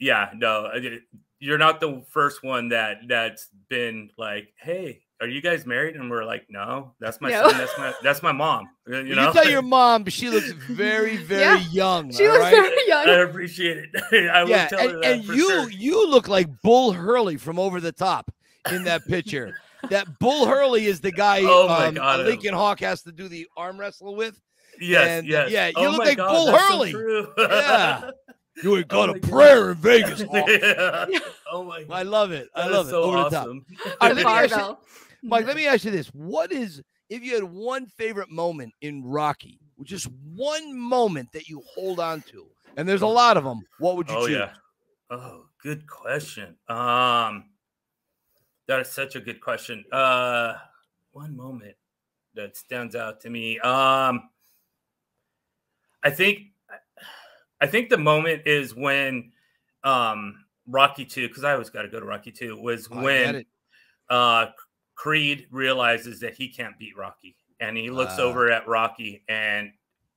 yeah, 0.00 0.30
no, 0.34 0.66
I- 0.72 0.98
you're 1.40 1.58
not 1.58 1.78
the 1.80 2.02
first 2.08 2.42
one 2.42 2.70
that 2.70 3.00
that's 3.06 3.48
been 3.68 4.08
like, 4.16 4.48
hey, 4.56 5.02
are 5.24 5.28
you 5.28 5.40
guys 5.40 5.64
married? 5.66 5.96
And 5.96 6.10
we're 6.10 6.24
like, 6.24 6.44
no, 6.50 6.92
that's 7.00 7.20
my 7.20 7.30
No. 7.30 7.48
son, 7.48 7.58
that's 7.58 7.78
my 7.78 7.94
that's 8.02 8.22
my 8.22 8.32
mom. 8.32 8.68
You 8.86 8.98
You, 8.98 9.14
know, 9.14 9.32
tell 9.32 9.48
your 9.48 9.62
mom 9.78 10.04
she 10.06 10.28
looks 10.28 10.50
very, 10.52 11.16
very 11.34 11.40
Yeah. 11.60 11.64
young. 11.70 12.12
She 12.12 12.28
looks 12.28 12.40
right? 12.40 12.50
very 12.54 12.76
young. 12.88 13.08
I 13.08 13.14
appreciate 13.22 13.78
it. 13.94 14.30
I 14.30 14.42
will 14.44 14.50
yeah, 14.50 14.66
tell 14.68 14.78
her 14.80 14.94
and, 14.94 15.02
that 15.02 15.12
and 15.12 15.24
for 15.24 15.32
you 15.32 15.48
sure. 15.48 15.70
you 15.70 16.08
look 16.10 16.28
like 16.28 16.48
Bull 16.62 16.92
Hurley 16.92 17.36
from 17.38 17.58
over 17.58 17.80
the 17.80 17.92
top 17.92 18.30
in 18.70 18.84
that 18.84 19.04
picture. 19.06 19.56
that 19.90 20.18
Bull 20.18 20.46
Hurley 20.46 20.86
is 20.86 21.00
the 21.00 21.12
guy 21.12 21.40
Oh 21.42 21.66
my 21.68 21.86
um, 21.86 21.94
God, 21.94 22.20
Lincoln 22.26 22.52
Hawk 22.54 22.80
has 22.80 23.02
to 23.02 23.12
do 23.12 23.28
the 23.28 23.46
arm 23.56 23.78
wrestle 23.80 24.14
with. 24.14 24.38
Yes, 24.80 25.08
and, 25.08 25.26
yes. 25.26 25.50
yeah, 25.50 25.68
you 25.68 25.72
oh 25.76 25.90
look 25.92 25.98
like 26.00 26.16
God, 26.18 26.30
Bull 26.30 26.46
that's 26.46 26.58
so 26.68 26.72
Hurley. 26.74 26.92
true. 26.92 27.28
Yeah. 27.38 28.10
You 28.62 28.76
ain't 28.76 28.86
Oh 28.92 29.06
got 29.06 29.08
my 29.10 29.16
a 29.16 29.18
God. 29.18 29.30
prayer 29.30 29.70
in 29.72 29.76
Vegas. 29.78 30.22
Hawk. 30.22 30.48
Yeah. 30.48 31.18
Oh 31.50 31.64
my 31.64 31.84
I 31.90 32.02
love 32.02 32.30
it. 32.32 32.48
I 32.54 32.62
that 32.68 32.72
love 32.72 32.86
is 32.86 32.88
it. 32.88 32.94
so 32.94 33.02
Over 33.02 33.16
the 33.16 33.30
top. 33.30 33.32
awesome. 33.46 33.66
All 33.84 34.08
right, 34.08 34.16
let 34.16 34.16
me 34.16 34.22
ask 34.22 34.50
you- 34.50 34.56
Barbell. 34.56 34.80
Mike, 35.24 35.46
let 35.46 35.56
me 35.56 35.66
ask 35.66 35.84
you 35.84 35.90
this: 35.90 36.08
What 36.08 36.52
is 36.52 36.82
if 37.08 37.22
you 37.22 37.34
had 37.34 37.44
one 37.44 37.86
favorite 37.86 38.30
moment 38.30 38.72
in 38.80 39.02
Rocky, 39.02 39.58
just 39.82 40.08
one 40.34 40.78
moment 40.78 41.32
that 41.32 41.48
you 41.48 41.62
hold 41.74 41.98
on 41.98 42.22
to, 42.30 42.46
and 42.76 42.88
there's 42.88 43.02
a 43.02 43.06
lot 43.06 43.36
of 43.36 43.44
them. 43.44 43.62
What 43.78 43.96
would 43.96 44.08
you 44.08 44.16
Oh 44.16 44.26
choose? 44.26 44.36
yeah. 44.36 44.50
Oh, 45.10 45.46
good 45.62 45.86
question. 45.86 46.56
Um, 46.68 47.50
that 48.66 48.80
is 48.80 48.88
such 48.88 49.16
a 49.16 49.20
good 49.20 49.40
question. 49.40 49.84
Uh, 49.92 50.54
one 51.12 51.36
moment 51.36 51.76
that 52.34 52.56
stands 52.56 52.94
out 52.96 53.20
to 53.20 53.30
me. 53.30 53.58
Um, 53.60 54.28
I 56.02 56.10
think, 56.10 56.48
I 57.60 57.66
think 57.66 57.88
the 57.90 57.98
moment 57.98 58.42
is 58.46 58.74
when, 58.74 59.32
um, 59.84 60.44
Rocky 60.66 61.04
Two, 61.04 61.28
because 61.28 61.44
I 61.44 61.52
always 61.52 61.70
got 61.70 61.82
to 61.82 61.88
go 61.88 62.00
to 62.00 62.06
Rocky 62.06 62.32
Two, 62.32 62.58
was 62.60 62.88
Oh, 62.90 63.02
when 63.02 63.44
uh, 64.08 64.46
Creed 64.94 65.46
realizes 65.50 66.20
that 66.20 66.34
he 66.34 66.48
can't 66.48 66.78
beat 66.78 66.96
Rocky, 66.96 67.36
and 67.60 67.76
he 67.76 67.90
looks 67.90 68.18
Ah. 68.18 68.22
over 68.22 68.50
at 68.50 68.66
Rocky 68.68 69.24
and 69.28 69.72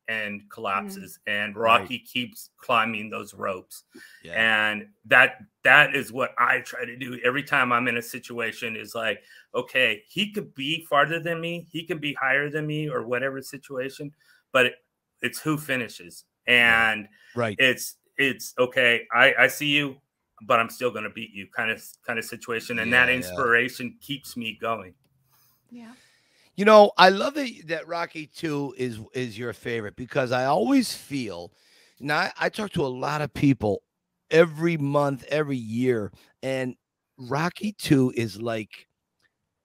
and 0.09 0.49
collapses, 0.49 1.19
and 1.28 1.53
Right. 1.57 1.82
Rocky 1.82 1.99
keeps 1.99 2.51
climbing 2.57 3.09
those 3.09 3.34
ropes, 3.34 3.84
Yeah. 4.23 4.36
and 4.71 4.88
that 5.05 5.41
that 5.63 5.95
is 5.95 6.13
what 6.13 6.34
I 6.38 6.61
try 6.61 6.86
to 6.86 6.95
do 6.95 7.19
every 7.25 7.43
time 7.43 7.73
I'm 7.73 7.89
in 7.89 7.97
a 7.97 8.01
situation. 8.01 8.78
Is 8.78 8.95
like, 8.95 9.21
okay, 9.53 10.03
he 10.07 10.32
could 10.32 10.53
be 10.55 10.86
farther 10.86 11.19
than 11.19 11.41
me, 11.41 11.67
he 11.71 11.86
could 11.86 11.99
be 11.99 12.13
higher 12.13 12.49
than 12.49 12.65
me, 12.65 12.89
or 12.89 13.03
whatever 13.03 13.41
situation, 13.41 14.13
but 14.53 14.67
it, 14.67 14.75
it's 15.21 15.39
who 15.41 15.57
finishes, 15.57 16.23
and 16.45 17.09
Right. 17.36 17.57
it's 17.59 17.97
it's 18.17 18.53
okay. 18.57 19.05
I 19.11 19.36
I 19.38 19.47
see 19.47 19.67
you, 19.75 19.99
but 20.43 20.59
I'm 20.59 20.69
still 20.69 20.91
going 20.91 21.03
to 21.03 21.09
beat 21.09 21.31
you, 21.33 21.47
kind 21.55 21.71
of 21.71 21.83
kind 22.05 22.19
of 22.19 22.25
situation, 22.25 22.79
and 22.79 22.91
that 22.93 23.07
Yeah, 23.07 23.11
yeah. 23.11 23.17
inspiration 23.17 23.97
keeps 24.01 24.38
me 24.38 24.57
going. 24.59 24.93
Yeah. 25.71 25.93
You 26.55 26.65
know, 26.65 26.91
I 26.97 27.09
love 27.09 27.35
that, 27.35 27.51
that 27.67 27.88
Rocky 27.88 28.27
2 28.27 28.75
is 28.77 28.99
is 29.13 29.38
your 29.38 29.53
favorite 29.53 29.95
because 29.95 30.31
I 30.31 30.45
always 30.45 30.93
feel 30.93 31.51
now 31.99 32.17
I, 32.17 32.31
I 32.39 32.49
talk 32.49 32.71
to 32.71 32.85
a 32.85 32.88
lot 32.88 33.21
of 33.21 33.33
people 33.33 33.83
every 34.31 34.77
month, 34.77 35.23
every 35.29 35.57
year, 35.57 36.11
and 36.43 36.75
Rocky 37.17 37.73
2 37.73 38.13
is 38.15 38.41
like 38.41 38.88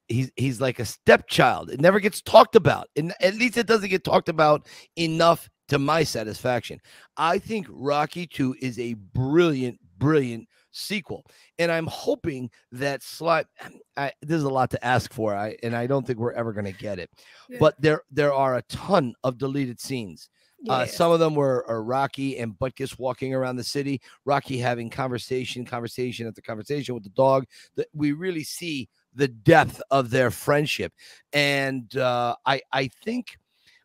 he's 0.08 0.30
he's 0.36 0.60
like 0.60 0.78
a 0.80 0.84
stepchild. 0.84 1.70
It 1.70 1.80
never 1.80 2.00
gets 2.00 2.20
talked 2.22 2.56
about. 2.56 2.88
And 2.96 3.14
at 3.20 3.34
least 3.34 3.56
it 3.56 3.66
doesn't 3.66 3.88
get 3.90 4.04
talked 4.04 4.28
about 4.28 4.66
enough 4.96 5.48
to 5.68 5.78
my 5.78 6.02
satisfaction. 6.04 6.78
I 7.16 7.38
think 7.38 7.66
Rocky 7.70 8.26
2 8.26 8.56
is 8.60 8.78
a 8.78 8.94
brilliant, 8.94 9.78
brilliant 10.02 10.48
sequel. 10.72 11.24
And 11.58 11.70
I'm 11.70 11.86
hoping 11.86 12.50
that 12.72 13.02
Sly 13.02 13.44
I, 13.96 14.12
there's 14.22 14.42
a 14.42 14.50
lot 14.50 14.70
to 14.70 14.84
ask 14.84 15.12
for. 15.12 15.34
I 15.34 15.56
and 15.62 15.76
I 15.76 15.86
don't 15.86 16.06
think 16.06 16.18
we're 16.18 16.32
ever 16.32 16.52
going 16.52 16.64
to 16.64 16.72
get 16.72 16.98
it. 16.98 17.10
Yeah. 17.48 17.58
But 17.60 17.80
there 17.80 18.02
there 18.10 18.32
are 18.32 18.56
a 18.56 18.62
ton 18.62 19.14
of 19.22 19.38
deleted 19.38 19.80
scenes. 19.80 20.28
Uh, 20.68 20.86
some 20.86 21.10
of 21.10 21.18
them 21.18 21.34
were 21.34 21.64
Rocky 21.68 22.38
and 22.38 22.56
Butkus 22.56 22.96
walking 22.96 23.34
around 23.34 23.56
the 23.56 23.64
city, 23.64 24.00
Rocky 24.24 24.58
having 24.58 24.88
conversation, 24.90 25.64
conversation 25.64 26.28
after 26.28 26.40
conversation 26.40 26.94
with 26.94 27.02
the 27.02 27.10
dog. 27.10 27.46
That 27.74 27.88
we 27.92 28.12
really 28.12 28.44
see 28.44 28.88
the 29.12 29.26
depth 29.26 29.82
of 29.90 30.10
their 30.10 30.30
friendship, 30.30 30.92
and 31.32 31.96
uh, 31.96 32.36
I 32.46 32.60
I 32.72 32.90
think 33.04 33.36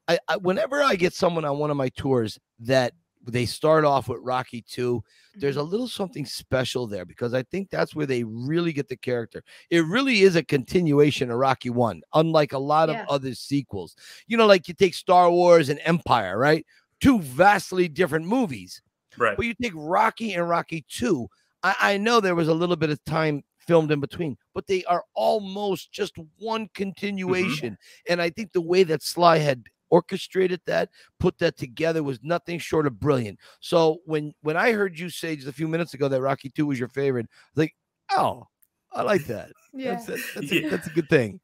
I, 0.08 0.20
I 0.28 0.38
whenever 0.38 0.84
I 0.84 0.96
get 0.96 1.14
someone 1.14 1.46
on 1.46 1.58
one 1.58 1.72
of 1.72 1.78
my 1.78 1.90
tours 1.90 2.38
that 2.60 2.94
they 3.32 3.46
start 3.46 3.86
off 3.86 4.08
with 4.08 4.20
Rocky 4.22 4.62
2, 4.62 5.04
there's 5.36 5.58
a 5.58 5.60
Mm-hmm. 5.60 5.70
little 5.72 5.88
something 5.88 6.26
special 6.26 6.88
there 6.88 7.06
because 7.06 7.34
I 7.34 7.44
think 7.44 7.70
that's 7.70 7.96
where 7.96 8.06
they 8.06 8.24
really 8.24 8.74
get 8.74 8.88
the 8.88 8.98
character. 8.98 9.44
It 9.70 9.86
really 9.86 10.22
is 10.22 10.36
a 10.36 10.44
continuation 10.44 11.30
of 11.32 11.38
Rocky 11.38 11.70
1, 11.70 12.02
unlike 12.14 12.54
a 12.54 12.58
lot 12.60 12.90
Yeah. 12.90 13.02
of 13.04 13.08
other 13.10 13.34
sequels. 13.34 13.96
You 14.28 14.38
know, 14.38 14.46
like 14.48 14.68
you 14.68 14.74
take 14.74 14.94
Star 14.94 15.30
Wars 15.30 15.70
and 15.70 15.80
Empire, 15.84 16.38
right? 16.38 16.66
Two 17.02 17.22
vastly 17.22 17.88
different 17.88 18.26
movies. 18.26 18.82
Right. 19.18 19.36
But 19.36 19.46
you 19.46 19.54
take 19.62 19.74
Rocky 19.76 20.34
and 20.34 20.48
Rocky 20.48 20.86
2, 20.90 21.28
I, 21.64 21.76
I 21.82 21.98
know 21.98 22.20
there 22.20 22.36
was 22.36 22.48
a 22.48 22.54
little 22.54 22.76
bit 22.76 22.90
of 22.92 23.04
time 23.06 23.44
filmed 23.60 23.92
in 23.92 24.00
between, 24.00 24.38
but 24.54 24.66
they 24.68 24.84
are 24.86 25.04
almost 25.14 25.92
just 25.92 26.16
one 26.40 26.70
continuation. 26.74 27.78
And 28.08 28.22
I 28.22 28.30
think 28.30 28.54
the 28.54 28.62
way 28.62 28.84
that 28.84 29.04
Sly 29.04 29.40
had 29.40 29.64
orchestrated 29.90 30.62
that, 30.66 30.90
put 31.20 31.38
that 31.40 31.58
together 31.58 32.04
was 32.04 32.20
nothing 32.24 32.60
short 32.60 32.88
of 32.88 33.00
brilliant. 33.00 33.40
So 33.60 33.98
when 34.06 34.34
when 34.42 34.58
I 34.58 34.72
heard 34.72 34.98
you 35.00 35.10
say 35.10 35.36
just 35.36 35.48
a 35.48 35.54
few 35.54 35.68
minutes 35.68 35.94
ago 35.94 36.08
that 36.08 36.22
Rocky 36.22 36.50
2 36.50 36.66
was 36.66 36.80
your 36.80 36.90
favorite, 36.90 37.28
I 37.30 37.36
was 37.56 37.64
like, 37.64 37.76
oh, 38.12 38.48
I 38.94 39.02
like 39.02 39.26
that. 39.26 39.52
Yeah. 39.74 39.92
That's, 39.96 40.06
that's, 40.06 40.34
that's, 40.34 40.52
Yeah. 40.52 40.68
a, 40.68 40.70
that's 40.70 40.88
a 40.88 40.92
good 40.92 41.10
thing. 41.10 41.40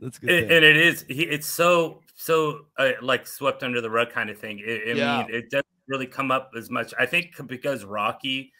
That's 0.00 0.18
a 0.18 0.20
good 0.20 0.30
and, 0.30 0.48
thing. 0.48 0.56
and 0.56 0.64
it 0.64 0.76
is 0.76 1.04
he, 1.08 1.22
it's 1.24 1.46
so 1.46 2.02
so 2.14 2.66
uh, 2.78 2.92
like 3.02 3.26
swept 3.26 3.62
under 3.62 3.80
the 3.80 3.90
rug 3.90 4.10
kind 4.10 4.30
of 4.30 4.38
thing 4.38 4.62
I, 4.66 4.90
I 4.90 4.94
Yeah. 4.94 5.18
mean 5.22 5.34
it 5.34 5.50
doesn't 5.50 5.66
really 5.88 6.06
come 6.06 6.30
up 6.30 6.52
as 6.56 6.70
much 6.70 6.92
i 7.00 7.06
think 7.06 7.34
because 7.46 7.84
rocky 7.84 8.52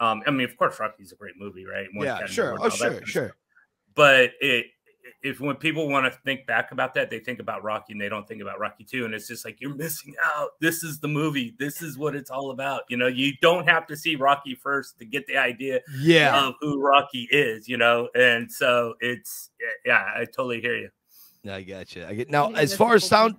um 0.00 0.22
i 0.26 0.30
mean 0.30 0.48
of 0.48 0.56
course 0.56 0.78
rocky's 0.78 1.10
a 1.12 1.16
great 1.16 1.34
movie 1.36 1.66
right 1.66 1.88
Won 1.94 2.06
yeah, 2.06 2.24
sure. 2.26 2.56
Oh, 2.60 2.68
sure, 2.68 3.04
sure. 3.04 3.24
stuff. 3.26 3.36
but 3.94 4.30
it 4.40 4.66
if 5.22 5.40
when 5.40 5.56
people 5.56 5.88
want 5.88 6.04
to 6.10 6.18
think 6.24 6.46
back 6.46 6.72
about 6.72 6.94
that 6.94 7.10
they 7.10 7.18
think 7.18 7.38
about 7.40 7.62
rocky 7.62 7.92
and 7.92 8.00
they 8.00 8.08
don't 8.08 8.26
think 8.28 8.40
about 8.42 8.58
rocky 8.58 8.84
2 8.84 9.04
and 9.04 9.14
it's 9.14 9.26
just 9.28 9.44
like 9.44 9.60
you're 9.60 9.74
missing 9.74 10.14
out 10.24 10.50
this 10.60 10.82
is 10.82 10.98
the 11.00 11.08
movie 11.08 11.54
this 11.58 11.82
is 11.82 11.96
what 11.98 12.14
it's 12.14 12.30
all 12.30 12.50
about 12.50 12.82
you 12.88 12.96
know 12.96 13.06
you 13.06 13.32
don't 13.42 13.68
have 13.68 13.86
to 13.86 13.96
see 13.96 14.16
rocky 14.16 14.54
first 14.54 14.98
to 14.98 15.04
get 15.04 15.26
the 15.26 15.36
idea 15.36 15.80
Yeah. 16.00 16.46
of 16.48 16.54
who 16.60 16.80
rocky 16.80 17.28
is 17.30 17.68
you 17.68 17.76
know 17.76 18.08
and 18.14 18.50
so 18.50 18.94
it's 19.00 19.50
yeah 19.84 20.04
i 20.16 20.24
totally 20.24 20.60
hear 20.60 20.76
you 20.76 20.90
I 21.48 21.62
got 21.62 21.94
you. 21.96 22.04
I 22.04 22.14
get 22.14 22.28
now 22.28 22.50
as 22.52 22.74
far 22.76 22.94
as 22.94 23.04
sound 23.04 23.36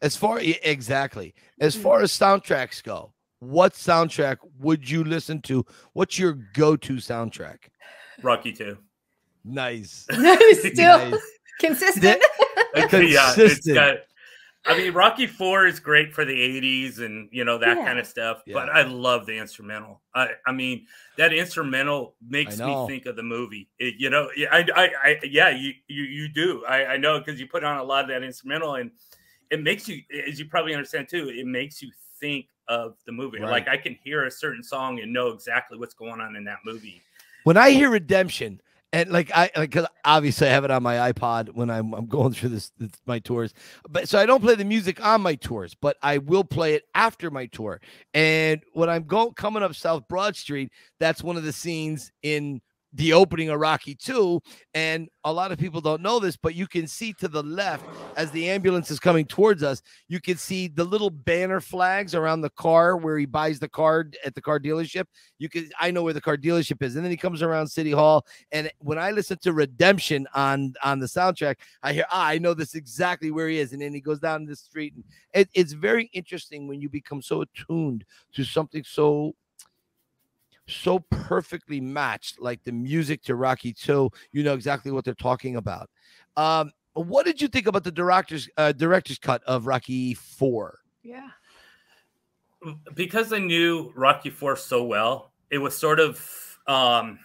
as 0.00 0.16
far 0.16 0.38
exactly. 0.40 1.34
As 1.60 1.76
Mm. 1.76 1.82
far 1.82 2.00
as 2.00 2.10
soundtracks 2.12 2.82
go, 2.82 3.12
what 3.40 3.74
soundtrack 3.74 4.38
would 4.60 4.88
you 4.88 5.04
listen 5.04 5.42
to? 5.42 5.66
What's 5.92 6.18
your 6.18 6.34
go-to 6.54 6.94
soundtrack? 6.94 7.58
rocky 8.22 8.52
2 8.52 8.78
Nice. 9.44 10.06
Still 10.10 11.10
Nice. 11.10 11.20
consistent. 11.60 12.22
yeah, 12.74 12.80
it's 12.80 13.34
Consistent. 13.34 13.74
got. 13.76 13.96
I 14.66 14.78
mean, 14.78 14.94
Rocky 14.94 15.26
Four 15.26 15.66
is 15.66 15.78
great 15.78 16.14
for 16.14 16.24
the 16.24 16.32
'80s 16.32 16.98
and 17.04 17.28
you 17.30 17.44
know 17.44 17.58
that 17.58 17.76
Yeah. 17.76 17.84
kind 17.84 17.98
of 17.98 18.06
stuff. 18.06 18.42
But 18.50 18.70
I 18.70 18.82
love 18.82 19.26
the 19.26 19.36
instrumental. 19.36 20.00
I, 20.14 20.28
I 20.46 20.52
mean, 20.52 20.86
that 21.18 21.34
instrumental 21.34 22.14
makes 22.26 22.58
me 22.58 22.86
think 22.86 23.04
of 23.04 23.14
the 23.16 23.22
movie. 23.22 23.68
It, 23.78 23.96
you 23.98 24.08
know, 24.08 24.30
yeah, 24.34 24.48
I, 24.50 24.66
I, 24.74 24.90
I, 25.04 25.20
yeah, 25.22 25.50
you, 25.50 25.72
you, 25.86 26.04
you 26.04 26.28
do. 26.28 26.64
I, 26.66 26.86
I 26.86 26.96
know 26.96 27.18
because 27.18 27.38
you 27.38 27.46
put 27.46 27.62
on 27.62 27.76
a 27.76 27.84
lot 27.84 28.04
of 28.04 28.08
that 28.08 28.22
instrumental, 28.22 28.76
and 28.76 28.90
it 29.50 29.62
makes 29.62 29.86
you, 29.86 30.00
as 30.26 30.38
you 30.38 30.46
probably 30.46 30.72
understand 30.72 31.08
too, 31.10 31.28
it 31.28 31.46
makes 31.46 31.82
you 31.82 31.90
think 32.18 32.46
of 32.66 32.96
the 33.04 33.12
movie. 33.12 33.40
Right. 33.40 33.50
Like 33.50 33.68
I 33.68 33.76
can 33.76 33.94
hear 34.02 34.24
a 34.24 34.30
certain 34.30 34.62
song 34.62 34.98
and 35.00 35.12
know 35.12 35.28
exactly 35.28 35.76
what's 35.78 35.92
going 35.94 36.22
on 36.22 36.36
in 36.36 36.44
that 36.44 36.60
movie. 36.64 37.02
when 37.42 37.58
I 37.58 37.68
hear 37.68 37.90
Redemption, 37.90 38.62
and 38.94 39.10
like 39.10 39.30
I 39.34 39.50
like 39.56 39.72
'cause 39.72 39.86
obviously 40.04 40.48
I 40.48 40.52
have 40.52 40.64
it 40.64 40.70
on 40.72 40.82
my 40.82 41.12
iPod 41.12 41.50
when 41.54 41.70
I'm 41.70 41.94
I'm 41.94 42.06
going 42.06 42.32
through 42.34 42.50
this, 42.50 42.72
this 42.78 42.92
my 43.06 43.18
tours, 43.18 43.54
but 43.90 44.08
so 44.08 44.18
I 44.20 44.26
don't 44.26 44.40
play 44.42 44.56
the 44.56 44.64
music 44.64 45.04
on 45.04 45.22
my 45.22 45.34
tours, 45.36 45.74
but 45.74 45.98
I 46.02 46.18
will 46.18 46.44
play 46.44 46.74
it 46.74 46.84
after 46.94 47.30
my 47.30 47.46
tour. 47.46 47.80
And 48.14 48.62
when 48.74 48.90
I'm 48.90 49.04
going 49.04 49.34
coming 49.34 49.64
up 49.64 49.74
South 49.74 50.08
Broad 50.08 50.36
Street, 50.36 50.72
that's 51.00 51.24
one 51.24 51.36
of 51.36 51.44
the 51.44 51.52
scenes 51.52 52.12
in 52.22 52.62
the 52.94 53.12
opening 53.12 53.50
of 53.50 53.60
Rocky 53.60 53.94
2. 53.94 54.40
And 54.72 55.08
a 55.24 55.32
lot 55.32 55.52
of 55.52 55.58
people 55.58 55.80
don't 55.80 56.00
know 56.00 56.20
this, 56.20 56.36
but 56.36 56.54
you 56.54 56.66
can 56.66 56.86
see 56.86 57.12
to 57.14 57.28
the 57.28 57.42
left 57.42 57.84
as 58.16 58.30
the 58.30 58.48
ambulance 58.48 58.90
is 58.90 59.00
coming 59.00 59.26
towards 59.26 59.62
us, 59.62 59.82
you 60.08 60.20
can 60.20 60.36
see 60.36 60.68
the 60.68 60.84
little 60.84 61.10
banner 61.10 61.60
flags 61.60 62.14
around 62.14 62.40
the 62.40 62.50
car 62.50 62.96
where 62.96 63.18
he 63.18 63.26
buys 63.26 63.58
the 63.58 63.68
car 63.68 64.06
at 64.24 64.34
the 64.34 64.40
car 64.40 64.60
dealership. 64.60 65.04
You 65.38 65.48
can 65.48 65.70
I 65.80 65.90
know 65.90 66.02
where 66.02 66.12
the 66.12 66.20
car 66.20 66.36
dealership 66.36 66.82
is. 66.82 66.94
And 66.94 67.04
then 67.04 67.10
he 67.10 67.16
comes 67.16 67.42
around 67.42 67.66
City 67.66 67.90
Hall. 67.90 68.24
And 68.52 68.70
when 68.78 68.98
I 68.98 69.10
listen 69.10 69.38
to 69.42 69.52
Redemption 69.52 70.26
on 70.34 70.74
on 70.82 71.00
the 71.00 71.06
soundtrack, 71.06 71.56
I 71.82 71.92
hear, 71.92 72.06
ah, 72.10 72.26
I 72.26 72.38
know 72.38 72.54
this 72.54 72.74
exactly 72.74 73.30
where 73.30 73.48
he 73.48 73.58
is. 73.58 73.72
And 73.72 73.82
then 73.82 73.92
he 73.92 74.00
goes 74.00 74.20
down 74.20 74.44
the 74.44 74.56
street. 74.56 74.94
And 74.94 75.04
it, 75.34 75.48
it's 75.52 75.72
very 75.72 76.10
interesting 76.12 76.68
when 76.68 76.80
you 76.80 76.88
become 76.88 77.22
so 77.22 77.42
attuned 77.42 78.04
to 78.34 78.44
something 78.44 78.84
so 78.84 79.34
so 80.66 81.00
perfectly 81.10 81.80
matched, 81.80 82.40
like 82.40 82.62
the 82.64 82.72
music 82.72 83.22
to 83.24 83.34
Rocky 83.34 83.72
2. 83.72 84.10
You 84.32 84.42
know 84.42 84.54
exactly 84.54 84.92
what 84.92 85.04
they're 85.04 85.14
talking 85.14 85.56
about. 85.56 85.90
Um, 86.36 86.72
what 86.94 87.26
did 87.26 87.42
you 87.42 87.48
think 87.48 87.66
about 87.66 87.84
the 87.84 87.92
director's 87.92 88.48
uh, 88.56 88.72
director's 88.72 89.18
cut 89.18 89.42
of 89.44 89.66
Rocky 89.66 90.14
4? 90.14 90.78
Yeah. 91.02 91.28
Because 92.94 93.32
I 93.32 93.38
knew 93.38 93.92
Rocky 93.94 94.30
4 94.30 94.56
so 94.56 94.84
well, 94.84 95.32
it 95.50 95.58
was 95.58 95.76
sort 95.76 96.00
of 96.00 96.20
um 96.66 97.18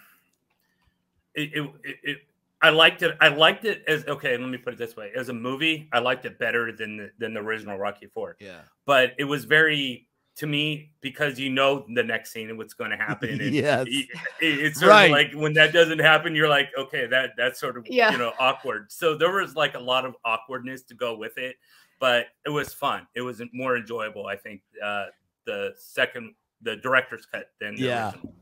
it, 1.34 1.50
it, 1.54 1.98
it, 2.02 2.18
I 2.62 2.70
liked 2.70 3.02
it. 3.02 3.16
I 3.20 3.28
liked 3.28 3.64
it 3.64 3.82
as 3.86 4.04
okay. 4.06 4.36
Let 4.36 4.48
me 4.48 4.58
put 4.58 4.74
it 4.74 4.78
this 4.78 4.96
way: 4.96 5.12
as 5.16 5.30
a 5.30 5.32
movie, 5.32 5.88
I 5.92 6.00
liked 6.00 6.26
it 6.26 6.38
better 6.38 6.72
than 6.72 6.98
the, 6.98 7.10
than 7.18 7.32
the 7.32 7.40
original 7.40 7.78
Rocky 7.78 8.06
Four. 8.06 8.36
Yeah, 8.38 8.60
but 8.84 9.14
it 9.18 9.24
was 9.24 9.44
very 9.44 10.08
to 10.36 10.46
me 10.46 10.92
because 11.00 11.38
you 11.38 11.50
know 11.50 11.84
the 11.94 12.02
next 12.02 12.32
scene 12.32 12.48
and 12.48 12.56
what's 12.58 12.74
going 12.74 12.90
to 12.96 12.96
happen. 12.96 13.40
And 13.40 13.54
yes, 13.54 13.86
it, 13.88 14.08
it's 14.40 14.78
sort 14.80 14.90
Right. 14.90 15.04
of 15.06 15.10
like 15.10 15.32
when 15.34 15.52
that 15.54 15.72
doesn't 15.72 15.98
happen, 15.98 16.34
you're 16.34 16.48
like, 16.48 16.68
okay, 16.78 17.06
that 17.06 17.30
that's 17.36 17.58
sort 17.60 17.76
of 17.76 17.86
Yeah. 17.88 18.12
you 18.12 18.18
know 18.18 18.32
awkward. 18.38 18.90
So 18.90 19.16
there 19.16 19.32
was 19.32 19.54
like 19.56 19.74
a 19.74 19.80
lot 19.80 20.04
of 20.04 20.14
awkwardness 20.24 20.82
to 20.84 20.94
go 20.94 21.16
with 21.16 21.36
it, 21.38 21.56
but 21.98 22.26
it 22.46 22.50
was 22.50 22.72
fun. 22.72 23.06
It 23.14 23.20
was 23.22 23.42
more 23.52 23.76
enjoyable, 23.76 24.26
I 24.26 24.36
think. 24.36 24.62
Uh, 24.82 25.06
the 25.46 25.72
second, 25.76 26.34
the 26.62 26.76
director's 26.76 27.26
cut 27.26 27.50
than 27.60 27.74
the 27.74 27.82
Yeah. 27.82 28.06
original. 28.12 28.34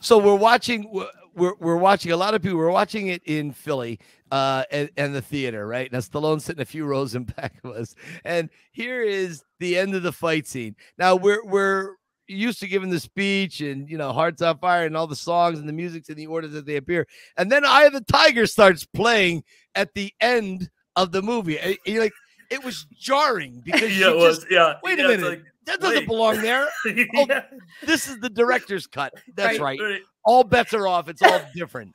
So 0.00 0.18
we're 0.18 0.34
watching. 0.34 0.90
We're 1.34 1.54
we're 1.58 1.76
watching. 1.76 2.10
A 2.12 2.16
lot 2.16 2.34
of 2.34 2.42
people. 2.42 2.58
We're 2.58 2.70
watching 2.70 3.08
it 3.08 3.22
in 3.24 3.52
Philly, 3.52 3.98
uh, 4.30 4.64
and, 4.70 4.90
and 4.96 5.14
the 5.14 5.22
theater, 5.22 5.66
right? 5.66 5.90
Now 5.92 5.98
Stallone's 5.98 6.44
sitting 6.44 6.62
a 6.62 6.66
few 6.66 6.84
rows 6.84 7.14
in 7.14 7.24
back 7.36 7.54
of 7.64 7.72
us, 7.72 7.94
and 8.24 8.50
here 8.72 9.02
is 9.02 9.42
the 9.58 9.78
end 9.78 9.94
of 9.94 10.02
the 10.02 10.12
fight 10.12 10.46
scene. 10.46 10.76
Now 10.98 11.16
we're 11.16 11.44
we're 11.44 11.94
used 12.28 12.60
to 12.60 12.68
giving 12.68 12.90
the 12.90 13.00
speech 13.00 13.60
and 13.60 13.88
you 13.90 13.98
know 13.98 14.12
hearts 14.12 14.40
on 14.40 14.56
fire 14.58 14.86
and 14.86 14.96
all 14.96 15.06
the 15.08 15.16
songs 15.16 15.58
and 15.58 15.68
the 15.68 15.72
music's 15.72 16.08
in 16.08 16.16
the 16.16 16.28
order 16.28 16.46
that 16.46 16.64
they 16.64 16.76
appear 16.76 17.04
and 17.36 17.50
then 17.50 17.64
eye 17.66 17.82
of 17.82 17.92
the 17.92 18.00
tiger 18.02 18.46
starts 18.46 18.86
playing 18.94 19.42
at 19.74 19.92
the 19.94 20.12
end 20.20 20.70
of 20.94 21.10
the 21.10 21.20
movie 21.20 21.58
and 21.58 21.76
you're 21.84 22.00
like 22.00 22.12
it 22.48 22.62
was 22.62 22.86
jarring 22.96 23.60
because 23.64 23.98
yeah, 23.98 24.10
it 24.10 24.16
was. 24.16 24.38
just, 24.38 24.46
yeah. 24.48 24.74
wait 24.84 25.00
a 25.00 25.02
yeah, 25.02 25.08
it's 25.10 25.22
minute. 25.24 25.42
that 25.66 25.80
doesn't 25.80 25.98
wait. 25.98 26.06
belong 26.06 26.40
there 26.40 26.68
Like, 26.86 27.08
Oh, 27.16 27.26
yeah, 27.28 27.42
this 27.84 28.06
is 28.06 28.20
the 28.20 28.30
director's 28.30 28.86
cut 28.86 29.12
that's 29.34 29.58
Right. 29.58 29.80
right 29.80 30.00
all 30.24 30.44
bets 30.44 30.72
are 30.74 30.86
off. 30.86 31.08
It's 31.08 31.22
all 31.22 31.40
different. 31.54 31.92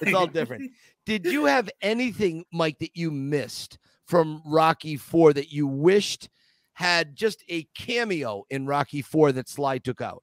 It's 0.00 0.12
all 0.14 0.26
different. 0.26 0.70
Did 1.04 1.26
you 1.26 1.46
have 1.46 1.68
anything, 1.80 2.44
Mike, 2.52 2.78
that 2.78 2.96
you 2.96 3.10
missed 3.10 3.78
from 4.06 4.42
Rocky 4.46 4.96
Four 4.96 5.32
that 5.32 5.52
you 5.52 5.66
wished 5.66 6.28
had 6.74 7.16
just 7.16 7.42
a 7.48 7.64
cameo 7.74 8.44
in 8.50 8.66
Rocky 8.66 9.02
Four 9.02 9.32
that 9.32 9.48
Sly 9.48 9.78
took 9.78 10.00
out? 10.00 10.22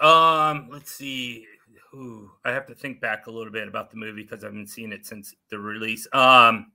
Um, 0.00 0.68
let's 0.70 0.90
see. 0.90 1.46
Ooh, 1.94 2.30
I 2.44 2.52
have 2.52 2.66
to 2.66 2.74
think 2.74 3.00
back 3.00 3.26
a 3.26 3.30
little 3.30 3.52
bit 3.52 3.66
about 3.66 3.90
the 3.90 3.96
movie 3.96 4.22
because 4.22 4.44
I 4.44 4.46
haven't 4.46 4.68
seen 4.68 4.92
it 4.92 5.04
since 5.04 5.34
the 5.50 5.58
release. 5.58 6.06
Um, 6.12 6.72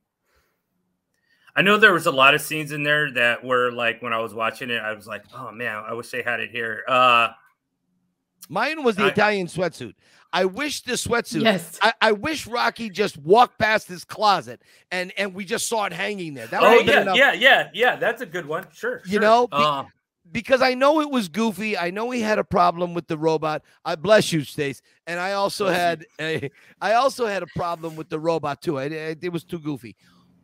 I 1.55 1.61
know 1.61 1.77
there 1.77 1.93
was 1.93 2.05
a 2.05 2.11
lot 2.11 2.35
of 2.35 2.41
scenes 2.41 2.73
in 2.73 2.83
there 2.83 3.11
that 3.13 3.43
were 3.43 3.71
like 3.71 4.01
when 4.01 4.11
I 4.11 4.19
was 4.19 4.33
watching 4.33 4.69
it, 4.69 4.81
I 4.81 4.93
was 4.93 5.07
like, 5.07 5.23
"Oh 5.33 5.51
man, 5.51 5.83
I 5.87 5.93
wish 5.93 6.09
they 6.09 6.21
had 6.21 6.41
it 6.41 6.51
here." 6.51 6.83
Uh, 6.87 7.29
Mine 8.49 8.83
was 8.83 8.97
the 8.97 9.05
I- 9.05 9.09
Italian 9.09 9.47
sweatsuit. 9.47 9.93
I 10.35 10.43
wish 10.45 10.81
the 10.81 10.93
sweatsuit. 10.93 11.43
Yes. 11.43 11.79
I, 11.81 11.93
I 12.01 12.11
wish 12.11 12.45
Rocky 12.45 12.89
just 12.89 13.17
walked 13.17 13.57
past 13.57 13.87
his 13.87 14.03
closet 14.03 14.61
and 14.91 15.13
and 15.17 15.33
we 15.33 15.45
just 15.45 15.67
saw 15.67 15.85
it 15.85 15.93
hanging 15.93 16.33
there. 16.33 16.45
That 16.47 16.61
oh 16.61 16.69
would've 16.71 16.85
been 16.85 16.93
yeah, 16.95 17.01
enough. 17.01 17.17
yeah, 17.17 17.33
yeah, 17.33 17.69
yeah. 17.73 17.95
That's 17.95 18.21
a 18.21 18.25
good 18.25 18.45
one. 18.45 18.67
Sure. 18.73 19.01
You 19.05 19.13
sure. 19.13 19.21
know, 19.21 19.47
be- 19.47 19.55
um, 19.57 19.87
because 20.31 20.61
I 20.61 20.73
know 20.73 20.99
it 21.01 21.09
was 21.09 21.29
goofy. 21.29 21.77
I 21.77 21.89
know 21.91 22.09
he 22.11 22.19
had 22.19 22.37
a 22.37 22.43
problem 22.43 22.93
with 22.93 23.07
the 23.07 23.17
robot. 23.17 23.61
I 23.85 23.95
bless 23.95 24.33
you, 24.33 24.43
Stace. 24.43 24.81
And 25.07 25.19
I 25.19 25.33
also 25.33 25.65
Bless 25.65 26.01
you. 26.19 26.25
had 26.25 26.43
a, 26.43 26.51
I 26.81 26.93
also 26.95 27.25
had 27.27 27.41
a 27.43 27.47
problem 27.55 27.95
with 27.95 28.09
the 28.09 28.19
robot 28.19 28.61
too. 28.61 28.77
I, 28.77 28.83
I- 28.85 29.15
it 29.21 29.31
was 29.31 29.43
too 29.45 29.59
goofy. 29.59 29.95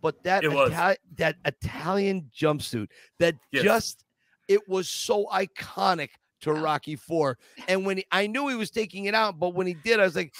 But 0.01 0.23
that 0.23 0.43
It 0.43 0.51
was. 0.51 0.71
Itali- 0.71 0.95
that 1.17 1.35
Italian 1.45 2.31
jumpsuit 2.35 2.87
that 3.19 3.35
Yes. 3.51 3.63
just 3.63 4.05
it 4.47 4.67
was 4.67 4.87
so 4.89 5.25
iconic 5.33 6.09
to 6.41 6.53
Rocky 6.53 6.95
Four. 6.95 7.37
And 7.67 7.85
when 7.85 7.97
he, 7.97 8.05
I 8.11 8.27
knew 8.27 8.47
he 8.47 8.55
was 8.55 8.69
taking 8.71 9.05
it 9.05 9.15
out, 9.15 9.39
but 9.39 9.53
when 9.53 9.67
he 9.67 9.73
did, 9.73 9.99
I 9.99 10.03
was 10.03 10.15
like, 10.15 10.33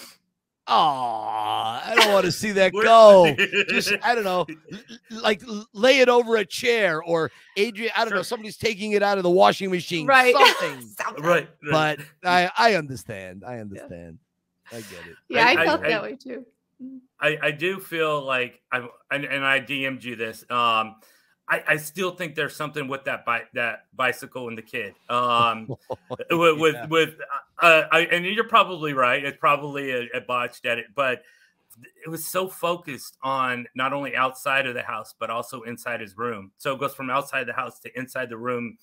"Oh, 0.67 0.73
I 0.73 1.93
don't 1.95 2.13
want 2.13 2.25
to 2.25 2.31
see 2.31 2.51
that 2.51 2.71
go." 2.73 3.33
Just 3.69 3.93
I 4.03 4.15
don't 4.15 4.23
know, 4.23 4.45
l- 4.71 4.79
l- 5.11 5.21
like 5.21 5.41
lay 5.73 5.99
it 5.99 6.09
over 6.09 6.35
a 6.37 6.45
chair 6.45 7.01
or 7.03 7.31
Adrian. 7.57 7.91
I 7.95 8.05
don't 8.05 8.13
know. 8.13 8.21
Somebody's 8.21 8.57
taking 8.57 8.91
it 8.93 9.03
out 9.03 9.17
of 9.17 9.23
the 9.23 9.29
washing 9.29 9.71
machine. 9.71 10.07
Right. 10.07 10.33
Something. 10.59 10.81
Something. 10.87 11.23
right, 11.23 11.49
right. 11.71 11.97
but 11.99 11.99
I 12.27 12.51
I 12.57 12.73
understand. 12.75 13.43
I 13.45 13.59
understand. 13.59 14.19
I 14.71 14.75
get 14.77 14.85
it. 15.09 15.15
Yeah, 15.29 15.45
I, 15.45 15.51
I- 15.61 15.65
felt 15.65 15.83
I- 15.83 15.89
that 15.89 16.03
way 16.03 16.15
too. 16.15 16.45
I, 17.19 17.37
I 17.39 17.51
do 17.51 17.79
feel 17.79 18.23
like 18.25 18.59
I 18.71 18.87
and, 19.11 19.23
and 19.25 19.45
I 19.45 19.59
DM'd 19.59 20.03
you 20.03 20.15
this. 20.15 20.43
Um, 20.49 20.95
I, 21.51 21.63
I 21.67 21.77
still 21.77 22.11
think 22.11 22.33
there's 22.35 22.55
something 22.55 22.87
with 22.87 23.03
that 23.03 23.25
bi- 23.25 23.43
that 23.53 23.85
bicycle 23.93 24.47
and 24.47 24.57
the 24.57 24.61
kid. 24.61 24.95
Um, 25.09 25.67
with 26.31 26.57
with, 26.59 26.75
Yeah. 26.75 26.87
with 26.87 27.15
uh, 27.61 27.83
I, 27.91 28.07
and 28.11 28.25
you're 28.25 28.47
probably 28.47 28.93
right. 28.93 29.23
It's 29.23 29.37
probably 29.37 29.91
a, 29.91 30.07
a 30.15 30.21
botched 30.21 30.65
edit, 30.65 30.85
but 30.95 31.23
it 32.05 32.09
was 32.09 32.25
so 32.25 32.47
focused 32.47 33.17
on 33.21 33.67
not 33.75 33.91
only 33.91 34.15
outside 34.15 34.65
of 34.65 34.75
the 34.75 34.81
house 34.81 35.13
but 35.19 35.29
also 35.29 35.61
inside 35.63 35.99
his 35.99 36.17
room. 36.17 36.51
So 36.57 36.73
it 36.73 36.79
goes 36.79 36.93
from 36.93 37.09
outside 37.09 37.47
the 37.47 37.53
house 37.53 37.79
to 37.81 37.99
inside 37.99 38.29
the 38.29 38.37
room, 38.37 38.77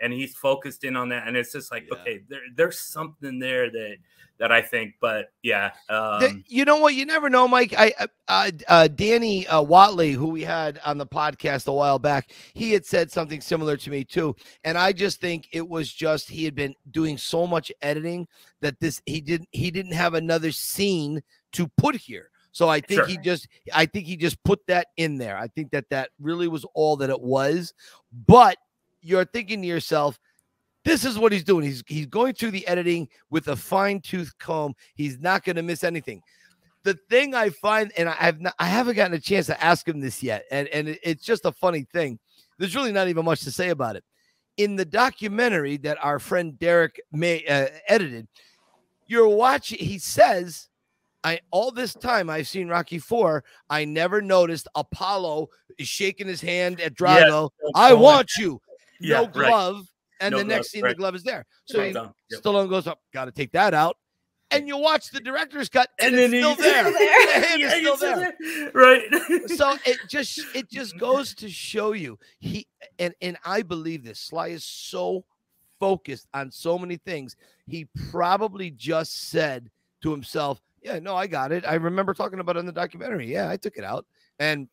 and 0.00 0.12
he's 0.12 0.34
focused 0.34 0.84
in 0.84 0.96
on 0.96 1.08
that. 1.10 1.26
And 1.26 1.36
it's 1.36 1.52
just 1.52 1.70
like, 1.70 1.86
Yeah. 1.90 1.98
okay, 1.98 2.20
there, 2.28 2.40
there's 2.56 2.78
something 2.78 3.38
there 3.38 3.70
that 3.70 3.96
that 4.38 4.50
I 4.50 4.62
think. 4.62 4.94
But 5.00 5.26
yeah, 5.42 5.70
The- 5.88 6.28
um, 6.30 6.44
you 6.48 6.64
know 6.64 6.78
what? 6.78 6.94
You 6.94 7.06
never 7.06 7.30
know, 7.30 7.46
Mike. 7.46 7.72
I 7.78 7.92
uh, 7.98 8.06
uh, 8.26 8.50
uh, 8.66 8.88
Danny 8.88 9.46
uh, 9.46 9.62
Watley, 9.62 10.10
who 10.12 10.26
we 10.28 10.42
had 10.42 10.80
on 10.84 10.98
the 10.98 11.06
podcast 11.06 11.68
a 11.68 11.72
while 11.72 12.00
back, 12.00 12.32
he 12.52 12.72
had 12.72 12.84
said 12.84 13.12
something 13.12 13.40
similar 13.40 13.76
to 13.76 13.90
me 13.90 14.02
too, 14.04 14.34
and 14.64 14.76
I 14.76 14.92
just 14.92 15.20
think 15.20 15.48
it 15.52 15.66
was 15.68 15.92
just 15.92 16.28
he 16.28 16.44
had 16.44 16.54
been 16.56 16.74
doing 16.90 17.16
so 17.16 17.46
much 17.46 17.70
editing 17.80 18.26
that 18.60 18.80
this 18.80 19.00
he 19.06 19.20
didn't 19.20 19.48
he 19.52 19.70
didn't 19.70 19.92
have 19.92 20.14
another 20.14 20.50
scene 20.50 21.22
to 21.52 21.68
put 21.78 21.94
here. 21.94 22.30
So 22.50 22.68
I 22.68 22.80
think 22.80 23.00
Sure. 23.00 23.06
he 23.06 23.18
just 23.18 23.48
I 23.72 23.86
think 23.86 24.06
he 24.06 24.16
just 24.16 24.42
put 24.44 24.60
that 24.68 24.88
in 24.96 25.16
there. 25.18 25.36
I 25.36 25.46
think 25.48 25.70
that 25.72 25.90
that 25.90 26.10
really 26.20 26.48
was 26.48 26.64
all 26.74 26.96
that 26.96 27.10
it 27.10 27.20
was. 27.20 27.72
But 28.26 28.56
you're 29.04 29.24
thinking 29.24 29.62
to 29.62 29.68
yourself, 29.68 30.18
this 30.84 31.04
is 31.04 31.18
what 31.18 31.32
he's 31.32 31.44
doing. 31.44 31.64
He's 31.64 31.82
he's 31.86 32.06
going 32.06 32.34
through 32.34 32.52
the 32.52 32.66
editing 32.66 33.08
with 33.30 33.48
a 33.48 33.56
fine 33.56 34.00
tooth 34.00 34.36
comb. 34.38 34.74
He's 34.94 35.18
not 35.18 35.44
going 35.44 35.56
to 35.56 35.62
miss 35.62 35.82
anything. 35.82 36.22
The 36.82 36.98
thing 37.08 37.34
I 37.34 37.48
find, 37.48 37.90
and 37.96 38.08
I 38.08 38.12
have 38.12 38.40
not, 38.40 38.54
I 38.58 38.66
haven't 38.66 38.96
gotten 38.96 39.14
a 39.14 39.20
chance 39.20 39.46
to 39.46 39.64
ask 39.64 39.88
him 39.88 40.00
this 40.00 40.22
yet, 40.22 40.44
and 40.50 40.68
and 40.68 40.98
it's 41.02 41.24
just 41.24 41.46
a 41.46 41.52
funny 41.52 41.86
thing. 41.92 42.18
There's 42.58 42.76
really 42.76 42.92
not 42.92 43.08
even 43.08 43.24
much 43.24 43.40
to 43.40 43.50
say 43.50 43.70
about 43.70 43.96
it. 43.96 44.04
In 44.58 44.76
the 44.76 44.84
documentary 44.84 45.78
that 45.78 45.98
our 46.04 46.18
friend 46.18 46.58
Derek 46.58 47.00
Wayne 47.10 47.42
uh, 47.48 47.66
edited, 47.88 48.28
you're 49.06 49.28
watching. 49.28 49.78
He 49.78 49.98
says, 49.98 50.68
"I 51.24 51.40
all 51.50 51.70
this 51.70 51.94
time 51.94 52.28
I've 52.28 52.46
seen 52.46 52.68
Rocky 52.68 52.98
Four. 52.98 53.42
I 53.70 53.86
never 53.86 54.20
noticed 54.20 54.68
Apollo 54.74 55.48
is 55.78 55.88
shaking 55.88 56.28
his 56.28 56.42
hand 56.42 56.80
at 56.82 56.94
Drago. 56.94 57.28
no 57.28 57.50
I 57.74 57.94
want 57.94 58.30
you. 58.38 58.60
Yeah, 59.00 59.20
no 59.20 59.22
right. 59.24 59.32
glove. 59.32 59.86
And 60.20 60.32
No 60.32 60.38
the 60.38 60.44
next 60.44 60.70
glove, 60.72 60.80
scene, 60.82 60.82
the 60.88 60.94
glove 60.94 61.14
is 61.16 61.22
there. 61.24 61.44
So 61.64 61.78
Right. 61.78 61.88
he- 61.88 61.92
Yep. 62.30 62.42
Stallone 62.42 62.68
goes 62.70 62.86
up, 62.86 63.00
got 63.12 63.24
to 63.26 63.32
take 63.32 63.52
that 63.52 63.74
out. 63.74 63.96
And 64.50 64.68
you 64.68 64.76
watch 64.78 65.10
the 65.10 65.18
director's 65.20 65.68
cut, 65.68 65.90
and, 65.98 66.14
And 66.14 66.32
it's 66.32 66.32
then 66.32 66.54
still 66.54 66.54
he- 66.56 66.62
there. 66.62 66.82
Still 66.84 66.92
The 66.92 66.98
there. 66.98 67.42
hand 67.42 67.62
is 67.62 67.96
still 67.96 67.96
there. 68.16 68.70
right? 68.74 69.48
So 69.56 69.76
it 69.84 69.98
just 70.08 70.38
it 70.54 70.70
just 70.70 70.96
goes 70.98 71.34
to 71.36 71.48
show 71.50 71.92
you 71.92 72.18
he 72.38 72.66
and 72.98 73.12
and 73.20 73.36
I 73.44 73.62
believe 73.62 74.04
this. 74.04 74.20
Sly 74.20 74.48
is 74.48 74.64
so 74.64 75.24
focused 75.80 76.28
on 76.32 76.50
so 76.52 76.78
many 76.78 76.96
things. 76.96 77.36
He 77.66 77.88
probably 78.10 78.70
just 78.70 79.30
said 79.30 79.70
to 80.02 80.10
himself, 80.12 80.60
"Yeah, 80.82 81.00
no, 81.00 81.16
I 81.16 81.26
got 81.26 81.50
it. 81.50 81.64
I 81.66 81.74
remember 81.74 82.14
talking 82.14 82.38
about 82.38 82.56
it 82.56 82.60
in 82.60 82.66
the 82.66 82.72
documentary. 82.72 83.30
Yeah, 83.30 83.50
I 83.50 83.56
took 83.56 83.76
it 83.76 83.84
out." 83.84 84.06
And 84.38 84.68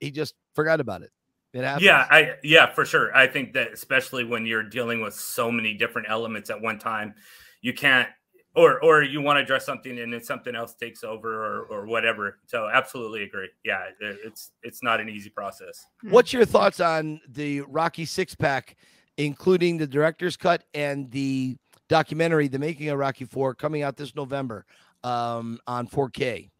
he 0.00 0.10
just 0.10 0.34
forgot 0.54 0.80
about 0.80 1.02
it. 1.02 1.10
It 1.52 1.64
happens. 1.64 1.84
yeah, 1.84 2.06
I 2.10 2.34
yeah 2.42 2.72
for 2.72 2.84
sure. 2.84 3.14
I 3.14 3.26
think 3.26 3.52
that 3.54 3.72
especially 3.72 4.24
when 4.24 4.46
you're 4.46 4.62
dealing 4.62 5.00
with 5.00 5.14
so 5.14 5.50
many 5.50 5.74
different 5.74 6.08
elements 6.08 6.48
at 6.50 6.60
one 6.60 6.78
time, 6.78 7.14
you 7.60 7.72
can't 7.72 8.08
or 8.54 8.82
or 8.82 9.02
you 9.02 9.20
want 9.20 9.36
to 9.36 9.42
address 9.42 9.64
something 9.66 9.98
and 9.98 10.12
then 10.12 10.22
something 10.22 10.54
else 10.54 10.74
takes 10.74 11.04
over 11.04 11.28
or 11.32 11.62
or 11.64 11.86
whatever. 11.86 12.38
So 12.46 12.68
absolutely 12.72 13.24
agree. 13.24 13.48
Yeah, 13.64 13.86
it's 14.00 14.52
it's 14.62 14.82
not 14.82 15.00
an 15.00 15.08
easy 15.08 15.30
process. 15.30 15.86
What's 16.02 16.32
your 16.32 16.44
thoughts 16.44 16.80
on 16.80 17.20
the 17.28 17.62
Rocky 17.62 18.04
six 18.04 18.34
pack, 18.34 18.76
including 19.16 19.76
the 19.76 19.86
director's 19.86 20.36
cut 20.36 20.64
and 20.74 21.10
the 21.10 21.56
documentary, 21.88 22.48
The 22.48 22.58
Making 22.58 22.88
of 22.88 22.98
Rocky 22.98 23.24
Four, 23.24 23.54
coming 23.54 23.82
out 23.82 23.96
this 23.96 24.14
November 24.14 24.64
um, 25.04 25.58
on 25.66 25.86
4K? 25.86 26.50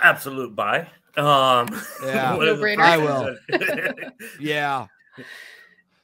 Absolute 0.00 0.54
buy. 0.54 0.88
Um, 1.16 1.68
Yeah, 2.02 2.34
what 2.36 2.46
is 2.48 2.58
the 2.58 2.66
No-brainer. 2.66 2.80
I 2.80 2.98
will. 2.98 3.36
Yeah, 4.40 4.86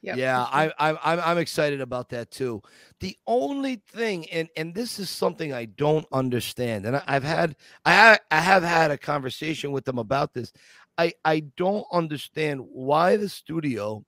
Yep. 0.05 0.17
yeah, 0.17 0.43
I, 0.51 0.73
I, 0.81 1.13
I'm 1.13 1.21
I'm 1.21 1.39
excited 1.39 1.81
about 1.81 2.09
that 2.09 2.31
too. 2.33 2.61
The 2.99 3.17
only 3.29 3.83
thing, 3.93 4.29
and 4.31 4.49
and 4.57 4.75
this 4.75 4.99
is 4.99 5.09
something 5.09 5.53
I 5.53 5.67
don't 5.67 6.05
understand, 6.13 6.87
and 6.87 6.97
I, 6.97 7.03
I've 7.07 7.23
had 7.23 7.55
I 7.85 7.95
ha- 7.95 8.19
I 8.33 8.41
have 8.41 8.65
had 8.65 8.91
a 8.91 8.99
conversation 8.99 9.71
with 9.71 9.85
them 9.85 9.99
about 9.99 10.35
this. 10.35 10.53
I 10.99 11.13
I 11.25 11.41
don't 11.57 11.85
understand 11.93 12.63
why 12.73 13.17
the 13.17 13.29
studio 13.29 14.05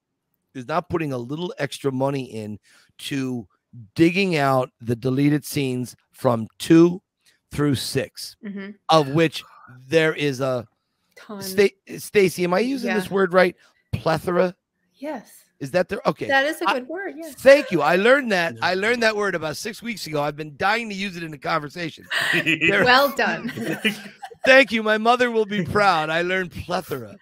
is 0.54 0.66
not 0.66 0.88
putting 0.88 1.12
a 1.12 1.18
little 1.18 1.54
extra 1.58 1.92
money 1.92 2.24
in 2.24 2.58
to 2.98 3.46
digging 3.94 4.36
out 4.36 4.70
the 4.80 4.96
deleted 4.96 5.44
scenes 5.44 5.94
from 6.12 6.48
two 6.58 7.00
through 7.52 7.76
six, 7.76 8.36
Mhm. 8.44 8.74
of 8.88 9.10
which 9.10 9.44
there 9.88 10.12
is 10.14 10.40
a 10.40 10.66
Ton. 11.16 11.42
Sta- 11.42 11.74
Stacy. 11.98 12.44
Am 12.44 12.54
I 12.54 12.60
using 12.60 12.88
Yeah. 12.88 12.98
this 12.98 13.10
word 13.10 13.32
right? 13.32 13.54
Plethora. 13.92 14.54
yes. 14.96 15.30
Is 15.60 15.70
that 15.70 15.88
there? 15.88 16.00
Okay. 16.04 16.26
That 16.26 16.44
is 16.44 16.60
a 16.60 16.66
good 16.66 16.88
word. 16.88 17.14
Yes. 17.16 17.34
Thank 17.36 17.70
you. 17.70 17.80
I 17.80 17.96
learned 17.96 18.32
that. 18.32 18.56
I 18.60 18.74
learned 18.74 19.02
that 19.04 19.16
word 19.16 19.34
about 19.34 19.56
six 19.56 19.80
weeks 19.82 20.06
ago. 20.06 20.20
I've 20.22 20.36
been 20.36 20.56
dying 20.56 20.88
to 20.90 20.94
use 20.94 21.16
it 21.16 21.22
in 21.22 21.32
a 21.32 21.38
conversation. 21.38 22.06
Well 22.68 23.14
done. 23.16 23.50
Thank 24.44 24.72
you. 24.72 24.82
My 24.82 24.98
mother 24.98 25.30
will 25.30 25.46
be 25.46 25.64
proud. 25.64 26.10
I 26.10 26.22
learned 26.22 26.52
plethora. 26.52 27.16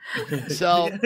So 0.48 0.90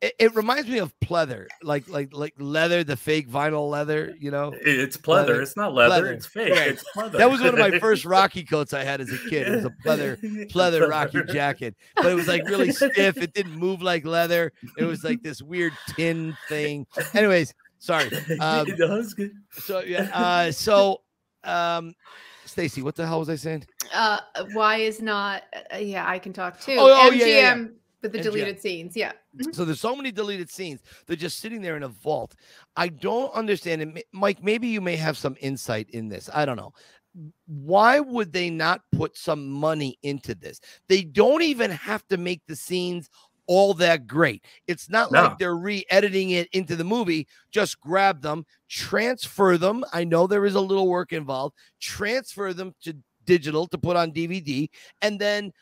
it, 0.00 0.14
it 0.18 0.34
reminds 0.34 0.68
me 0.68 0.78
of 0.78 0.92
pleather, 1.00 1.46
like 1.62 1.88
like 1.88 2.10
like 2.12 2.34
leather, 2.38 2.84
the 2.84 2.96
fake 2.96 3.28
vinyl 3.28 3.68
leather. 3.68 4.14
You 4.18 4.30
know, 4.30 4.54
it's 4.60 4.96
Pleather. 4.96 5.26
pleather. 5.26 5.42
It's 5.42 5.56
not 5.56 5.74
leather. 5.74 6.02
Pleather. 6.04 6.12
It's 6.14 6.26
fake. 6.26 6.52
Right. 6.52 6.68
It's 6.68 6.84
pleather. 6.94 7.12
that 7.18 7.30
was 7.30 7.40
one 7.40 7.50
of 7.50 7.58
my 7.58 7.78
first 7.78 8.04
Rocky 8.06 8.44
coats 8.44 8.72
I 8.72 8.84
had 8.84 9.00
as 9.00 9.10
a 9.12 9.18
kid. 9.28 9.48
It 9.48 9.56
was 9.56 9.64
a 9.64 9.74
pleather 9.84 10.50
pleather 10.50 10.88
Rocky 10.90 11.22
jacket, 11.32 11.74
but 11.96 12.06
it 12.06 12.14
was 12.14 12.28
like 12.28 12.44
really 12.48 12.72
stiff. 12.72 13.16
It 13.16 13.32
didn't 13.34 13.56
move 13.56 13.82
like 13.82 14.04
leather. 14.04 14.52
It 14.78 14.84
was 14.84 15.02
like 15.04 15.22
this 15.22 15.42
weird 15.42 15.72
tin 15.96 16.36
thing. 16.48 16.86
Anyways, 17.14 17.54
sorry. 17.78 18.06
Um, 18.40 18.66
that 18.66 18.88
was 18.88 19.14
good. 19.14 19.32
so 19.52 19.80
yeah. 19.80 20.10
Uh, 20.12 20.52
so 20.52 21.02
um, 21.44 21.94
Stacy, 22.50 22.82
what 22.82 22.96
the 22.96 23.06
hell 23.06 23.20
was 23.20 23.30
I 23.30 23.36
saying? 23.36 23.66
Uh, 23.94 24.18
why 24.52 24.76
is 24.76 25.00
not? 25.00 25.44
Uh, 25.72 25.78
yeah, 25.78 26.08
I 26.08 26.18
can 26.18 26.32
talk 26.32 26.60
too. 26.60 26.76
Oh, 26.78 27.06
oh, 27.06 27.10
MGM 27.10 27.18
yeah, 27.18 27.26
yeah, 27.26 27.56
yeah. 27.56 27.64
with 28.02 28.12
the 28.12 28.18
MGM. 28.18 28.22
deleted 28.22 28.60
scenes. 28.60 28.96
Yeah. 28.96 29.12
So 29.52 29.64
there's 29.64 29.80
so 29.80 29.94
many 29.94 30.10
deleted 30.10 30.50
scenes. 30.50 30.80
They're 31.06 31.16
just 31.16 31.38
sitting 31.38 31.62
there 31.62 31.76
in 31.76 31.84
a 31.84 31.88
vault. 31.88 32.34
I 32.76 32.88
don't 32.88 33.32
understand. 33.34 33.82
And 33.82 34.02
Mike, 34.12 34.42
maybe 34.42 34.68
you 34.68 34.80
may 34.80 34.96
have 34.96 35.16
some 35.16 35.36
insight 35.40 35.88
in 35.90 36.08
this. 36.08 36.28
I 36.34 36.44
don't 36.44 36.56
know. 36.56 36.72
Why 37.46 38.00
would 38.00 38.32
they 38.32 38.50
not 38.50 38.82
put 38.92 39.16
some 39.16 39.48
money 39.48 39.98
into 40.02 40.34
this? 40.34 40.60
They 40.88 41.02
don't 41.02 41.42
even 41.42 41.70
have 41.70 42.06
to 42.08 42.16
make 42.16 42.42
the 42.46 42.56
scenes 42.56 43.10
all 43.52 43.74
that 43.74 44.06
great. 44.06 44.44
It's 44.68 44.88
not 44.88 45.10
No. 45.10 45.22
like 45.24 45.38
they're 45.38 45.56
re-editing 45.56 46.30
it 46.30 46.48
into 46.52 46.76
the 46.76 46.84
movie. 46.84 47.26
Just 47.50 47.80
grab 47.80 48.22
them, 48.22 48.46
transfer 48.68 49.58
them. 49.58 49.84
I 49.92 50.04
know 50.04 50.28
there 50.28 50.46
is 50.46 50.54
a 50.54 50.60
little 50.60 50.86
work 50.86 51.12
involved. 51.12 51.56
Transfer 51.80 52.54
them 52.54 52.76
to 52.82 52.96
digital 53.24 53.66
to 53.66 53.76
put 53.76 53.96
on 53.96 54.12
DVD, 54.12 54.70
and 55.02 55.20
then 55.20 55.52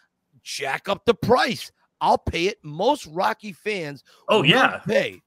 jack 0.42 0.86
up 0.90 1.06
the 1.06 1.14
price. 1.14 1.72
I'll 2.02 2.18
pay 2.18 2.44
it. 2.48 2.58
Most 2.62 3.06
Rocky 3.06 3.54
fans 3.54 4.04
Oh 4.28 4.42
yeah, 4.42 4.80
pay. 4.86 5.22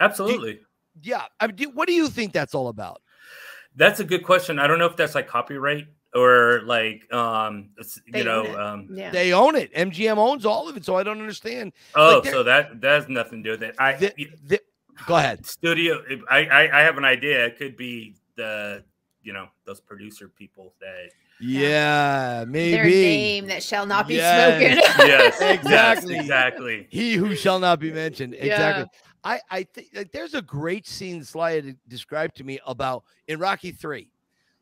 absolutely. 0.00 0.60
Yeah. 1.02 1.24
I 1.40 1.46
mean, 1.48 1.56
do, 1.56 1.70
what 1.74 1.88
do 1.88 1.92
you 1.94 2.08
think 2.08 2.32
that's 2.32 2.54
all 2.54 2.68
about? 2.68 3.02
That's 3.76 4.00
a 4.00 4.04
good 4.04 4.24
question. 4.24 4.58
I 4.58 4.66
don't 4.66 4.78
know 4.78 4.86
if 4.86 4.96
that's 4.96 5.14
like 5.14 5.28
copyright 5.28 5.86
or 6.18 6.62
like 6.64 7.12
um 7.12 7.70
They 8.12 8.18
you 8.20 8.24
know 8.24 8.44
um 8.58 8.88
Yeah. 8.90 9.10
They 9.10 9.32
own 9.32 9.54
it. 9.56 9.72
MGM 9.74 10.16
owns 10.18 10.44
all 10.44 10.68
of 10.68 10.76
it, 10.76 10.84
so 10.84 10.96
I 10.96 11.02
don't 11.02 11.20
understand. 11.20 11.72
oh 11.94 12.20
they're- 12.20 12.32
so 12.32 12.42
that 12.42 12.80
that 12.80 12.90
has 13.02 13.08
nothing 13.08 13.42
to 13.42 13.48
do 13.48 13.50
with 13.52 13.62
it. 13.62 13.74
I 13.78 13.94
The- 13.94 14.14
the- 14.44 14.60
go 15.06 15.16
ahead. 15.16 15.46
studio 15.46 16.02
I, 16.28 16.38
I 16.46 16.78
I 16.78 16.82
have 16.82 16.98
an 16.98 17.04
idea. 17.04 17.46
It 17.46 17.56
could 17.58 17.76
be 17.76 18.16
the 18.36 18.84
you 19.22 19.32
know 19.32 19.48
those 19.64 19.80
producer 19.80 20.28
people 20.28 20.74
that 20.80 21.10
Yeah, 21.40 22.44
maybe. 22.48 22.72
Their 22.76 22.84
name 22.84 23.46
that 23.48 23.62
shall 23.62 23.86
not 23.86 24.08
be 24.08 24.14
Yes. 24.14 24.60
spoken. 24.60 24.76
yes 25.08 25.40
Exactly. 25.40 26.14
yes, 26.14 26.22
exactly 26.24 26.86
He 26.90 27.14
who 27.14 27.34
shall 27.36 27.58
not 27.60 27.78
be 27.80 27.92
mentioned. 27.92 28.34
Yeah. 28.34 28.44
Exactly. 28.54 28.86
I 29.24 29.40
I 29.50 29.62
think 29.64 29.88
like, 29.94 30.12
there's 30.12 30.34
a 30.34 30.42
great 30.42 30.86
scene 30.86 31.22
Sly 31.24 31.52
had 31.56 31.76
described 31.88 32.36
to 32.36 32.44
me 32.44 32.58
about 32.66 33.04
in 33.26 33.38
Rocky 33.38 33.72
Three. 33.72 34.10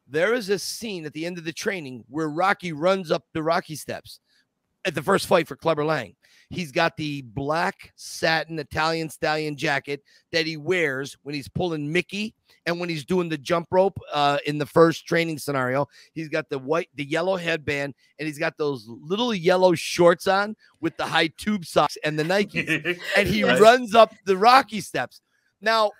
There 0.08 0.34
is 0.34 0.48
a 0.48 0.58
scene 0.58 1.04
at 1.04 1.12
the 1.12 1.26
end 1.26 1.38
of 1.38 1.44
the 1.44 1.52
training 1.52 2.04
where 2.08 2.28
Rocky 2.28 2.72
runs 2.72 3.10
up 3.10 3.24
the 3.32 3.42
Rocky 3.42 3.74
steps 3.74 4.20
at 4.84 4.94
the 4.94 5.02
first 5.02 5.26
fight 5.26 5.48
for 5.48 5.56
Clubber 5.56 5.84
Lang. 5.84 6.14
He's 6.48 6.70
got 6.70 6.96
the 6.96 7.22
black 7.22 7.92
satin 7.96 8.56
Italian 8.60 9.10
stallion 9.10 9.56
jacket 9.56 10.00
that 10.30 10.46
he 10.46 10.56
wears 10.56 11.16
when 11.24 11.34
he's 11.34 11.48
pulling 11.48 11.90
Mickey 11.92 12.36
and 12.66 12.78
when 12.78 12.88
he's 12.88 13.04
doing 13.04 13.28
the 13.28 13.36
jump 13.36 13.66
rope 13.72 13.98
uh, 14.12 14.38
in 14.46 14.58
the 14.58 14.66
first 14.66 15.06
training 15.08 15.38
scenario. 15.38 15.88
He's 16.12 16.28
got 16.28 16.48
the 16.48 16.60
white, 16.60 16.88
the 16.94 17.04
yellow 17.04 17.34
headband, 17.34 17.94
and 18.20 18.28
he's 18.28 18.38
got 18.38 18.56
those 18.58 18.84
little 18.86 19.34
yellow 19.34 19.74
shorts 19.74 20.28
on 20.28 20.54
with 20.80 20.96
the 20.96 21.04
high 21.06 21.30
tube 21.36 21.64
socks 21.64 21.98
and 22.04 22.16
the 22.16 22.22
Nikes 22.22 22.96
and 23.16 23.26
he 23.26 23.42
Right. 23.42 23.60
runs 23.60 23.96
up 23.96 24.14
the 24.24 24.36
rocky 24.36 24.80
steps. 24.80 25.20
Now, 25.60 25.90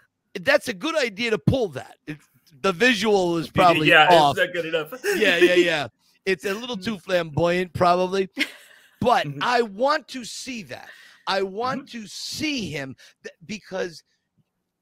that's 0.43 0.69
a 0.69 0.75
good 0.75 0.97
idea 0.97 1.31
to 1.33 1.39
pull 1.39 1.71
that. 1.71 1.97
It, 2.07 2.19
the 2.63 2.73
visual 2.73 3.37
is 3.39 3.49
probably 3.51 3.89
yeah 3.89 4.09
off. 4.11 4.37
it's 4.37 4.47
not 4.47 4.53
good 4.55 4.67
enough 4.67 4.93
yeah, 5.17 5.37
yeah, 5.37 5.55
yeah. 5.55 5.89
It's 6.27 6.45
a 6.45 6.53
little 6.55 6.77
too 6.77 6.99
flamboyant, 6.99 7.73
probably. 7.73 8.29
But 9.01 9.27
Mhm. 9.27 9.39
I 9.43 9.63
want 9.63 10.09
to 10.09 10.25
see 10.25 10.63
that. 10.65 10.89
I 11.29 11.43
want 11.43 11.87
Mm-hmm. 11.87 12.03
to 12.03 12.07
see 12.09 12.69
him 12.71 12.97
th- 13.23 13.35
because 13.47 14.03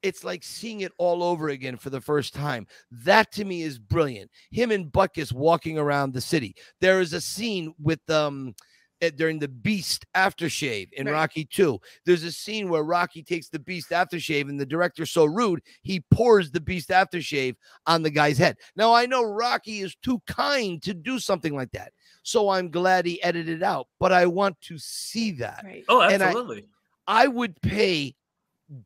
it's 0.01 0.23
like 0.23 0.43
seeing 0.43 0.81
it 0.81 0.91
all 0.97 1.21
over 1.21 1.49
again 1.49 1.75
for 1.77 1.89
the 1.89 1.99
first 2.01 2.33
time. 2.33 2.65
That 2.91 3.31
to 3.33 3.45
me 3.45 3.61
is 3.63 3.77
brilliant. 3.77 4.31
Him 4.51 4.71
and 4.71 4.91
Butkus 4.91 5.33
walking 5.33 5.77
around 5.77 6.13
the 6.13 6.21
city. 6.21 6.55
There 6.81 7.01
is 7.01 7.13
a 7.13 7.21
scene 7.21 7.73
with 7.79 8.07
um 8.09 8.55
eh, 9.01 9.11
during 9.15 9.39
the 9.39 9.47
Beast 9.47 10.05
aftershave 10.15 10.91
in 10.93 11.05
Right. 11.07 11.13
Rocky 11.13 11.45
2. 11.45 11.79
There's 12.05 12.23
a 12.23 12.31
scene 12.31 12.69
where 12.69 12.83
Rocky 12.83 13.23
takes 13.23 13.49
the 13.49 13.59
Beast 13.59 13.89
aftershave 13.89 14.49
and 14.49 14.59
the 14.59 14.65
director's 14.65 15.11
so 15.11 15.25
rude, 15.25 15.61
he 15.83 16.01
pours 16.11 16.51
the 16.51 16.61
Beast 16.61 16.89
aftershave 16.89 17.55
on 17.87 18.01
the 18.03 18.09
guy's 18.09 18.37
head. 18.37 18.57
Now 18.75 18.93
I 18.93 19.05
know 19.05 19.23
Rocky 19.23 19.81
is 19.81 19.95
too 20.03 20.21
kind 20.27 20.81
to 20.83 20.93
do 20.93 21.19
something 21.19 21.55
like 21.55 21.71
that. 21.71 21.91
So 22.23 22.49
I'm 22.49 22.69
glad 22.69 23.05
he 23.05 23.21
edited 23.21 23.57
it 23.57 23.63
out, 23.63 23.87
but 23.99 24.11
I 24.11 24.25
want 24.25 24.59
to 24.61 24.77
see 24.77 25.31
that. 25.33 25.61
Right. 25.63 25.83
oh 25.89 26.01
And 26.01 26.23
I- 26.23 26.27
absolutely 26.27 26.65
I 27.07 27.27
would 27.27 27.61
pay 27.61 28.15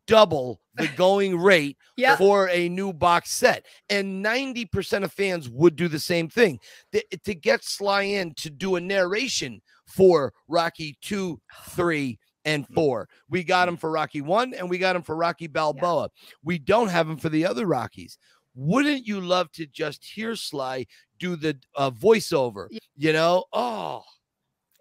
double 0.08 0.60
the 0.76 0.88
going 0.98 1.40
rate 1.40 1.78
Yeah. 1.96 2.18
for 2.18 2.50
a 2.50 2.68
new 2.68 2.92
box 2.92 3.32
set. 3.32 3.66
And 3.90 4.22
90% 4.24 5.04
of 5.06 5.14
fans 5.14 5.48
would 5.50 5.76
do 5.78 5.88
the 5.88 6.00
same 6.00 6.28
thing. 6.28 6.60
Th- 6.92 7.06
to 7.24 7.34
get 7.34 7.64
Sly 7.64 8.02
in 8.04 8.34
to 8.36 8.50
do 8.50 8.76
a 8.76 8.82
narration 8.82 9.62
for 9.90 10.34
Rocky 10.48 10.98
2, 11.02 11.40
3, 11.70 12.20
and 12.46 12.68
4. 12.74 13.08
We 13.30 13.44
got 13.44 13.68
him 13.68 13.78
for 13.78 13.92
Rocky 13.92 14.22
1 14.22 14.54
and 14.54 14.70
we 14.70 14.78
got 14.78 14.96
him 14.96 15.02
for 15.02 15.16
Rocky 15.16 15.48
Balboa. 15.48 16.10
We 16.44 16.58
don't 16.58 16.90
have 16.90 17.10
him 17.10 17.18
for 17.18 17.30
the 17.30 17.46
other 17.46 17.66
Rockies. 17.66 18.18
Wouldn't 18.56 19.06
you 19.06 19.22
love 19.22 19.52
to 19.54 19.66
just 19.66 20.04
hear 20.04 20.36
Sly 20.36 20.86
do 21.20 21.36
the 21.36 21.58
uh, 21.76 21.92
voiceover? 21.92 22.68
Yeah. 22.72 22.80
You 22.98 23.14
know? 23.14 23.46
Oh, 23.54 24.04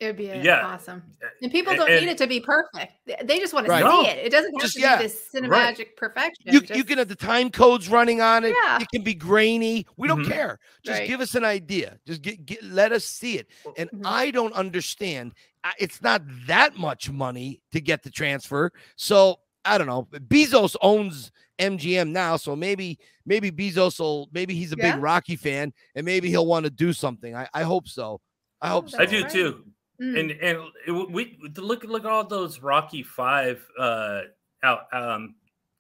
It 0.01 0.07
would 0.07 0.17
be 0.17 0.31
uh, 0.31 0.41
Yeah. 0.41 0.65
awesome. 0.65 1.03
And 1.43 1.51
people 1.51 1.75
don't 1.75 1.91
and- 1.91 2.01
need 2.05 2.11
it 2.11 2.19
to 2.19 2.29
be 2.29 2.39
perfect. 2.39 2.93
They- 3.05 3.17
They 3.25 3.39
just 3.41 3.53
want 3.53 3.67
to 3.67 3.71
Right. 3.73 3.83
see 3.83 3.89
No. 3.89 4.03
it. 4.09 4.19
It 4.19 4.31
doesn't 4.31 4.53
have 4.53 4.61
Just- 4.63 4.75
to 4.75 4.81
yeah. 4.81 4.97
be 4.99 5.03
this 5.05 5.29
Right. 5.35 5.97
perfection. 5.97 6.45
you, 6.55 6.61
you 6.73 6.85
can 6.85 6.99
have 6.99 7.09
the 7.09 7.17
time 7.17 7.51
codes 7.51 7.89
running 7.89 8.21
on 8.21 8.45
it. 8.45 8.55
Yeah. 8.63 8.81
It 8.81 8.89
can 8.91 9.03
be 9.03 9.15
grainy. 9.15 9.87
We 9.97 10.07
don't 10.07 10.25
Mhm. 10.25 10.29
care. 10.31 10.61
Just 10.85 11.01
Right. 11.01 11.09
give 11.09 11.21
us 11.21 11.35
an 11.35 11.45
idea. 11.45 11.99
Just 12.07 12.23
get, 12.23 12.47
get 12.47 12.63
let 12.63 12.93
us 12.93 13.05
see 13.05 13.39
it. 13.39 13.49
And 13.77 13.91
Mhm. 13.91 14.03
I 14.05 14.31
don't 14.31 14.53
understand. 14.55 15.33
It's 15.79 16.01
not 16.01 16.23
that 16.47 16.77
much 16.77 17.11
money 17.11 17.61
to 17.73 17.81
get 17.81 18.03
the 18.05 18.11
transfer. 18.11 18.73
So 18.97 19.41
I 19.65 19.77
don't 19.79 19.89
know. 19.89 20.05
Bezos 20.13 20.77
owns 20.81 21.31
MGM 21.59 22.13
now, 22.13 22.37
so 22.37 22.55
maybe 22.55 22.99
maybe 23.27 23.51
Bezos 23.51 23.99
will 23.99 24.29
maybe 24.33 24.55
he's 24.55 24.73
a 24.73 24.77
Yeah. 24.79 24.93
big 24.95 25.03
Rocky 25.03 25.35
fan 25.37 25.75
and 25.97 26.07
maybe 26.07 26.29
he'll 26.31 26.47
want 26.47 26.65
to 26.65 26.71
do 26.71 26.93
something. 26.93 27.35
I, 27.35 27.49
I 27.53 27.65
hope 27.65 27.89
so. 27.89 28.21
I 28.63 28.69
hope 28.69 28.85
Oh, 28.87 28.89
so. 28.91 28.99
I 29.01 29.07
do 29.07 29.23
right. 29.23 29.31
too 29.31 29.65
Mm. 30.01 30.21
and 30.21 30.31
and 30.31 30.59
it, 30.87 30.93
we 31.11 31.39
look 31.57 31.83
look 31.85 32.05
at 32.05 32.11
all 32.11 32.25
those 32.25 32.61
Rocky 32.61 33.03
Five 33.03 33.67
uh 33.79 34.21
out 34.63 34.83
um 34.93 35.35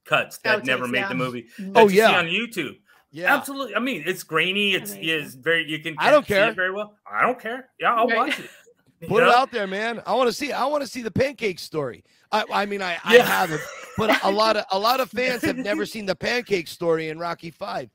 cuts 0.04 0.38
that 0.38 0.64
never 0.64 0.88
made 0.88 1.00
yeah. 1.00 1.08
the 1.08 1.14
movie. 1.14 1.46
That 1.58 1.72
Oh, 1.76 1.82
you 1.84 1.90
see 1.90 1.96
yeah. 1.98 2.18
on 2.18 2.24
YouTube. 2.26 2.78
Yeah. 3.10 3.34
Absolutely. 3.34 3.74
I 3.74 3.78
mean, 3.78 4.02
it's 4.06 4.22
grainy. 4.22 4.74
It's 4.74 4.92
Amazing. 4.92 5.24
it's 5.24 5.34
very. 5.34 5.70
You 5.70 5.78
can. 5.78 5.94
I 5.98 6.10
don't 6.10 6.24
see 6.24 6.34
care. 6.34 6.48
it 6.50 6.56
very 6.56 6.72
well. 6.72 6.96
I 7.10 7.22
don't 7.22 7.40
care. 7.40 7.68
Yeah, 7.80 7.94
I'll 7.94 8.06
Right. 8.06 8.16
watch 8.16 8.38
it. 8.38 8.50
You 9.00 9.08
Put 9.08 9.22
it 9.22 9.28
out 9.28 9.50
there, 9.52 9.66
man. 9.66 10.02
I 10.06 10.14
want 10.14 10.28
to 10.28 10.32
see. 10.32 10.52
I 10.52 10.64
want 10.66 10.82
to 10.82 10.88
see 10.88 11.02
the 11.02 11.10
pancake 11.10 11.58
story. 11.58 12.04
I, 12.32 12.44
I 12.52 12.66
mean, 12.66 12.82
I, 12.82 12.98
I 13.04 13.16
haven't, 13.18 13.62
but 13.96 14.22
a 14.24 14.30
lot 14.30 14.56
of 14.56 14.64
a 14.72 14.78
lot 14.78 15.00
of 15.00 15.10
fans 15.10 15.42
have 15.42 15.56
never 15.56 15.86
seen 15.94 16.04
the 16.04 16.16
pancake 16.16 16.68
story 16.68 17.08
in 17.08 17.18
Rocky 17.18 17.50
Five. 17.50 17.90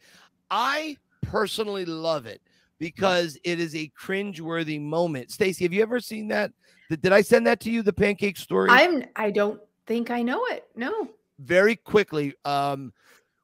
I 0.49 0.97
personally 1.21 1.85
love 1.85 2.25
it 2.25 2.41
because 2.79 3.37
it 3.43 3.59
is 3.59 3.75
a 3.75 3.87
cringe-worthy 3.95 4.79
moment. 4.79 5.31
Stacy, 5.31 5.63
have 5.65 5.73
you 5.73 5.81
ever 5.81 5.99
seen 5.99 6.27
that? 6.29 6.51
Did, 6.89 7.11
I 7.13 7.21
send 7.21 7.47
that 7.47 7.59
to 7.61 7.71
you? 7.71 7.81
The 7.81 7.93
pancake 7.93 8.37
story. 8.37 8.69
I'm 8.69 9.05
I 9.15 9.31
don't 9.31 9.59
think 9.87 10.11
I 10.11 10.21
know 10.21 10.45
it. 10.47 10.65
No. 10.75 11.09
very 11.39 11.75
quickly 11.75 12.33
um 12.45 12.93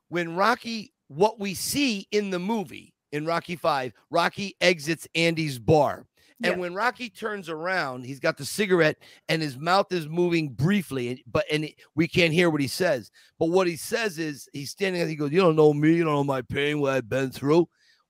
when 0.09 0.36
rocky 0.36 0.93
what 1.07 1.39
we 1.39 1.53
see 1.55 2.07
in 2.11 2.30
the 2.30 2.38
movie 2.39 2.93
in 3.11 3.25
rocky 3.25 3.55
5 3.55 3.91
rocky 4.11 4.55
exits 4.61 5.07
andy's 5.15 5.57
bar 5.57 6.05
and 6.43 6.53
Yeah. 6.53 6.59
when 6.59 6.75
rocky 6.75 7.09
turns 7.09 7.49
around 7.49 8.05
he's 8.05 8.19
got 8.19 8.38
the 8.38 8.45
cigarette 8.45 8.97
and 9.27 9.41
his 9.41 9.57
mouth 9.57 9.91
is 9.91 10.07
moving 10.07 10.49
briefly 10.49 11.23
but 11.30 11.45
and 11.51 11.67
we 11.95 12.07
can't 12.07 12.32
hear 12.32 12.49
what 12.51 12.61
he 12.61 12.67
says 12.67 13.09
but 13.39 13.47
what 13.49 13.65
he 13.65 13.75
says 13.75 14.19
is 14.19 14.47
he's 14.53 14.69
standing 14.69 14.99
there 14.99 15.09
he 15.09 15.15
goes 15.15 15.32
you 15.32 15.41
don't 15.41 15.55
know 15.55 15.73
me 15.73 15.95
you 15.95 16.03
don't 16.03 16.13
know 16.13 16.23
my 16.23 16.43
pain 16.43 16.80
what 16.80 16.93
i've 16.93 17.09
been 17.09 17.32
through 17.32 17.67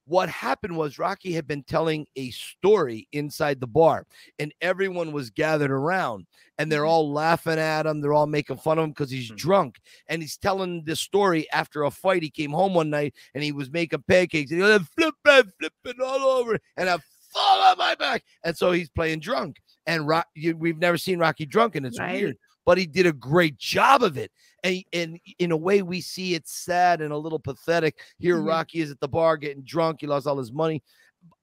what 0.10 0.28
happened 0.28 0.76
was 0.76 0.98
Rocky 0.98 1.32
had 1.34 1.46
been 1.48 1.62
telling 1.62 2.08
a 2.16 2.32
story 2.32 3.08
inside 3.12 3.60
the 3.60 3.68
bar, 3.68 4.08
and 4.40 4.52
everyone 4.60 5.12
was 5.12 5.30
gathered 5.30 5.70
around, 5.70 6.26
and 6.58 6.72
they're 6.72 6.82
Mhm. 6.82 6.90
all 6.90 7.14
laughing 7.14 7.60
at 7.60 7.86
him. 7.86 8.02
They're 8.02 8.14
all 8.14 8.26
making 8.26 8.58
fun 8.58 8.80
of 8.80 8.86
him 8.86 8.90
because 8.90 9.12
he's 9.12 9.30
Mhm. 9.30 9.38
drunk, 9.38 9.80
and 10.08 10.22
he's 10.22 10.36
telling 10.36 10.84
this 10.84 11.00
story 11.00 11.50
after 11.52 11.84
a 11.84 11.92
fight. 11.92 12.24
He 12.24 12.32
came 12.32 12.52
home 12.52 12.74
one 12.74 12.90
night 12.90 13.14
and 13.36 13.44
he 13.44 13.52
was 13.52 13.70
making 13.70 14.04
pancakes, 14.08 14.50
and 14.52 14.60
he 14.60 14.68
was 14.68 14.82
flipping, 14.98 15.52
flipping 15.60 16.02
all 16.02 16.22
over, 16.22 16.60
and 16.76 16.90
I 16.90 16.98
fall 17.32 17.62
on 17.62 17.78
my 17.78 17.94
back, 17.94 18.24
and 18.44 18.58
so 18.58 18.72
he's 18.72 18.90
playing 18.90 19.20
drunk. 19.20 19.62
And 19.86 20.08
Rock, 20.08 20.28
we've 20.36 20.80
never 20.80 20.98
seen 20.98 21.20
Rocky 21.20 21.46
drunk, 21.46 21.76
and 21.76 21.86
it's 21.86 22.00
Right. 22.00 22.20
weird, 22.20 22.38
but 22.66 22.80
he 22.80 22.88
did 22.88 23.06
a 23.06 23.14
great 23.14 23.58
job 23.58 24.02
of 24.02 24.18
it. 24.18 24.32
And, 24.64 24.84
and 24.94 25.20
in 25.40 25.52
a 25.52 25.58
way, 25.58 25.82
we 25.82 26.02
see 26.02 26.34
it's 26.36 26.52
sad 26.54 27.02
and 27.02 27.14
a 27.14 27.18
little 27.18 27.40
pathetic. 27.40 28.00
Here, 28.18 28.38
Mhm. 28.38 28.48
Rocky 28.48 28.80
is 28.82 28.92
at 28.92 29.00
the 29.00 29.08
bar 29.08 29.38
getting 29.38 29.64
drunk. 29.64 30.02
He 30.02 30.08
lost 30.08 30.28
all 30.28 30.38
his 30.38 30.52
money. 30.52 30.84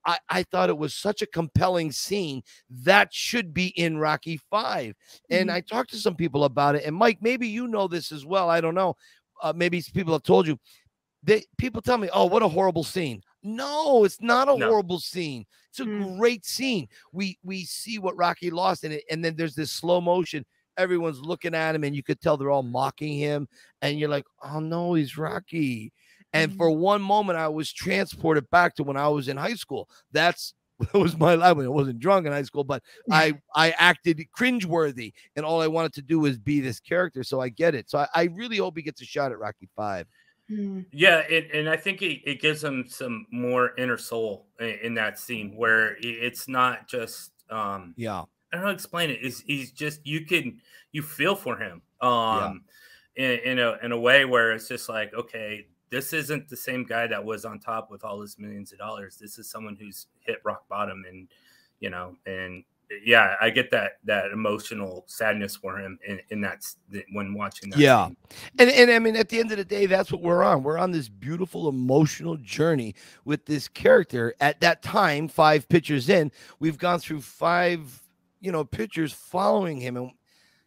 I, 0.07 0.19
I 0.29 0.43
thought 0.45 0.71
it 0.71 0.79
was 0.79 0.95
such 0.95 1.21
a 1.21 1.27
compelling 1.27 1.93
scene 1.93 2.43
that 2.71 3.13
should 3.13 3.53
be 3.53 3.69
in 3.79 3.99
Rocky 3.99 4.39
Five. 4.51 4.95
And 5.31 5.51
Mhm. 5.51 5.55
I 5.55 5.61
talked 5.61 5.91
to 5.91 5.99
some 5.99 6.15
people 6.15 6.45
about 6.45 6.77
it. 6.77 6.85
And 6.85 6.97
Mike, 6.97 7.19
maybe 7.21 7.49
you 7.49 7.67
know 7.69 7.89
this 7.89 8.13
as 8.13 8.25
well. 8.25 8.49
I 8.49 8.61
don't 8.61 8.75
know. 8.75 8.97
Uh, 9.43 9.53
maybe 9.55 9.83
people 9.93 10.13
have 10.15 10.23
told 10.23 10.47
you. 10.47 10.59
They 11.23 11.45
people 11.59 11.83
tell 11.83 11.99
me, 11.99 12.09
"Oh, 12.13 12.27
what 12.27 12.43
a 12.43 12.49
horrible 12.49 12.85
scene." 12.85 13.21
No, 13.43 14.05
it's 14.05 14.21
not 14.21 14.49
a 14.49 14.57
No. 14.57 14.69
horrible 14.69 15.01
scene. 15.01 15.45
It's 15.71 15.81
a 15.81 15.85
Mm. 15.85 16.19
great 16.19 16.47
scene. 16.47 16.89
We 17.13 17.39
we 17.43 17.65
see 17.65 17.99
what 17.99 18.17
Rocky 18.17 18.51
lost 18.51 18.85
in 18.85 18.93
it, 18.93 19.05
and 19.11 19.25
then 19.25 19.35
there's 19.37 19.55
this 19.57 19.73
slow 19.73 20.01
motion. 20.01 20.47
Everyone's 20.79 21.21
looking 21.21 21.55
at 21.55 21.75
him, 21.75 21.85
and 21.85 21.95
you 21.97 22.03
could 22.03 22.21
tell 22.21 22.37
they're 22.37 22.51
all 22.51 22.63
mocking 22.63 23.19
him. 23.19 23.49
And 23.83 23.99
you're 23.99 24.09
like, 24.09 24.25
"Oh 24.43 24.61
no, 24.61 24.95
he's 24.95 25.17
Rocky." 25.19 25.93
And 26.33 26.53
Mhm. 26.53 26.57
for 26.57 26.71
one 26.71 27.03
moment, 27.03 27.39
I 27.39 27.49
was 27.49 27.73
transported 27.73 28.51
back 28.51 28.75
to 28.77 28.83
when 28.83 28.97
I 28.97 29.09
was 29.09 29.29
in 29.29 29.37
high 29.37 29.55
school. 29.55 29.89
That's 30.13 30.55
that 30.81 30.95
was 30.99 31.17
my 31.17 31.35
life. 31.35 31.57
When 31.57 31.67
I 31.67 31.71
wasn't 31.71 32.01
drunk 32.01 32.27
in 32.27 32.33
high 32.33 32.43
school, 32.43 32.65
but 32.65 32.83
I 33.11 33.35
I 33.55 33.71
acted 33.73 34.23
cringeworthy, 34.37 35.13
and 35.35 35.47
all 35.47 35.61
I 35.63 35.69
wanted 35.69 35.95
to 35.95 36.03
do 36.03 36.21
was 36.21 36.39
be 36.39 36.61
this 36.61 36.81
character. 36.81 37.23
So 37.25 37.41
I 37.41 37.49
get 37.49 37.75
it. 37.75 37.89
So 37.91 37.99
I, 37.99 38.09
I 38.15 38.23
really 38.25 38.59
hope 38.59 38.77
he 38.77 38.83
gets 38.83 39.01
a 39.01 39.07
shot 39.07 39.33
at 39.33 39.39
Rocky 39.39 39.69
Five. 39.75 40.07
Mm. 40.51 40.87
Yeah, 40.93 41.19
it, 41.21 41.51
and 41.53 41.69
I 41.69 41.77
think 41.77 42.03
it, 42.03 42.21
it 42.25 42.41
gives 42.41 42.63
him 42.63 42.85
some 42.89 43.27
more 43.33 43.75
inner 43.77 43.97
soul 43.97 44.47
in, 44.61 44.79
in 44.83 44.95
that 44.95 45.19
scene 45.19 45.57
where 45.57 45.97
it's 46.01 46.47
not 46.47 46.89
just 46.89 47.33
um 47.51 47.95
Yeah, 47.97 48.25
I 48.53 48.57
don't 48.57 48.63
know 48.63 48.67
how 48.69 48.73
to 48.73 48.75
explain 48.75 49.11
it. 49.11 49.21
Is 49.23 49.41
he's 49.47 49.73
just 49.73 50.07
you 50.07 50.25
can 50.25 50.61
you 50.93 51.03
feel 51.03 51.35
for 51.35 51.57
him 51.59 51.83
um 52.01 52.63
in, 53.17 53.39
in 53.45 53.59
a 53.59 53.77
in 53.83 53.93
a 53.93 53.99
way 53.99 54.25
where 54.25 54.53
it's 54.53 54.69
just 54.69 54.89
like 54.89 55.13
okay 55.15 55.67
this 55.91 56.13
isn't 56.13 56.49
the 56.49 56.57
same 56.57 56.85
guy 56.85 57.07
that 57.07 57.25
was 57.25 57.45
on 57.45 57.59
top 57.61 57.91
with 57.91 58.05
all 58.05 58.21
his 58.21 58.39
millions 58.39 58.73
of 58.73 58.79
dollars. 58.79 59.17
This 59.21 59.39
is 59.39 59.49
someone 59.49 59.77
who's 59.81 60.07
hit 60.21 60.39
rock 60.45 60.69
bottom 60.69 61.05
and 61.09 61.29
you 61.81 61.91
know 61.91 62.17
and 62.27 62.65
yeah 63.05 63.35
I 63.41 63.51
get 63.51 63.71
that 63.73 63.93
that 64.05 64.31
emotional 64.33 65.05
sadness 65.07 65.57
for 65.57 65.79
him 65.79 65.99
in, 66.07 66.21
in 66.31 66.41
that 66.43 66.65
when 67.13 67.35
watching 67.35 67.71
that 67.71 67.79
Yeah. 67.81 68.07
scene. 68.07 68.17
and 68.59 68.71
and 68.71 68.91
I 68.91 68.99
mean, 69.01 69.17
at 69.17 69.29
the 69.29 69.41
end 69.41 69.51
of 69.53 69.59
the 69.59 69.65
day, 69.65 69.87
that's 69.87 70.13
what 70.13 70.23
we're 70.23 70.45
on. 70.45 70.63
We're 70.63 70.79
on 70.79 70.93
this 70.93 71.09
beautiful 71.09 71.69
emotional 71.69 72.37
journey 72.37 72.95
with 73.25 73.45
this 73.47 73.67
character. 73.69 74.35
At 74.41 74.61
that 74.61 74.83
time, 74.83 75.27
five 75.29 75.69
pictures 75.69 76.09
in, 76.09 76.31
we've 76.61 76.79
gone 76.79 77.01
through 77.01 77.23
five, 77.23 78.03
you 78.41 78.53
know, 78.53 78.65
pitchers 78.65 79.13
following 79.13 79.81
him, 79.81 79.97
and 79.97 80.11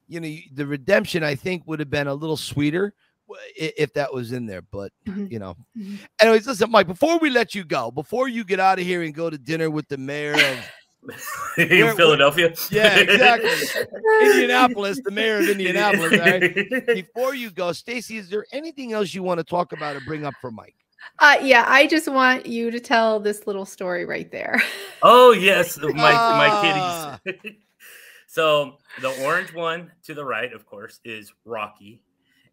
you 0.08 0.20
know, 0.20 0.36
the 0.54 0.66
redemption 0.66 1.24
I 1.24 1.36
think 1.36 1.64
would 1.68 1.80
have 1.80 1.90
been 1.90 2.08
a 2.08 2.14
little 2.14 2.38
sweeter 2.38 2.94
if 3.56 3.94
that 3.94 4.12
was 4.14 4.32
in 4.32 4.46
there. 4.48 4.62
But 4.64 4.92
Mhm. 5.06 5.32
you 5.32 5.38
know, 5.40 5.56
Mhm. 5.78 6.00
anyways, 6.20 6.48
listen, 6.48 6.72
Mike. 6.72 6.88
Before 6.88 7.20
we 7.20 7.30
let 7.30 7.54
you 7.54 7.64
go, 7.64 7.92
before 7.92 8.28
you 8.28 8.44
get 8.44 8.60
out 8.60 8.80
of 8.80 8.86
here 8.86 9.04
and 9.04 9.14
go 9.14 9.30
to 9.30 9.38
dinner 9.38 9.70
with 9.70 9.88
the 9.88 9.98
mayor 9.98 10.34
of 10.34 10.66
in 11.58 11.70
where- 11.86 11.94
Philadelphia. 11.96 12.54
Yeah, 12.72 12.98
exactly. 12.98 13.50
Indianapolis, 14.24 15.00
the 15.04 15.12
mayor 15.12 15.38
of 15.38 15.48
Indianapolis, 15.50 16.14
all 16.14 16.20
right? 16.20 16.86
before 16.88 17.36
you 17.36 17.52
go, 17.52 17.72
Stacy, 17.72 18.18
is 18.18 18.30
there 18.30 18.46
anything 18.52 18.94
else 18.94 19.14
you 19.14 19.24
want 19.24 19.38
to 19.38 19.44
talk 19.44 19.72
about 19.74 19.96
or 19.96 20.02
bring 20.02 20.26
up 20.26 20.34
for 20.42 20.52
Mike? 20.52 20.76
Uh, 21.20 21.38
yeah, 21.42 21.66
I 21.68 21.88
just 21.88 22.08
want 22.08 22.46
you 22.46 22.72
to 22.72 22.80
tell 22.80 23.20
this 23.20 23.46
little 23.48 23.66
story 23.66 24.06
right 24.06 24.32
there. 24.32 24.62
Oh 25.02 25.32
yes, 25.32 25.78
my 25.78 26.12
Ah. 26.14 27.20
my 27.24 27.32
kitties. 27.32 27.56
so 28.28 28.80
the 29.00 29.10
orange 29.24 29.54
one 29.54 29.92
to 30.04 30.14
the 30.14 30.26
right, 30.26 30.52
of 30.52 30.66
course, 30.66 31.00
is 31.06 31.32
Rocky, 31.46 32.04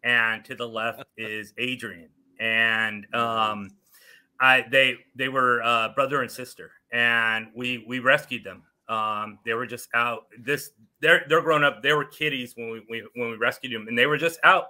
and 0.01 0.45
to 0.45 0.55
the 0.55 0.65
left 0.65 1.03
is 1.17 1.53
Adrian. 1.57 2.07
And 2.39 3.05
um, 3.13 3.71
I 4.39 4.65
they 4.71 4.95
they 5.13 5.27
were 5.27 5.61
uh, 5.61 5.89
brother 5.89 6.21
and 6.21 6.31
sister, 6.31 6.71
and 6.93 7.47
we 7.53 7.83
we 7.85 7.99
rescued 7.99 8.45
them. 8.45 8.63
Um, 8.87 9.39
they 9.45 9.53
were 9.53 9.65
just 9.67 9.89
out. 9.93 10.27
This 10.39 10.69
they're 11.01 11.25
they're 11.27 11.41
grown 11.41 11.65
up. 11.65 11.83
They 11.83 11.91
were 11.91 12.05
kitties 12.05 12.53
when 12.55 12.71
we, 12.71 12.81
we 12.89 13.07
when 13.15 13.29
we 13.31 13.35
rescued 13.35 13.73
them, 13.73 13.89
and 13.89 13.97
they 13.97 14.05
were 14.05 14.17
just 14.17 14.39
out 14.45 14.67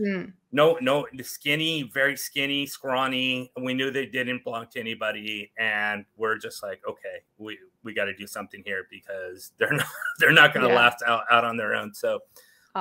Mm. 0.00 0.32
no, 0.50 0.76
no, 0.80 1.06
skinny, 1.22 1.84
very 1.84 2.16
skinny, 2.16 2.66
scrawny. 2.66 3.52
We 3.60 3.74
knew 3.74 3.90
they 3.92 4.06
didn't 4.06 4.42
belong 4.42 4.66
to 4.72 4.80
anybody, 4.80 5.52
and 5.56 6.04
we're 6.16 6.36
just 6.38 6.62
like, 6.64 6.80
okay, 6.88 7.22
we 7.38 7.58
we 7.84 7.94
got 7.94 8.06
to 8.06 8.14
do 8.14 8.26
something 8.26 8.62
here 8.66 8.86
because 8.90 9.52
they're 9.58 9.72
not 9.76 9.86
they're 10.18 10.32
not 10.32 10.52
going 10.52 10.66
to 10.66 10.72
Yeah. 10.72 10.80
last 10.80 11.04
out 11.06 11.24
out 11.30 11.44
on 11.44 11.56
their 11.56 11.74
own. 11.74 11.94
So 11.94 12.20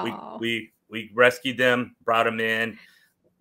we 0.03 0.11
we 0.39 0.71
we 0.89 1.11
rescued 1.13 1.57
them, 1.57 1.95
brought 2.03 2.23
them 2.23 2.39
in. 2.39 2.77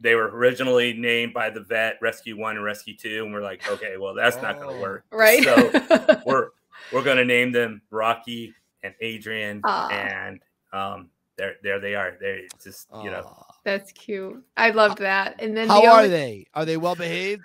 They 0.01 0.16
were 0.16 0.29
originally 0.37 0.93
named 0.95 1.33
by 1.33 1.49
the 1.49 1.61
vet 1.61 1.97
Rescue 2.03 2.37
One 2.37 2.57
and 2.57 2.64
Rescue 2.64 2.97
Two, 2.97 3.25
and 3.25 3.33
we're 3.33 3.41
like, 3.43 3.66
okay, 3.70 3.97
well, 3.97 4.12
that's 4.14 4.37
not 4.43 4.59
going 4.61 4.70
Oh. 4.70 4.75
to 4.77 4.81
work. 4.83 5.05
right. 5.12 5.43
So 5.43 6.20
we're 6.27 6.49
we're 6.93 7.05
going 7.05 7.16
to 7.18 7.25
name 7.25 7.53
them 7.53 7.81
Rocky 7.91 8.53
and 8.83 8.95
Adrian, 9.01 9.61
Aw. 9.64 9.89
and 9.91 10.41
um, 10.73 11.09
there 11.39 11.55
there 11.62 11.79
they 11.81 11.95
are. 11.95 12.16
They 12.20 12.49
just 12.62 12.89
you 13.03 13.11
know. 13.11 13.23
Aw. 13.25 13.51
That's 13.64 13.92
cute. 13.92 14.42
I 14.56 14.70
loved 14.70 14.98
that. 14.98 15.36
And 15.40 15.56
then 15.56 15.68
How 15.68 15.80
the 15.80 15.86
are 15.88 15.96
only- 15.98 16.08
they? 16.08 16.46
Are 16.54 16.64
they 16.64 16.76
well 16.76 16.94
behaved? 16.96 17.42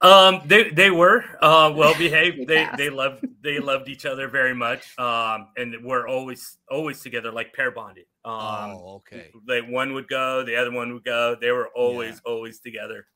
Um, 0.00 0.42
they 0.46 0.70
they 0.70 0.90
were 0.92 1.24
uh 1.42 1.72
well 1.74 1.92
behaved. 1.98 2.46
they 2.46 2.64
passed. 2.66 2.78
they 2.78 2.88
loved 2.88 3.24
they 3.42 3.58
loved 3.58 3.88
each 3.88 4.06
other 4.06 4.28
very 4.28 4.54
much. 4.54 4.96
Um, 4.96 5.48
and 5.56 5.74
we're 5.82 6.06
always 6.06 6.58
always 6.70 7.00
together, 7.00 7.32
like 7.32 7.52
pair 7.52 7.72
bonded. 7.72 8.04
Um, 8.24 8.34
oh, 8.76 8.94
okay. 8.98 9.32
they 9.48 9.60
one 9.60 9.94
would 9.94 10.06
go, 10.06 10.44
the 10.44 10.54
other 10.54 10.70
one 10.70 10.92
would 10.94 11.02
go. 11.04 11.34
They 11.40 11.50
were 11.50 11.68
always 11.74 12.20
always 12.24 12.60
together. 12.60 13.06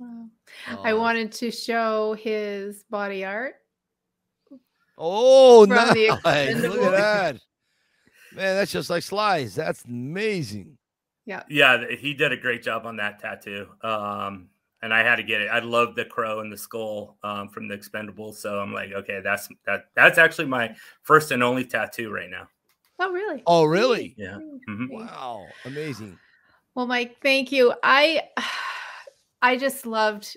Wow. 0.00 0.26
I 0.82 0.92
Oh. 0.92 0.98
wanted 0.98 1.30
to 1.32 1.50
show 1.52 2.14
his 2.14 2.82
body 2.90 3.24
art. 3.24 3.54
Oh, 4.96 5.64
nice. 5.68 5.94
Look 6.24 6.82
at 6.82 6.90
that. 6.92 7.36
Man, 8.34 8.56
that's 8.56 8.72
just 8.72 8.90
like 8.90 9.02
slides. 9.02 9.54
That's 9.54 9.84
amazing. 9.84 10.77
Yeah, 11.48 11.76
th- 11.76 12.00
he 12.00 12.14
did 12.14 12.32
a 12.32 12.36
great 12.36 12.62
job 12.62 12.86
on 12.86 12.96
that 12.96 13.18
tattoo. 13.20 13.68
Um, 13.82 14.48
and 14.82 14.94
I 14.94 15.02
had 15.02 15.16
to 15.16 15.22
get 15.22 15.40
it. 15.40 15.48
I 15.48 15.58
love 15.58 15.94
the 15.94 16.04
crow 16.04 16.40
and 16.40 16.52
the 16.52 16.56
skull 16.56 17.16
um, 17.22 17.48
from 17.48 17.68
the 17.68 17.76
Expendables. 17.76 18.34
So 18.34 18.58
I'm 18.60 18.72
like, 18.72 18.92
okay, 18.92 19.20
that's 19.22 19.48
that. 19.66 19.86
That's 19.94 20.18
actually 20.18 20.46
my 20.46 20.74
first 21.02 21.30
and 21.32 21.42
only 21.42 21.64
tattoo 21.64 22.10
right 22.10 22.30
now. 22.30 22.48
Oh, 23.00 23.12
really? 23.12 23.42
Oh, 23.46 23.64
really? 23.64 24.14
Yeah. 24.16 24.38
Mm, 24.38 24.58
Mhm. 24.68 24.90
Wow. 24.90 25.46
Amazing. 25.64 26.18
Well, 26.74 26.86
Mike, 26.86 27.16
thank 27.22 27.50
you. 27.52 27.74
I 27.82 28.22
I 29.42 29.56
just 29.56 29.86
loved, 29.86 30.36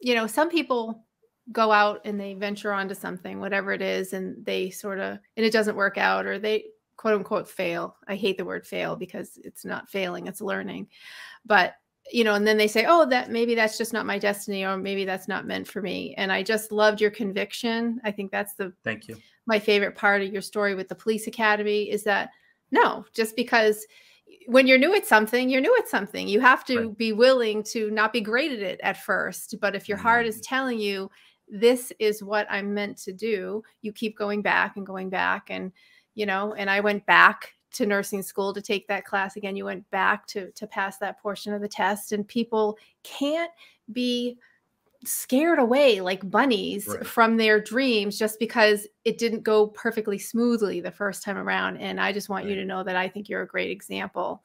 you 0.00 0.14
know, 0.14 0.26
some 0.26 0.48
people 0.50 1.04
go 1.52 1.72
out 1.72 2.00
and 2.04 2.18
they 2.20 2.34
venture 2.34 2.72
onto 2.72 2.94
something, 2.94 3.40
whatever 3.40 3.72
it 3.72 3.82
is, 3.82 4.12
and 4.12 4.44
they 4.44 4.70
sort 4.70 4.98
of 5.00 5.18
and 5.36 5.46
it 5.46 5.52
doesn't 5.52 5.76
work 5.76 5.98
out 5.98 6.26
or 6.26 6.38
they 6.38 6.64
quote 7.00 7.14
unquote 7.14 7.48
fail. 7.48 7.96
I 8.08 8.14
hate 8.14 8.36
the 8.36 8.44
word 8.44 8.66
fail 8.66 8.94
because 8.94 9.38
it's 9.42 9.64
not 9.64 9.88
failing, 9.88 10.26
it's 10.26 10.42
learning. 10.42 10.88
But 11.46 11.76
you 12.12 12.24
know, 12.24 12.34
and 12.34 12.46
then 12.46 12.58
they 12.58 12.68
say, 12.68 12.84
oh, 12.86 13.06
that 13.08 13.30
maybe 13.30 13.54
that's 13.54 13.78
just 13.78 13.94
not 13.94 14.04
my 14.04 14.18
destiny, 14.18 14.66
or 14.66 14.76
maybe 14.76 15.06
that's 15.06 15.26
not 15.26 15.46
meant 15.46 15.66
for 15.66 15.80
me. 15.80 16.14
And 16.18 16.30
I 16.30 16.42
just 16.42 16.72
loved 16.72 17.00
your 17.00 17.10
conviction. 17.10 18.02
I 18.04 18.10
think 18.10 18.30
that's 18.30 18.52
the 18.54 18.74
Thank 18.84 19.08
you. 19.08 19.16
my 19.46 19.58
favorite 19.58 19.96
part 19.96 20.20
of 20.20 20.30
your 20.30 20.42
story 20.42 20.74
with 20.74 20.88
the 20.88 20.94
police 20.94 21.26
academy 21.26 21.90
is 21.90 22.04
that 22.04 22.32
no, 22.70 23.06
just 23.14 23.34
because 23.34 23.86
when 24.46 24.66
you're 24.66 24.76
new 24.76 24.94
at 24.94 25.06
something, 25.06 25.48
you're 25.48 25.62
new 25.62 25.76
at 25.78 25.88
something. 25.88 26.28
You 26.28 26.40
have 26.40 26.66
to 26.66 26.80
Right. 26.80 26.98
be 26.98 27.12
willing 27.14 27.62
to 27.72 27.90
not 27.92 28.12
be 28.12 28.20
great 28.20 28.52
at 28.52 28.60
it 28.60 28.78
at 28.82 29.02
first. 29.02 29.54
But 29.58 29.74
if 29.74 29.88
your 29.88 29.98
heart 29.98 30.26
is 30.26 30.36
mm-hmm. 30.36 30.54
telling 30.54 30.78
you 30.78 31.10
this 31.48 31.94
is 31.98 32.22
what 32.22 32.46
I'm 32.50 32.74
meant 32.74 32.98
to 33.04 33.12
do, 33.14 33.62
you 33.80 33.90
keep 33.90 34.18
going 34.18 34.42
back 34.42 34.76
and 34.76 34.84
going 34.84 35.08
back. 35.08 35.46
And, 35.48 35.72
you 36.14 36.26
know, 36.26 36.54
and 36.54 36.68
I 36.70 36.80
went 36.80 37.04
back 37.06 37.54
to 37.72 37.86
nursing 37.86 38.22
school 38.22 38.52
to 38.52 38.60
take 38.60 38.88
that 38.88 39.04
class 39.04 39.36
again. 39.36 39.56
You 39.56 39.64
went 39.66 39.88
back 39.90 40.26
to 40.28 40.50
to 40.50 40.66
pass 40.66 40.98
that 40.98 41.20
portion 41.22 41.52
of 41.54 41.60
the 41.60 41.68
test. 41.68 42.12
And 42.12 42.26
people 42.26 42.76
can't 43.02 43.52
be 43.92 44.38
scared 45.04 45.58
away 45.58 46.00
like 46.00 46.28
bunnies 46.30 46.86
Right. 46.86 47.06
from 47.06 47.36
their 47.36 47.60
dreams 47.60 48.18
just 48.18 48.38
because 48.38 48.86
it 49.04 49.16
didn't 49.18 49.42
go 49.42 49.68
perfectly 49.68 50.18
smoothly 50.18 50.80
the 50.80 50.90
first 50.90 51.22
time 51.22 51.38
around. 51.38 51.78
And 51.78 52.00
I 52.00 52.12
just 52.12 52.28
want 52.28 52.46
you 52.46 52.54
to 52.56 52.64
know 52.64 52.82
that 52.82 52.96
I 52.96 53.08
think 53.08 53.28
you're 53.28 53.42
a 53.42 53.46
great 53.46 53.70
example 53.70 54.42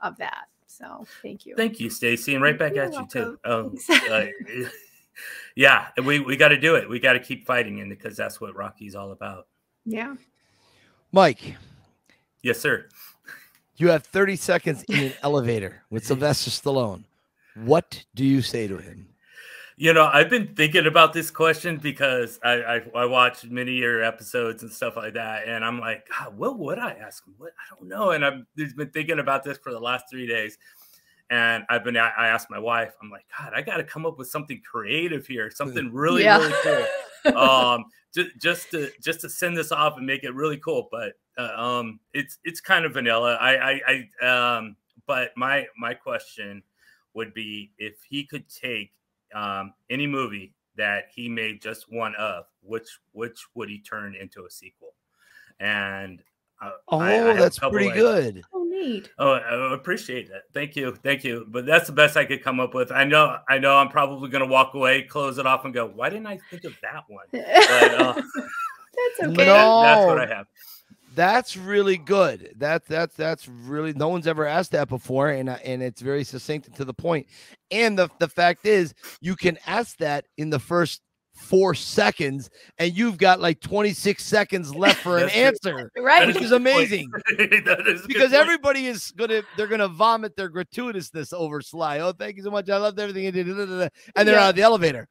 of 0.00 0.16
that. 0.18 0.46
So 0.66 1.04
thank 1.22 1.44
you. 1.44 1.56
Thank 1.56 1.80
you, 1.80 1.90
Stacy, 1.90 2.34
and 2.34 2.42
right 2.42 2.58
back 2.58 2.74
You're 2.74 2.84
at 2.84 2.94
you 2.94 3.06
too. 3.10 3.38
welcome. 3.44 3.76
Um, 3.90 4.00
uh, 4.10 4.26
yeah, 5.56 5.88
we 6.04 6.20
we 6.20 6.36
got 6.36 6.48
to 6.48 6.56
do 6.60 6.76
it. 6.76 6.88
We 6.88 7.00
got 7.00 7.14
to 7.14 7.20
keep 7.20 7.44
fighting, 7.44 7.80
and 7.80 7.90
because 7.90 8.16
that's 8.16 8.40
what 8.40 8.54
Rocky's 8.54 8.94
all 8.94 9.10
about. 9.10 9.48
Yeah. 9.84 10.14
Mike, 11.12 11.56
Yes, 12.42 12.60
sir. 12.60 12.86
you 13.76 13.88
have 13.88 14.04
30 14.04 14.36
seconds 14.36 14.84
in 14.88 15.00
an 15.00 15.12
elevator 15.22 15.82
with 15.90 16.06
Sylvester 16.06 16.50
Stallone. 16.50 17.04
What 17.56 18.04
do 18.14 18.24
you 18.24 18.42
say 18.42 18.68
to 18.68 18.76
him? 18.78 19.08
You 19.76 19.92
know, 19.92 20.06
I've 20.12 20.28
been 20.28 20.54
thinking 20.54 20.86
about 20.86 21.12
this 21.12 21.30
question 21.30 21.76
because 21.78 22.38
I 22.44 22.52
I, 22.52 22.82
I 22.94 23.04
watched 23.06 23.44
many 23.46 23.72
of 23.72 23.78
your 23.78 24.02
episodes 24.04 24.62
and 24.62 24.72
stuff 24.72 24.96
like 24.96 25.14
that, 25.14 25.46
and 25.46 25.64
I'm 25.64 25.78
like, 25.80 26.08
God, 26.08 26.36
what 26.36 26.58
would 26.58 26.78
I 26.78 26.92
ask 26.92 27.24
him? 27.26 27.34
What 27.38 27.52
I 27.52 27.76
don't 27.76 27.88
know, 27.88 28.10
and 28.10 28.24
I've 28.24 28.44
just 28.56 28.76
been 28.76 28.90
thinking 28.90 29.18
about 29.20 29.44
this 29.44 29.56
for 29.58 29.72
the 29.72 29.78
last 29.80 30.06
three 30.10 30.26
days. 30.26 30.58
And 31.30 31.64
I've 31.68 31.84
been, 31.84 31.96
I 31.96 32.10
I 32.16 32.28
asked 32.28 32.50
my 32.50 32.58
wife, 32.58 32.94
I'm 33.02 33.10
like, 33.10 33.26
God, 33.38 33.52
I 33.54 33.62
got 33.62 33.76
to 33.76 33.84
come 33.84 34.04
up 34.06 34.18
with 34.18 34.28
something 34.28 34.60
creative 34.68 35.26
here, 35.26 35.50
something 35.50 35.92
really, 35.92 36.22
Yeah. 36.24 36.38
really 36.38 36.54
cool. 36.62 36.86
Um 37.34 37.84
just 38.14 38.30
just 38.38 38.70
to 38.70 38.90
just 39.02 39.20
to 39.20 39.28
send 39.28 39.56
this 39.56 39.72
off 39.72 39.96
and 39.96 40.06
make 40.06 40.24
it 40.24 40.34
really 40.34 40.58
cool 40.58 40.88
but 40.90 41.12
uh, 41.36 41.52
um 41.56 42.00
it's 42.14 42.38
it's 42.44 42.60
kind 42.60 42.84
of 42.84 42.92
vanilla. 42.92 43.34
I, 43.40 43.56
I 43.72 44.04
i 44.22 44.56
um 44.56 44.76
but 45.06 45.30
my 45.36 45.66
my 45.76 45.94
question 45.94 46.62
would 47.14 47.32
be 47.34 47.72
if 47.78 47.96
he 48.08 48.24
could 48.24 48.44
take 48.48 48.92
um 49.34 49.72
any 49.90 50.06
movie 50.06 50.54
that 50.76 51.06
he 51.14 51.28
made 51.28 51.60
just 51.60 51.92
one 51.92 52.14
of 52.14 52.44
which 52.62 52.88
which 53.12 53.38
would 53.54 53.68
he 53.68 53.80
turn 53.80 54.14
into 54.14 54.46
a 54.46 54.50
sequel? 54.50 54.94
And 55.60 56.22
Oh, 56.60 56.98
I- 56.98 57.30
I 57.30 57.32
that's 57.34 57.58
pretty 57.58 57.88
of- 57.88 57.94
good. 57.94 58.42
oh, 58.52 58.64
neat. 58.64 59.10
Oh, 59.18 59.32
I 59.32 59.74
appreciate 59.74 60.28
that. 60.30 60.42
Thank 60.52 60.74
you, 60.76 60.94
thank 61.02 61.22
you. 61.24 61.46
But 61.48 61.66
that's 61.66 61.86
the 61.86 61.92
best 61.92 62.16
I 62.16 62.24
could 62.24 62.42
come 62.42 62.58
up 62.60 62.74
with. 62.74 62.90
I 62.90 63.04
know, 63.04 63.38
I 63.48 63.58
know. 63.58 63.76
I'm 63.76 63.88
probably 63.88 64.28
gonna 64.30 64.46
walk 64.46 64.74
away, 64.74 65.02
close 65.02 65.38
it 65.38 65.46
off, 65.46 65.64
and 65.64 65.72
go, 65.74 65.86
"Why 65.86 66.08
didn't 66.10 66.26
I 66.26 66.38
think 66.50 66.64
of 66.64 66.74
that 66.82 67.04
one?" 67.08 67.26
But 67.32 67.42
uh, 68.00 68.12
That's 68.14 69.20
okay. 69.30 69.44
that- 69.44 69.82
that's 69.82 70.06
what 70.06 70.18
I 70.18 70.26
have. 70.26 70.46
That's 71.14 71.56
really 71.56 71.96
good. 71.96 72.54
That's 72.56 72.86
that's 72.86 73.16
that's 73.16 73.48
really 73.48 73.92
no 73.92 74.08
one's 74.08 74.26
ever 74.28 74.46
asked 74.46 74.70
that 74.72 74.88
before, 74.88 75.30
and 75.30 75.48
and 75.50 75.82
it's 75.82 76.00
very 76.00 76.22
succinct 76.22 76.66
and 76.68 76.76
to 76.76 76.84
the 76.84 76.94
point. 76.94 77.26
And 77.72 77.98
the 77.98 78.08
the 78.20 78.28
fact 78.28 78.66
is, 78.66 78.94
you 79.20 79.34
can 79.34 79.58
ask 79.66 79.96
that 79.98 80.26
in 80.36 80.50
the 80.50 80.60
first 80.60 81.00
four 81.38 81.74
seconds, 81.74 82.50
and 82.78 82.96
you've 82.96 83.16
got 83.18 83.40
like 83.40 83.60
26 83.60 84.22
seconds 84.22 84.74
left 84.74 85.00
for 85.00 85.18
an 85.18 85.28
That's 85.34 85.60
true. 85.60 85.72
answer, 85.78 85.92
Right. 85.96 86.26
which 86.26 86.36
a 86.36 86.42
is 86.42 86.52
amazing. 86.52 87.10
That 87.38 87.84
is 87.86 88.00
a 88.00 88.02
good 88.02 88.08
Because 88.08 88.32
everybody 88.32 88.86
is 88.86 89.12
gonna 89.12 89.42
they're 89.56 89.66
gonna 89.66 89.88
vomit 89.88 90.36
their 90.36 90.50
gratuitousness 90.50 91.32
over 91.32 91.60
Sly. 91.60 92.00
Oh, 92.00 92.12
thank 92.12 92.36
you 92.36 92.42
so 92.42 92.50
much. 92.50 92.68
I 92.68 92.76
loved 92.76 92.98
everything 93.00 93.24
you 93.24 93.32
did. 93.32 93.46
And 93.48 93.68
they're 94.28 94.34
Yeah. 94.34 94.44
out 94.44 94.50
of 94.50 94.56
the 94.56 94.62
elevator. 94.62 95.08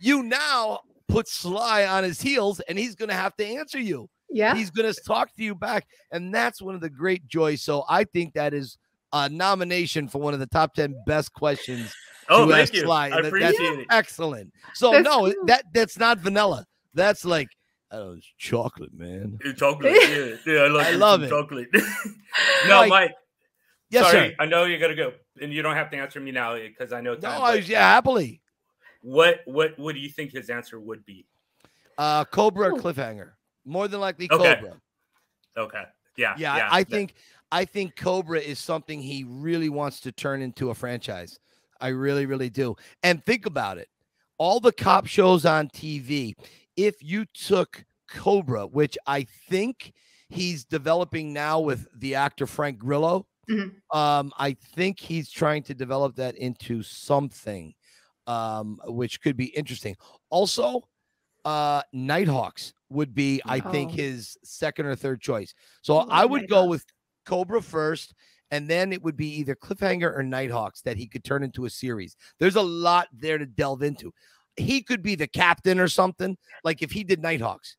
You 0.00 0.22
now 0.22 0.80
put 1.08 1.28
Sly 1.28 1.86
on 1.86 2.04
his 2.04 2.20
heels, 2.20 2.60
and 2.60 2.78
he's 2.78 2.94
gonna 2.94 3.14
have 3.14 3.36
to 3.36 3.46
answer 3.46 3.78
you 3.78 4.08
yeah. 4.32 4.54
he's 4.54 4.70
going 4.70 4.92
to 4.92 5.00
talk 5.02 5.34
to 5.34 5.42
you 5.42 5.56
back 5.56 5.86
and 6.12 6.32
that's 6.32 6.62
one 6.62 6.76
of 6.76 6.80
the 6.80 6.88
great 6.88 7.26
joys 7.26 7.62
so 7.62 7.84
i 7.88 8.04
think 8.04 8.32
that 8.34 8.54
is 8.54 8.78
a 9.12 9.28
nomination 9.28 10.06
for 10.06 10.20
one 10.20 10.32
of 10.34 10.38
the 10.38 10.46
top 10.46 10.72
10 10.74 10.94
best 11.04 11.32
questions 11.32 11.92
oh, 12.30 12.46
to 12.46 12.52
thank 12.52 12.72
you. 12.72 12.80
Sly, 12.82 13.04
I 13.04 13.06
and 13.06 13.14
that- 13.14 13.22
that's 13.22 13.54
appreciate 13.58 13.78
it. 13.80 13.86
excellent 13.90 14.52
so 14.74 14.92
That's 14.92 15.04
no 15.04 15.32
cool. 15.32 15.34
that 15.46 15.64
that's 15.74 15.98
not 15.98 16.18
vanilla 16.18 16.64
that's 16.94 17.24
like 17.24 17.48
oh, 17.92 18.12
it's 18.12 18.26
chocolate 18.38 18.94
man 18.94 19.38
Uh, 19.46 19.52
Chocolate, 19.52 19.92
yeah, 19.92 20.34
yeah, 20.46 20.60
I 20.62 20.68
love, 20.68 20.86
I 20.86 20.90
love 20.92 21.22
it. 21.22 21.28
Chocolate. 21.30 21.68
no, 21.74 22.80
Mike- 22.80 22.88
Mike. 22.88 23.14
yes 23.90 24.04
sorry, 24.10 24.30
sir 24.30 24.34
I 24.38 24.46
know 24.46 24.64
you're 24.64 24.78
gonna 24.78 24.94
go, 24.94 25.12
and 25.40 25.52
you 25.52 25.62
don't 25.62 25.74
have 25.76 25.90
to 25.90 25.96
answer 25.96 26.20
me 26.20 26.30
now 26.30 26.56
because 26.56 26.92
I 26.92 27.00
know 27.00 27.14
no 27.14 27.20
time. 27.20 27.42
I 27.42 27.50
but 27.52 27.56
was, 27.58 27.68
yeah 27.68 27.80
happily 27.94 28.40
What 29.02 29.40
what 29.44 29.78
what 29.78 29.94
do 29.94 30.00
you 30.00 30.08
think 30.10 30.32
his 30.32 30.50
answer 30.50 30.78
would 30.80 31.04
be? 31.04 31.26
uh 31.98 32.24
cobra 32.24 32.68
Ooh. 32.74 32.78
cliffhanger 32.78 33.32
more 33.64 33.88
than 33.88 34.00
likely 34.00 34.28
Okay. 34.30 34.54
cobra 34.56 34.80
Okay, 35.56 35.82
yeah, 36.16 36.34
yeah, 36.38 36.56
yeah. 36.56 36.68
I 36.70 36.84
that- 36.84 36.90
think 36.90 37.14
I 37.52 37.64
think 37.64 37.96
Cobra 37.96 38.38
is 38.38 38.60
something 38.60 39.02
he 39.02 39.24
really 39.26 39.68
wants 39.68 39.98
to 40.02 40.12
turn 40.12 40.40
into 40.40 40.70
a 40.70 40.74
franchise. 40.74 41.36
I 41.80 41.88
really, 41.88 42.26
really 42.26 42.50
do. 42.50 42.76
And 43.02 43.24
think 43.24 43.46
about 43.46 43.78
it. 43.78 43.88
All 44.38 44.60
the 44.60 44.72
cop 44.72 45.06
shows 45.06 45.44
on 45.44 45.68
TV, 45.68 46.34
if 46.76 46.96
you 47.02 47.24
took 47.34 47.84
Cobra, 48.08 48.66
which 48.66 48.96
I 49.06 49.24
think 49.48 49.92
he's 50.28 50.64
developing 50.64 51.32
now 51.32 51.60
with 51.60 51.86
the 51.94 52.14
actor 52.14 52.46
Frank 52.46 52.78
Grillo, 52.78 53.26
Mhm. 53.50 53.74
um, 53.94 54.32
I 54.38 54.52
think 54.54 55.00
he's 55.00 55.30
trying 55.30 55.62
to 55.64 55.74
develop 55.74 56.14
that 56.16 56.36
into 56.36 56.82
something 56.82 57.74
um, 58.26 58.78
which 58.84 59.20
could 59.20 59.36
be 59.36 59.46
interesting. 59.46 59.96
Also, 60.28 60.86
uh, 61.44 61.82
Nighthawks 61.92 62.74
would 62.90 63.12
be, 63.14 63.40
I 63.44 63.58
think, 63.58 63.90
Oh. 63.92 63.94
his 63.94 64.36
second 64.44 64.86
or 64.86 64.94
third 64.94 65.20
choice. 65.20 65.52
So 65.82 65.96
I 65.96 66.22
I 66.22 66.24
would 66.26 66.48
go 66.48 66.66
with 66.66 66.84
Cobra 67.24 67.62
first, 67.62 68.14
and 68.50 68.68
then 68.68 68.92
it 68.92 69.02
would 69.02 69.16
be 69.16 69.28
either 69.36 69.54
Cliffhanger 69.54 70.16
or 70.16 70.22
Nighthawks 70.22 70.82
that 70.82 70.96
he 70.96 71.06
could 71.06 71.24
turn 71.24 71.42
into 71.42 71.64
a 71.64 71.70
series. 71.70 72.16
There's 72.38 72.56
a 72.56 72.62
lot 72.62 73.08
there 73.12 73.38
to 73.38 73.46
delve 73.46 73.82
into. 73.82 74.12
He 74.56 74.82
could 74.82 75.02
be 75.02 75.14
the 75.14 75.28
captain 75.28 75.78
or 75.78 75.88
something. 75.88 76.36
Like 76.64 76.82
if 76.82 76.90
he 76.90 77.04
did 77.04 77.22
Nighthawks, 77.22 77.76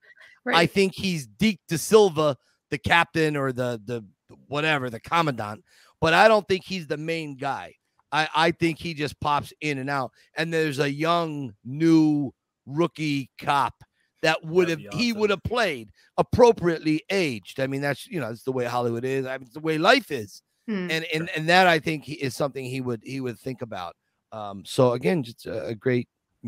I 0.48 0.66
think 0.66 0.96
he's 0.96 1.28
Deke 1.28 1.60
De 1.68 1.78
Silva, 1.78 2.38
the 2.70 2.78
captain 2.78 3.36
or 3.36 3.52
the 3.52 3.82
the 3.86 4.06
whatever, 4.48 4.89
the 4.89 5.00
commandant. 5.00 5.64
But 6.00 6.14
I 6.14 6.28
don't 6.28 6.48
think 6.48 6.64
he's 6.66 6.88
the 6.88 6.98
main 6.98 7.36
guy. 7.36 7.76
I, 8.12 8.28
I 8.36 8.52
think 8.52 8.80
he 8.80 8.94
just 8.94 9.20
pops 9.20 9.54
in 9.62 9.78
and 9.78 9.89
out. 9.89 10.12
And 10.36 10.52
there's 10.52 10.80
a 10.80 10.92
young, 10.92 11.54
new 11.64 12.34
rookie 12.66 13.30
cop 13.39 13.74
that 14.22 14.44
would 14.44 14.70
have 14.70 14.80
That'd 14.80 14.92
be 14.92 14.98
he 14.98 15.14
would 15.14 15.30
have 15.30 15.44
played 15.44 15.92
appropriately 16.18 17.04
aged. 17.10 17.60
I 17.60 17.68
mean, 17.68 17.82
that's 17.82 18.08
you 18.08 18.20
know, 18.20 18.30
it's 18.30 18.44
the 18.44 18.52
way 18.52 18.66
Hollywood 18.66 19.06
is. 19.06 19.26
I 19.26 19.34
mean, 19.38 19.44
it's 19.44 19.54
the 19.54 19.60
way 19.60 19.78
life 19.78 20.12
is. 20.12 20.42
Hmm. 20.68 20.88
And 20.92 21.06
and 21.14 21.30
and 21.36 21.50
that 21.50 21.68
I 21.68 21.80
think 21.80 22.08
is 22.10 22.36
something 22.36 22.64
he 22.64 22.82
would 22.82 23.02
he 23.04 23.20
would 23.20 23.40
think 23.40 23.62
about. 23.62 23.96
Um, 24.32 24.64
so 24.66 24.94
again, 24.94 25.24
just 25.24 25.46
a, 25.46 25.68
a 25.68 25.76
great 25.76 26.08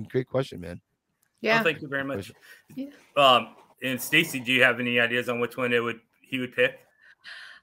great 0.10 0.28
question, 0.28 0.62
man. 0.62 0.82
yeah. 1.42 1.60
Oh, 1.60 1.64
thank 1.64 1.82
you 1.82 1.88
very 1.88 2.04
much. 2.04 2.32
Yeah. 2.76 2.88
Um, 3.18 3.56
and 3.82 4.00
Stacy, 4.02 4.40
do 4.40 4.52
you 4.52 4.64
have 4.64 4.80
any 4.80 5.00
ideas 5.00 5.30
on 5.30 5.40
which 5.40 5.58
one 5.58 5.74
it 5.74 5.80
would 5.80 6.00
he 6.22 6.40
would 6.40 6.56
pick? 6.56 6.80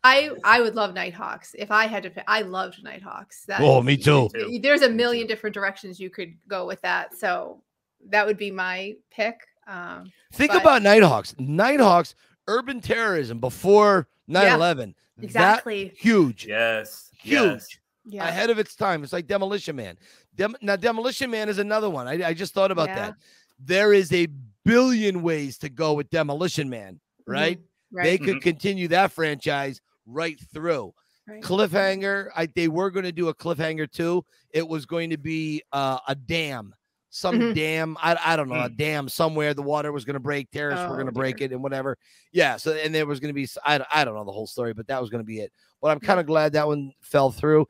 I 0.03 0.31
I 0.45 0.61
would 0.61 0.75
love 0.75 0.95
Nighthawks 0.95 1.55
if 1.59 1.71
I 1.71 1.87
had 1.87 2.03
to 2.05 2.11
pick. 2.11 2.25
I 2.27 2.43
loved 2.43 2.83
Nighthawks. 2.83 3.45
That 3.47 3.61
Oh, 3.61 3.83
me 3.83 3.97
too. 3.97 4.29
too. 4.35 4.59
There's 4.63 4.83
a 4.83 4.91
million 4.91 5.27
different 5.27 5.55
directions 5.55 6.01
you 6.01 6.11
could 6.11 6.35
go 6.49 6.67
with 6.67 6.81
that. 6.83 7.15
So 7.17 7.63
that 8.09 8.27
would 8.27 8.39
be 8.39 8.51
my 8.51 8.95
pick. 9.11 9.41
Um, 9.67 10.11
Think 10.33 10.53
But- 10.53 10.63
about 10.63 10.83
Nighthawks. 10.83 11.35
Nighthawks, 11.39 12.15
urban 12.49 12.81
terrorism 12.81 13.39
before 13.41 14.09
9 14.29 14.47
11. 14.53 14.95
exactly. 15.21 15.93
huge. 15.97 16.47
Yes, 16.47 17.11
Huge. 17.21 17.33
yes. 17.43 17.69
Yeah. 18.07 18.27
Ahead 18.29 18.51
of 18.51 18.59
its 18.59 18.75
time. 18.75 19.05
It's 19.05 19.13
like 19.13 19.27
Demolition 19.27 19.77
Man. 19.77 19.97
Dem- 20.35 20.57
now, 20.63 20.77
Demolition 20.77 21.31
Man 21.31 21.49
is 21.49 21.59
another 21.59 21.91
one. 21.91 22.09
I, 22.09 22.29
I 22.29 22.35
just 22.35 22.55
thought 22.55 22.71
about 22.71 22.89
Yeah. 22.89 22.95
that. 22.95 23.15
There 23.63 23.93
is 23.93 24.13
a 24.13 24.27
billion 24.65 25.23
ways 25.23 25.59
to 25.59 25.69
go 25.69 25.93
with 25.93 26.09
Demolition 26.11 26.69
Man, 26.71 26.99
right? 27.27 27.61
Right. 27.93 28.05
They 28.05 28.19
could 28.19 28.41
continue 28.41 28.89
that 28.89 29.13
franchise 29.13 29.81
right 30.07 30.39
through. 30.55 30.95
right. 31.29 31.43
Cliffhanger, 31.43 32.29
I, 32.35 32.47
they 32.47 32.69
were 32.69 32.91
going 32.91 33.05
to 33.05 33.13
do 33.13 33.29
a 33.29 33.35
cliffhanger 33.35 33.91
too. 33.91 34.25
It 34.51 34.67
was 34.67 34.87
going 34.87 35.11
to 35.11 35.19
be 35.19 35.63
uh, 35.73 35.99
a 36.09 36.15
dam, 36.15 36.75
some 37.11 37.39
Mhm. 37.39 37.55
dam. 37.55 37.97
I, 38.01 38.17
I 38.25 38.37
don't 38.37 38.49
know, 38.49 38.63
a 38.63 38.69
dam 38.69 39.09
somewhere. 39.09 39.53
The 39.53 39.63
water 39.63 39.91
was 39.93 40.05
going 40.05 40.15
to 40.15 40.21
break. 40.21 40.51
Terrorists 40.51 40.85
were 40.87 40.93
Oh, 40.93 40.95
going 40.95 41.07
to 41.07 41.13
break 41.13 41.41
it 41.41 41.53
and 41.53 41.63
whatever. 41.63 41.99
Yeah. 42.33 42.57
So 42.57 42.73
and 42.73 42.95
there 42.95 43.05
was 43.07 43.19
going 43.21 43.31
to 43.31 43.35
be. 43.35 43.43
s- 43.45 43.59
I, 43.65 43.79
don't- 43.79 43.89
I 43.93 44.05
don't 44.05 44.15
know 44.15 44.25
the 44.25 44.33
whole 44.33 44.47
story, 44.47 44.73
but 44.73 44.87
that 44.89 45.01
was 45.01 45.11
going 45.11 45.21
to 45.23 45.27
be 45.27 45.41
it. 45.41 45.53
But 45.83 45.89
I'm 45.91 46.01
kind 46.01 46.21
of 46.21 46.27
glad 46.27 46.53
that 46.53 46.67
one 46.67 46.93
fell 47.01 47.31
through. 47.31 47.67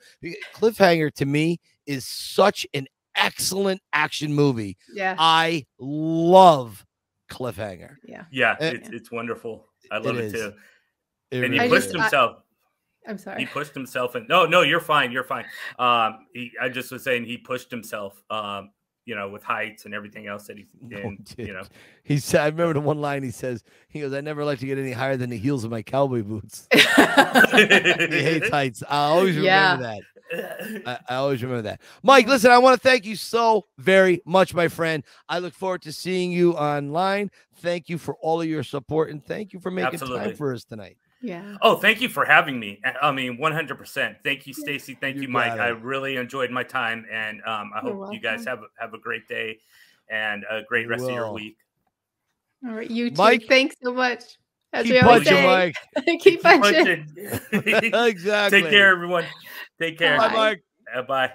Cliffhanger 0.54 1.12
to 1.14 1.26
me 1.26 1.58
is 1.86 2.04
such 2.06 2.66
an 2.74 2.86
excellent 3.16 3.80
action 3.92 4.32
movie. 4.34 4.76
Yeah. 4.92 5.14
I 5.18 5.66
love 5.78 6.84
Cliffhanger. 7.30 7.96
yeah. 8.04 8.24
Yeah, 8.30 8.56
Eh, 8.60 8.70
it's 8.72 8.88
it's 8.90 9.10
wonderful. 9.12 9.66
I 9.90 9.98
love 9.98 10.18
it 10.18 10.32
too. 10.32 10.52
It 11.30 11.44
And 11.44 11.54
he 11.54 11.60
pushed 11.60 11.86
just- 11.92 11.96
I- 11.96 12.02
himself. 12.02 12.36
I'm 13.08 13.16
sorry. 13.16 13.40
he 13.40 13.46
pushed 13.46 13.72
himself 13.72 14.14
in 14.14 14.26
no 14.28 14.44
no 14.44 14.60
you're 14.60 14.78
fine 14.78 15.10
you're 15.10 15.24
fine 15.24 15.46
um 15.78 16.26
he, 16.34 16.52
i 16.60 16.68
just 16.68 16.92
was 16.92 17.02
saying 17.02 17.24
he 17.24 17.38
pushed 17.38 17.70
himself 17.70 18.22
um 18.28 18.72
you 19.10 19.16
know 19.16 19.28
with 19.28 19.42
heights 19.42 19.86
and 19.86 19.92
everything 19.92 20.28
else 20.28 20.46
that 20.46 20.56
he 20.56 20.66
No, 20.80 20.98
and 20.98 21.34
you 21.36 21.52
know 21.52 21.64
He 22.04 22.18
said, 22.18 22.42
I 22.42 22.46
remember 22.46 22.74
the 22.74 22.80
one 22.80 23.00
line 23.00 23.24
he 23.24 23.32
says, 23.32 23.64
he 23.88 23.98
goes, 24.00 24.12
I 24.12 24.20
never 24.20 24.44
like 24.44 24.60
to 24.60 24.66
get 24.66 24.78
any 24.78 24.92
higher 24.92 25.16
than 25.16 25.30
the 25.30 25.36
heels 25.36 25.64
of 25.64 25.70
my 25.72 25.82
cowboy 25.82 26.22
boots. 26.22 26.68
he 26.72 26.78
hates 26.80 28.48
heights. 28.50 28.84
I 28.88 29.06
always 29.06 29.36
remember 29.36 29.44
Yeah. 29.44 29.76
that. 29.76 30.02
I, 30.86 30.98
I 31.08 31.16
always 31.16 31.42
remember 31.42 31.62
that. 31.62 31.80
Mike, 32.04 32.28
listen, 32.28 32.52
I 32.52 32.58
want 32.58 32.80
to 32.80 32.88
thank 32.88 33.04
you 33.04 33.16
so 33.16 33.66
very 33.78 34.22
much, 34.24 34.54
my 34.54 34.68
friend. 34.68 35.02
I 35.28 35.40
look 35.40 35.54
forward 35.54 35.82
to 35.82 35.92
seeing 35.92 36.30
you 36.30 36.52
online. 36.52 37.32
Thank 37.56 37.88
you 37.88 37.98
for 37.98 38.14
all 38.20 38.40
of 38.40 38.46
your 38.46 38.62
support 38.62 39.10
and 39.10 39.24
thank 39.24 39.52
you 39.52 39.58
for 39.58 39.72
making 39.72 39.98
time 39.98 40.36
for 40.36 40.54
us 40.54 40.62
tonight. 40.64 40.96
Yeah. 41.22 41.56
oh 41.62 41.76
thank 41.76 42.00
you 42.00 42.08
for 42.08 42.24
having 42.24 42.58
me 42.58 42.80
I- 42.84 43.08
i 43.08 43.10
mean 43.12 43.38
100% 43.38 44.16
thank 44.24 44.46
you 44.46 44.54
stacy 44.54 44.94
thank 45.00 45.16
You 45.16 45.22
you, 45.22 45.28
mike 45.28 45.56
got 45.56 45.60
i 45.60 45.68
really 45.68 46.16
enjoyed 46.16 46.50
my 46.50 46.62
time 46.62 47.04
and 47.10 47.40
um 47.46 47.70
i 47.74 47.80
You're 47.84 47.94
hope 47.94 48.14
you 48.14 48.20
guys 48.20 48.44
have 48.46 48.60
a- 48.60 48.68
have 48.80 48.94
a 48.94 48.98
great 48.98 49.28
day 49.28 49.58
and 50.08 50.44
a 50.50 50.62
great 50.62 50.86
We 50.86 50.92
rest 50.92 51.04
of 51.04 51.10
your 51.10 51.32
week 51.32 51.56
All 52.66 52.74
right. 52.74 52.90
You 52.90 53.10
too. 53.10 53.16
Mike, 53.16 53.44
Thanks 53.48 53.76
so 53.82 53.92
much. 53.94 54.22
As 54.72 54.84
we 54.84 54.92
Keep 54.92 55.04
always 55.04 55.24
punching, 55.28 55.42
say, 55.42 55.46
Mike. 55.46 56.20
keep 56.20 56.42
punching. 56.42 57.06
Punching. 57.50 57.94
exactly. 57.94 58.62
take 58.62 58.70
care 58.70 58.88
everyone 58.92 59.24
take 59.80 59.98
care 59.98 60.16
Bye, 60.18 60.28
Bye. 60.28 60.34
Mike. 60.34 60.64
Uh, 60.94 61.02
bye 61.02 61.32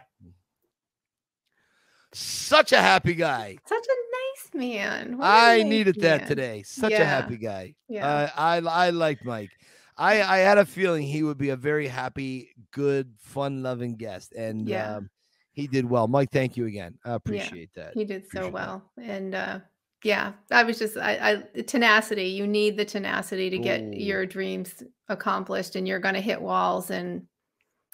Such 2.14 2.72
a 2.72 2.82
happy 2.82 3.14
guy. 3.14 3.58
Such 3.68 3.84
a 3.86 3.98
nice 4.18 4.54
man. 4.68 5.18
What 5.18 5.26
a 5.26 5.28
I 5.28 5.58
nice 5.58 5.66
needed 5.66 6.02
that 6.02 6.28
today. 6.28 6.64
Such 6.64 6.94
a 6.94 7.04
happy 7.06 7.36
guy. 7.38 7.76
Yeah. 7.90 8.08
Uh, 8.08 8.30
I 8.38 8.58
I 8.58 8.90
like 8.92 9.24
Mike. 9.26 9.52
I 9.98 10.22
I 10.22 10.38
had 10.40 10.58
a 10.58 10.66
feeling 10.66 11.04
he 11.04 11.24
would 11.24 11.38
be 11.38 11.50
a 11.50 11.56
very 11.56 11.88
happy, 11.88 12.50
good, 12.72 13.14
fun-loving 13.20 13.96
guest, 13.96 14.34
and 14.34 14.68
Yeah. 14.68 14.98
um, 14.98 15.10
he 15.54 15.68
did 15.68 15.90
well. 15.90 16.08
Mike, 16.08 16.32
thank 16.32 16.58
you 16.58 16.66
again. 16.66 16.98
I 17.06 17.14
appreciate 17.14 17.70
that. 17.76 17.94
He 17.94 18.04
did 18.04 18.24
so 18.24 18.40
Appreciate 18.40 18.44
that. 18.48 18.54
well. 18.54 18.92
And 19.02 19.36
uh 19.36 19.60
yeah, 20.04 20.34
I 20.52 20.64
was 20.64 20.78
just 20.78 20.98
I, 20.98 21.44
I 21.56 21.62
tenacity. 21.62 22.26
You 22.26 22.46
need 22.46 22.78
the 22.78 22.86
tenacity 22.86 23.50
to 23.50 23.58
get 23.58 23.82
Ooh. 23.82 23.92
your 23.96 24.26
dreams 24.26 24.84
accomplished 25.10 25.76
and 25.76 25.88
you're 25.88 26.00
gonna 26.00 26.22
hit 26.22 26.42
walls 26.42 26.92
and 26.92 27.26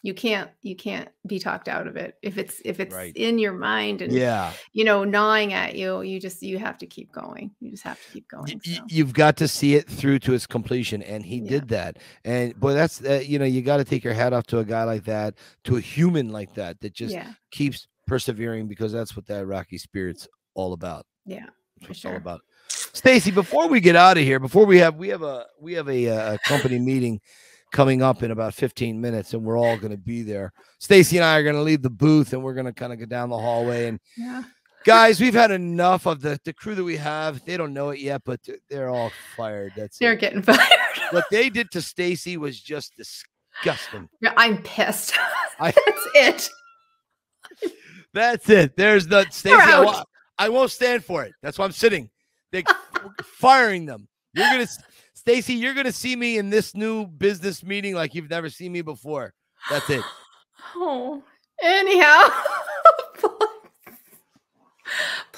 you 0.03 0.13
can't 0.15 0.49
you 0.63 0.75
can't 0.75 1.09
be 1.27 1.37
talked 1.37 1.67
out 1.67 1.85
of 1.87 1.95
it. 1.95 2.15
If 2.21 2.37
it's 2.37 2.59
if 2.65 2.79
it's 2.79 2.93
Right. 2.95 3.15
in 3.15 3.37
your 3.37 3.53
mind 3.53 4.01
and 4.01 4.11
Yeah, 4.11 4.51
you 4.73 4.83
know 4.83 5.03
gnawing 5.03 5.53
at 5.53 5.75
you, 5.75 6.01
you 6.01 6.19
just 6.19 6.41
you 6.41 6.57
have 6.57 6.77
to 6.79 6.87
keep 6.87 7.11
going. 7.11 7.51
You 7.59 7.69
just 7.71 7.83
have 7.83 8.01
to 8.01 8.11
keep 8.11 8.27
going. 8.27 8.59
so. 8.63 8.83
you've 8.87 9.13
got 9.13 9.37
to 9.37 9.47
see 9.47 9.75
it 9.75 9.87
through 9.87 10.19
to 10.19 10.33
its 10.33 10.47
completion, 10.47 11.03
and 11.03 11.23
he 11.23 11.37
Yeah. 11.37 11.49
did 11.49 11.67
that. 11.69 11.97
And 12.25 12.59
boy, 12.59 12.73
that's 12.73 13.03
uh, 13.03 13.21
you 13.25 13.37
know 13.39 13.45
you 13.45 13.61
got 13.61 13.77
to 13.77 13.83
take 13.83 14.03
your 14.03 14.13
hat 14.13 14.33
off 14.33 14.47
to 14.47 14.59
a 14.59 14.65
guy 14.65 14.83
like 14.85 15.03
that, 15.05 15.35
to 15.65 15.77
a 15.77 15.81
human 15.81 16.29
like 16.31 16.53
that, 16.55 16.79
that 16.81 16.93
just 16.93 17.13
yeah, 17.13 17.33
keeps 17.51 17.87
persevering 18.07 18.67
because 18.67 18.91
that's 18.91 19.15
what 19.15 19.25
that 19.27 19.45
Rocky 19.45 19.77
spirit's 19.77 20.27
all 20.55 20.73
about. 20.73 21.05
yeah. 21.25 21.45
For 21.85 21.91
it's 21.91 22.05
all 22.05 22.15
about. 22.15 22.41
Stacy, 22.67 23.31
before 23.31 23.67
we 23.67 23.79
get 23.79 23.95
out 23.95 24.17
of 24.17 24.23
here, 24.23 24.39
before 24.39 24.65
we 24.65 24.77
have 24.79 24.95
we 24.97 25.07
have 25.09 25.23
a 25.23 25.45
we 25.59 25.73
have 25.73 25.87
a, 25.89 26.07
uh 26.09 26.37
company 26.45 26.77
meeting 26.77 27.19
coming 27.72 28.01
up 28.01 28.22
in 28.24 28.32
about 28.32 28.53
15 28.53 28.99
minutes, 28.99 29.34
and 29.34 29.43
we're 29.43 29.57
all 29.57 29.78
going 29.78 29.91
to 29.91 29.97
be 29.97 30.22
there. 30.24 30.51
Stacy 30.80 31.17
and 31.17 31.26
I 31.26 31.38
are 31.38 31.43
going 31.43 31.55
to 31.55 31.61
leave 31.61 31.82
the 31.82 31.89
booth, 31.89 32.34
and 32.34 32.43
we're 32.43 32.53
going 32.53 32.65
to 32.65 32.74
kind 32.74 32.91
of 32.93 32.99
go 32.99 33.05
down 33.05 33.30
the 33.30 33.38
hallway. 33.38 33.88
And 33.88 33.99
Yeah. 34.17 34.43
guys, 34.86 35.19
we've 35.22 35.34
had 35.34 35.51
enough 35.51 36.05
of 36.05 36.22
the 36.22 36.39
the 36.43 36.53
crew 36.53 36.76
that 36.76 36.84
we 36.84 36.97
have. 36.97 37.43
They 37.45 37.57
don't 37.57 37.74
know 37.74 37.89
it 37.89 37.99
yet, 37.99 38.22
but 38.26 38.39
they're 38.69 38.89
all 38.89 39.11
fired. 39.38 39.74
That's 39.76 39.97
They're 39.97 40.13
it. 40.13 40.19
getting 40.19 40.41
fired. 40.43 40.59
what 41.11 41.26
they 41.32 41.49
did 41.49 41.72
to 41.72 41.82
Stacy 41.82 42.38
was 42.38 42.59
just 42.59 42.93
disgusting. 42.97 44.09
Yeah, 44.22 44.34
I'm 44.38 44.61
pissed. 44.63 45.13
I- 45.59 45.72
That's 45.72 46.07
it. 46.15 46.49
That's 48.13 48.49
it. 48.49 48.76
There's 48.76 49.07
the 49.07 49.26
Stacy. 49.30 49.55
I, 49.55 50.03
I 50.38 50.49
won't 50.49 50.72
stand 50.72 51.05
for 51.05 51.24
it. 51.24 51.32
That's 51.41 51.57
why 51.57 51.65
I'm 51.65 51.72
sitting. 51.72 52.09
They're 52.51 52.63
firing 53.24 53.86
them. 53.86 54.07
You're 54.34 54.49
gonna, 54.49 54.67
Stacy. 55.22 55.53
You're 55.53 55.76
gonna 55.76 55.91
see 55.91 56.15
me 56.15 56.39
in 56.39 56.49
this 56.49 56.74
new 56.74 57.05
business 57.05 57.63
meeting 57.63 57.93
like 57.93 58.15
you've 58.15 58.32
never 58.32 58.49
seen 58.49 58.72
me 58.72 58.82
before. 58.82 59.36
That's 59.69 59.88
it. 59.89 60.03
Oh, 60.76 61.22
anyhow, 61.61 62.30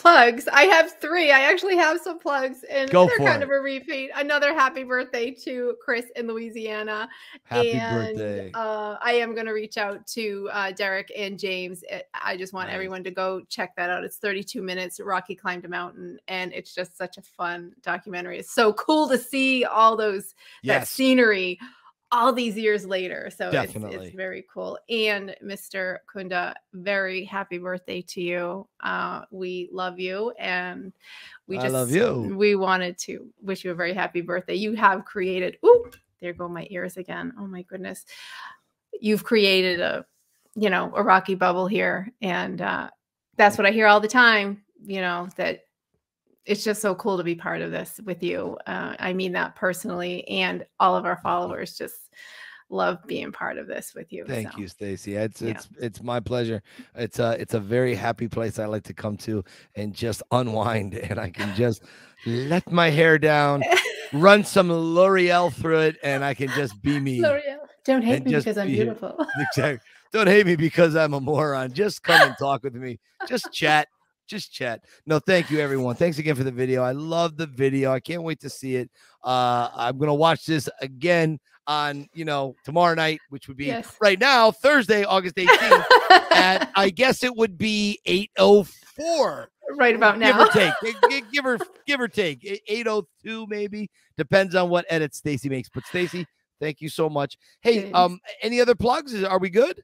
plugs. 0.04 0.50
I 0.52 0.64
have 0.64 1.00
three. 1.00 1.32
I 1.32 1.40
actually 1.40 1.78
have 1.78 2.00
some 2.02 2.20
plugs, 2.20 2.64
and 2.70 2.92
Go 2.92 3.08
they're 3.08 3.18
kind 3.20 3.42
it. 3.42 3.46
of 3.46 3.50
a 3.50 3.60
repeat. 3.60 4.12
Another 4.16 4.54
happy 4.54 4.84
birthday 4.84 5.32
to 5.32 5.78
Chris 5.82 6.08
in 6.18 6.28
Louisiana. 6.28 7.08
Happy 7.46 7.72
and, 7.72 8.18
birthday. 8.18 8.52
Uh, 8.54 8.98
I 9.02 9.14
am 9.14 9.34
going 9.34 9.46
to 9.46 9.54
reach 9.54 9.78
out 9.78 10.06
to 10.08 10.50
uh, 10.52 10.72
Derek 10.72 11.10
and 11.18 11.40
James. 11.40 11.86
I 12.14 12.36
just 12.36 12.52
want 12.52 12.68
Nice. 12.68 12.76
everyone 12.76 13.04
to 13.06 13.12
go 13.12 13.42
check 13.48 13.76
that 13.78 13.90
out. 13.90 14.04
It's 14.04 14.18
32 14.18 14.62
minutes. 14.62 15.00
Rocky 15.00 15.36
climbed 15.36 15.64
a 15.64 15.70
mountain, 15.70 16.20
and 16.28 16.52
it's 16.52 16.76
just 16.76 16.98
such 16.98 17.18
a 17.18 17.22
fun 17.22 17.72
documentary. 17.82 18.40
It's 18.40 18.54
so 18.54 18.74
cool 18.74 19.08
to 19.08 19.18
see 19.18 19.64
all 19.64 19.96
those 19.96 20.36
that 20.66 20.86
scenery 20.86 21.58
all 22.14 22.32
these 22.32 22.56
years 22.56 22.86
later. 22.86 23.32
So 23.36 23.50
it's, 23.50 23.74
it's 23.76 24.16
very 24.16 24.46
cool. 24.54 24.78
And 24.88 25.36
Mr. 25.44 25.98
Kunda, 26.14 26.54
very 26.74 27.26
happy 27.26 27.58
birthday 27.58 28.04
to 28.04 28.22
you. 28.22 28.68
Uh, 28.82 29.24
we 29.32 29.68
love 29.72 30.00
you 30.00 30.32
and 30.38 30.94
we 31.48 31.58
I 31.58 31.64
just 31.64 31.74
love 31.74 31.90
you. 31.90 32.36
we 32.38 32.56
wanted 32.56 33.00
to 33.00 33.28
wish 33.42 33.66
you 33.66 33.72
a 33.72 33.76
very 33.76 33.94
happy 33.94 34.22
birthday. 34.22 34.54
You 34.54 34.76
have 34.76 35.06
created 35.06 35.58
ooh, 35.66 35.90
there 36.22 36.34
go 36.34 36.48
my 36.48 36.68
ears 36.70 36.98
again. 36.98 37.34
Oh 37.40 37.48
my 37.48 37.64
goodness. 37.64 38.06
You've 39.02 39.24
created 39.24 39.82
a 39.82 40.06
you 40.56 40.70
know, 40.70 40.94
a 40.96 41.02
rocky 41.02 41.34
bubble 41.34 41.66
here. 41.66 42.14
And 42.22 42.62
uh 42.62 42.90
that's 43.38 43.58
what 43.58 43.66
I 43.66 43.72
hear 43.72 43.88
all 43.88 44.00
the 44.00 44.08
time, 44.08 44.62
you 44.86 45.02
know, 45.02 45.28
that 45.38 45.62
it's 46.46 46.64
just 46.64 46.82
so 46.82 46.96
cool 46.96 47.18
to 47.18 47.24
be 47.24 47.36
part 47.36 47.62
of 47.62 47.72
this 47.72 48.00
with 48.06 48.24
you. 48.24 48.58
Uh, 48.68 48.96
I 49.00 49.14
mean 49.14 49.34
that 49.34 49.56
personally, 49.56 50.28
and 50.28 50.66
all 50.80 50.96
of 50.96 51.06
our 51.06 51.18
followers 51.18 51.78
just 51.78 51.96
love 52.70 53.00
being 53.06 53.32
part 53.32 53.58
of 53.58 53.68
this 53.68 53.94
with 53.96 54.12
you. 54.12 54.26
Thank 54.26 54.52
so. 54.52 54.58
you, 54.58 54.68
Stacy. 54.68 55.16
It's 55.16 55.42
yeah. 55.42 55.52
it's 55.52 55.70
it's 55.80 56.04
my 56.04 56.20
pleasure. 56.20 56.62
It's 56.96 57.20
a 57.20 57.40
it's 57.40 57.54
a 57.54 57.60
very 57.60 57.96
happy 57.96 58.28
place 58.28 58.60
I 58.60 58.66
like 58.66 58.84
to 58.84 58.94
come 58.94 59.16
to 59.18 59.44
and 59.76 59.94
just 59.94 60.24
unwind, 60.32 60.96
and 61.10 61.20
I 61.20 61.30
can 61.30 61.56
just 61.56 61.84
let 62.26 62.72
my 62.72 62.90
hair 62.90 63.18
down, 63.18 63.64
run 64.12 64.44
some 64.46 64.72
L'Oreal 64.72 65.54
through 65.54 65.80
it, 65.80 65.98
and 66.04 66.24
I 66.24 66.34
can 66.34 66.50
just 66.50 66.82
be 66.82 67.00
me. 67.00 67.22
L'Oreal. 67.22 67.60
Don't 67.86 68.02
hate 68.02 68.24
me 68.24 68.36
because 68.36 68.58
I'm 68.58 68.68
be 68.68 68.76
here. 68.76 68.86
beautiful. 68.86 69.26
Exactly. 69.40 69.80
Don't 70.14 70.28
hate 70.28 70.46
me 70.46 70.56
because 70.56 70.96
I'm 70.96 71.14
a 71.14 71.20
moron. 71.20 71.74
Just 71.74 72.04
come 72.04 72.22
and 72.22 72.36
talk 72.38 72.64
with 72.64 72.76
me. 72.76 73.00
Just 73.28 73.52
chat. 73.52 73.88
Just 74.28 74.54
chat. 74.54 74.82
No, 75.06 75.20
thank 75.20 75.50
you, 75.52 75.60
everyone. 75.60 75.96
Thanks 75.96 76.18
again 76.18 76.36
for 76.36 76.44
the 76.44 76.52
video. 76.52 76.82
I 76.82 76.92
love 76.94 77.36
the 77.38 77.46
video. 77.48 77.92
I 77.92 78.00
can't 78.00 78.24
wait 78.24 78.40
to 78.42 78.50
see 78.50 78.76
it. 78.78 78.90
Uh, 79.24 79.70
I'm 79.76 79.98
gonna 79.98 80.14
watch 80.14 80.46
this 80.46 80.70
again 80.82 81.40
on 81.68 82.08
you 82.14 82.26
know 82.26 82.56
tomorrow 82.66 82.94
night, 82.96 83.20
which 83.30 83.48
would 83.48 83.58
be 83.58 83.66
Yes. 83.66 83.96
right 84.02 84.20
now, 84.20 84.52
Thursday, 84.52 85.04
August 85.04 85.36
18th. 85.36 85.86
at 86.32 86.72
I 86.76 86.90
guess 86.90 87.24
it 87.24 87.36
would 87.36 87.58
be 87.58 88.00
804 88.06 89.50
right 89.78 89.96
about 89.96 90.20
give 90.20 90.36
now. 90.36 90.44
or 90.46 90.48
take. 90.48 90.74
Gi- 90.84 90.96
gi- 91.10 91.24
give 91.34 91.46
or 91.46 91.58
give 91.86 92.00
or 92.00 92.08
take. 92.08 92.44
E- 92.44 92.62
802 92.68 93.48
maybe. 93.48 93.90
Depends 94.18 94.56
on 94.56 94.70
what 94.70 94.86
edit 94.90 95.14
Stacy 95.16 95.50
makes. 95.50 95.70
But 95.70 95.86
Stacy, 95.86 96.26
thank 96.60 96.82
you 96.82 96.90
so 96.90 97.10
much. 97.10 97.38
Hey, 97.62 97.92
um, 97.92 98.20
any 98.42 98.62
other 98.62 98.76
plugs? 98.76 99.22
Are 99.24 99.40
we 99.40 99.50
good? 99.50 99.82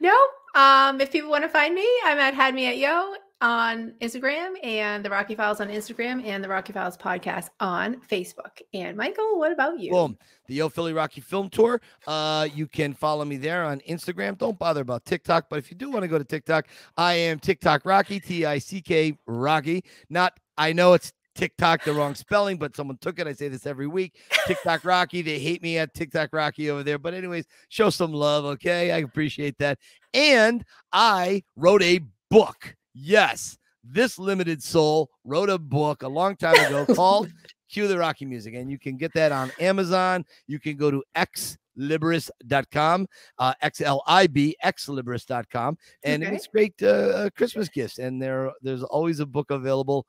No. 0.00 0.16
Um, 0.54 1.00
if 1.00 1.12
people 1.12 1.30
want 1.30 1.44
to 1.44 1.48
find 1.48 1.74
me, 1.74 1.88
I'm 2.04 2.18
at 2.18 2.34
Had 2.34 2.54
Me 2.54 2.66
at 2.66 2.76
Yo 2.76 3.14
on 3.40 3.94
Instagram 4.00 4.54
and 4.62 5.04
the 5.04 5.10
Rocky 5.10 5.34
Files 5.34 5.60
on 5.60 5.68
Instagram 5.68 6.24
and 6.24 6.44
the 6.44 6.48
Rocky 6.48 6.72
Files 6.72 6.96
podcast 6.96 7.48
on 7.60 7.96
Facebook. 7.96 8.60
And 8.74 8.96
Michael, 8.96 9.38
what 9.38 9.52
about 9.52 9.78
you? 9.78 9.92
Boom. 9.92 10.18
The 10.46 10.54
Yo 10.54 10.68
Philly 10.68 10.92
Rocky 10.92 11.20
Film 11.20 11.48
Tour. 11.48 11.80
Uh, 12.06 12.48
you 12.54 12.66
can 12.66 12.92
follow 12.92 13.24
me 13.24 13.36
there 13.36 13.64
on 13.64 13.80
Instagram. 13.88 14.36
Don't 14.36 14.58
bother 14.58 14.82
about 14.82 15.04
TikTok, 15.04 15.46
but 15.48 15.58
if 15.58 15.70
you 15.70 15.76
do 15.76 15.90
want 15.90 16.02
to 16.02 16.08
go 16.08 16.18
to 16.18 16.24
TikTok, 16.24 16.66
I 16.96 17.14
am 17.14 17.38
TikTok 17.38 17.84
Rocky, 17.84 18.20
T 18.20 18.44
I 18.44 18.58
C 18.58 18.80
K 18.82 19.16
Rocky. 19.26 19.84
Not, 20.08 20.38
I 20.58 20.72
know 20.72 20.92
it's 20.92 21.12
TikTok 21.34 21.84
the 21.84 21.92
wrong 21.94 22.14
spelling, 22.14 22.58
but 22.58 22.76
someone 22.76 22.98
took 22.98 23.18
it. 23.18 23.26
I 23.26 23.32
say 23.32 23.48
this 23.48 23.64
every 23.64 23.86
week. 23.86 24.20
TikTok 24.46 24.84
Rocky. 24.84 25.22
They 25.22 25.38
hate 25.38 25.62
me 25.62 25.78
at 25.78 25.94
TikTok 25.94 26.30
Rocky 26.32 26.68
over 26.68 26.82
there. 26.82 26.98
But, 26.98 27.14
anyways, 27.14 27.46
show 27.68 27.88
some 27.88 28.12
love, 28.12 28.44
okay? 28.44 28.92
I 28.92 28.98
appreciate 28.98 29.56
that. 29.58 29.78
And 30.12 30.64
I 30.92 31.44
wrote 31.56 31.82
a 31.82 32.00
book. 32.30 32.76
Yes, 33.02 33.56
this 33.82 34.18
limited 34.18 34.62
soul 34.62 35.08
wrote 35.24 35.48
a 35.48 35.58
book 35.58 36.02
a 36.02 36.08
long 36.08 36.36
time 36.36 36.54
ago 36.66 36.84
called 36.94 37.30
Cue 37.70 37.88
the 37.88 37.98
Rocky 37.98 38.26
Music. 38.26 38.54
And 38.54 38.70
you 38.70 38.78
can 38.78 38.96
get 38.96 39.12
that 39.14 39.32
on 39.32 39.50
Amazon. 39.58 40.24
You 40.46 40.60
can 40.60 40.76
go 40.76 40.90
to 40.90 41.02
X 41.14 41.56
xlibris.com, 41.78 43.06
uh, 43.38 43.54
X 43.62 43.80
L 43.80 44.02
I 44.06 44.26
B, 44.26 44.56
xlibris.com. 44.64 45.78
And 46.04 46.22
Okay. 46.24 46.34
it's 46.34 46.46
great 46.46 46.74
uh, 46.82 46.86
uh, 46.86 47.30
Christmas 47.30 47.68
gifts. 47.68 47.98
And 47.98 48.20
there, 48.20 48.52
there's 48.60 48.82
always 48.82 49.20
a 49.20 49.26
book 49.26 49.50
available 49.50 50.06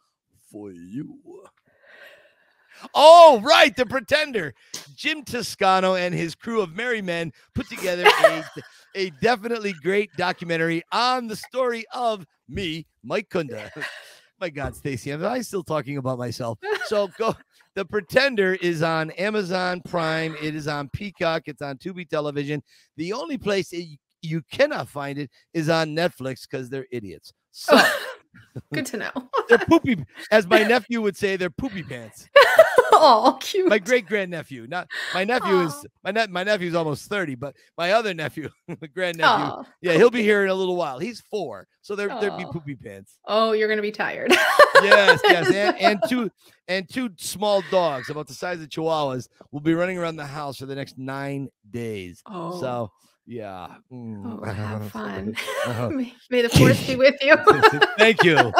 for 0.52 0.72
you. 0.72 1.18
Oh, 2.94 3.42
right. 3.44 3.76
The 3.76 3.86
Pretender. 3.86 4.54
Jim 4.96 5.24
Toscano 5.24 5.96
and 5.96 6.14
his 6.14 6.36
crew 6.36 6.62
of 6.62 6.76
merry 6.76 7.02
men 7.02 7.32
put 7.56 7.68
together 7.70 8.06
a, 8.24 8.44
a 8.96 9.10
definitely 9.22 9.74
great 9.74 10.10
documentary 10.18 10.84
on 10.92 11.28
the 11.28 11.36
story 11.36 11.86
of 11.94 12.26
me, 12.48 12.86
Mike 13.04 13.30
Kunda. 13.30 13.70
My 14.40 14.50
God, 14.50 14.76
Stacy, 14.76 15.12
am 15.12 15.24
I 15.24 15.42
still 15.42 15.64
talking 15.64 15.98
about 15.98 16.18
myself? 16.18 16.58
So 16.88 17.08
go. 17.18 17.36
The 17.76 17.86
Pretender 17.86 18.56
is 18.56 18.84
on 18.84 19.12
Amazon 19.12 19.80
Prime. 19.80 20.36
It 20.42 20.56
is 20.56 20.68
on 20.68 20.90
Peacock. 20.90 21.44
It's 21.46 21.62
on 21.62 21.78
Tubi 21.78 22.10
Television. 22.10 22.62
The 22.98 23.14
only 23.14 23.38
place 23.38 23.70
that 23.70 23.84
you, 23.84 23.96
you 24.22 24.42
cannot 24.52 24.90
find 24.90 25.18
it 25.18 25.30
is 25.54 25.70
on 25.70 25.96
Netflix 25.96 26.42
because 26.42 26.70
they're 26.70 26.88
idiots. 26.92 27.32
So 27.52 27.74
oh. 27.78 28.11
Good 28.74 28.86
to 28.88 28.98
know. 28.98 29.12
they're 29.48 29.58
poopy, 29.58 30.04
as 30.32 30.48
my 30.48 30.64
nephew 30.64 31.02
would 31.02 31.18
say, 31.18 31.36
they're 31.36 31.50
poopy 31.50 31.84
pants. 31.84 32.28
oh, 32.94 33.38
cute. 33.42 33.70
My 33.70 33.80
great 33.80 34.06
grandnephew, 34.08 34.68
not 34.68 34.88
my 35.14 35.24
nephew 35.24 35.62
is 35.62 35.74
Aw. 35.74 35.84
my 36.04 36.12
ne- 36.12 36.28
my 36.28 36.44
nephew's 36.44 36.76
almost 36.76 37.10
30, 37.10 37.36
but 37.36 37.56
my 37.78 37.92
other 37.92 38.14
nephew, 38.14 38.50
the 38.68 38.88
grandnephew, 38.88 39.26
Aw. 39.28 39.64
yeah, 39.82 39.94
he'll 39.94 40.12
be 40.12 40.24
here 40.24 40.44
in 40.44 40.50
a 40.50 40.54
little 40.54 40.76
while. 40.76 41.00
He's 41.00 41.22
four, 41.30 41.68
so 41.82 41.96
there 41.96 42.08
there'd 42.08 42.38
be 42.38 42.46
poopy 42.46 42.76
pants. 42.76 43.18
Oh, 43.26 43.54
you're 43.54 43.70
gonna 43.70 43.82
be 43.82 43.92
tired. 43.92 44.34
Yes, 44.82 45.20
yes, 45.24 45.52
and, 45.52 45.78
and 45.80 46.02
two 46.10 46.32
and 46.68 46.90
two 46.90 47.12
small 47.18 47.64
dogs 47.70 48.10
about 48.10 48.28
the 48.28 48.34
size 48.34 48.62
of 48.62 48.70
chihuahuas 48.70 49.28
will 49.52 49.60
be 49.60 49.74
running 49.74 49.98
around 49.98 50.16
the 50.16 50.26
house 50.26 50.58
for 50.58 50.66
the 50.66 50.76
next 50.76 50.98
nine 50.98 51.50
days. 51.70 52.22
Oh. 52.26 52.60
So 52.60 52.92
yeah, 53.32 53.76
Mm. 53.92 54.40
Oh, 54.42 54.46
have 54.52 54.92
fun. 54.92 55.36
Uh-huh. 55.66 55.90
may, 55.90 56.14
may 56.30 56.42
the 56.42 56.50
force 56.50 56.86
be 56.86 56.96
with 56.96 57.16
you. 57.22 57.36
Thank 57.98 58.24
you. 58.24 58.52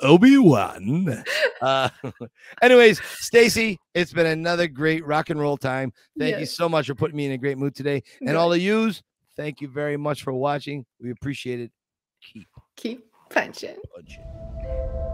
Obi 0.00 0.36
Wan. 0.38 1.22
Uh, 1.62 1.88
anyways, 2.60 3.00
Stacy, 3.20 3.78
it's 3.94 4.12
been 4.12 4.26
another 4.26 4.66
great 4.66 5.06
rock 5.06 5.30
and 5.30 5.38
roll 5.40 5.56
time. 5.56 5.92
Thank 6.18 6.38
you 6.40 6.46
so 6.46 6.68
much 6.68 6.86
for 6.88 6.94
putting 6.94 7.16
me 7.16 7.26
in 7.26 7.32
a 7.32 7.38
great 7.38 7.56
mood 7.58 7.74
today. 7.74 8.02
And 8.20 8.28
Good. 8.30 8.36
all 8.36 8.52
of 8.52 8.58
yous, 8.60 9.02
thank 9.36 9.60
you 9.60 9.68
very 9.68 9.96
much 9.96 10.22
for 10.22 10.32
watching. 10.32 10.84
We 11.00 11.10
appreciate 11.12 11.60
it. 11.60 11.70
Keep 12.22 12.48
Keep 12.76 13.04
punching. 13.30 13.76
punching. 13.94 15.09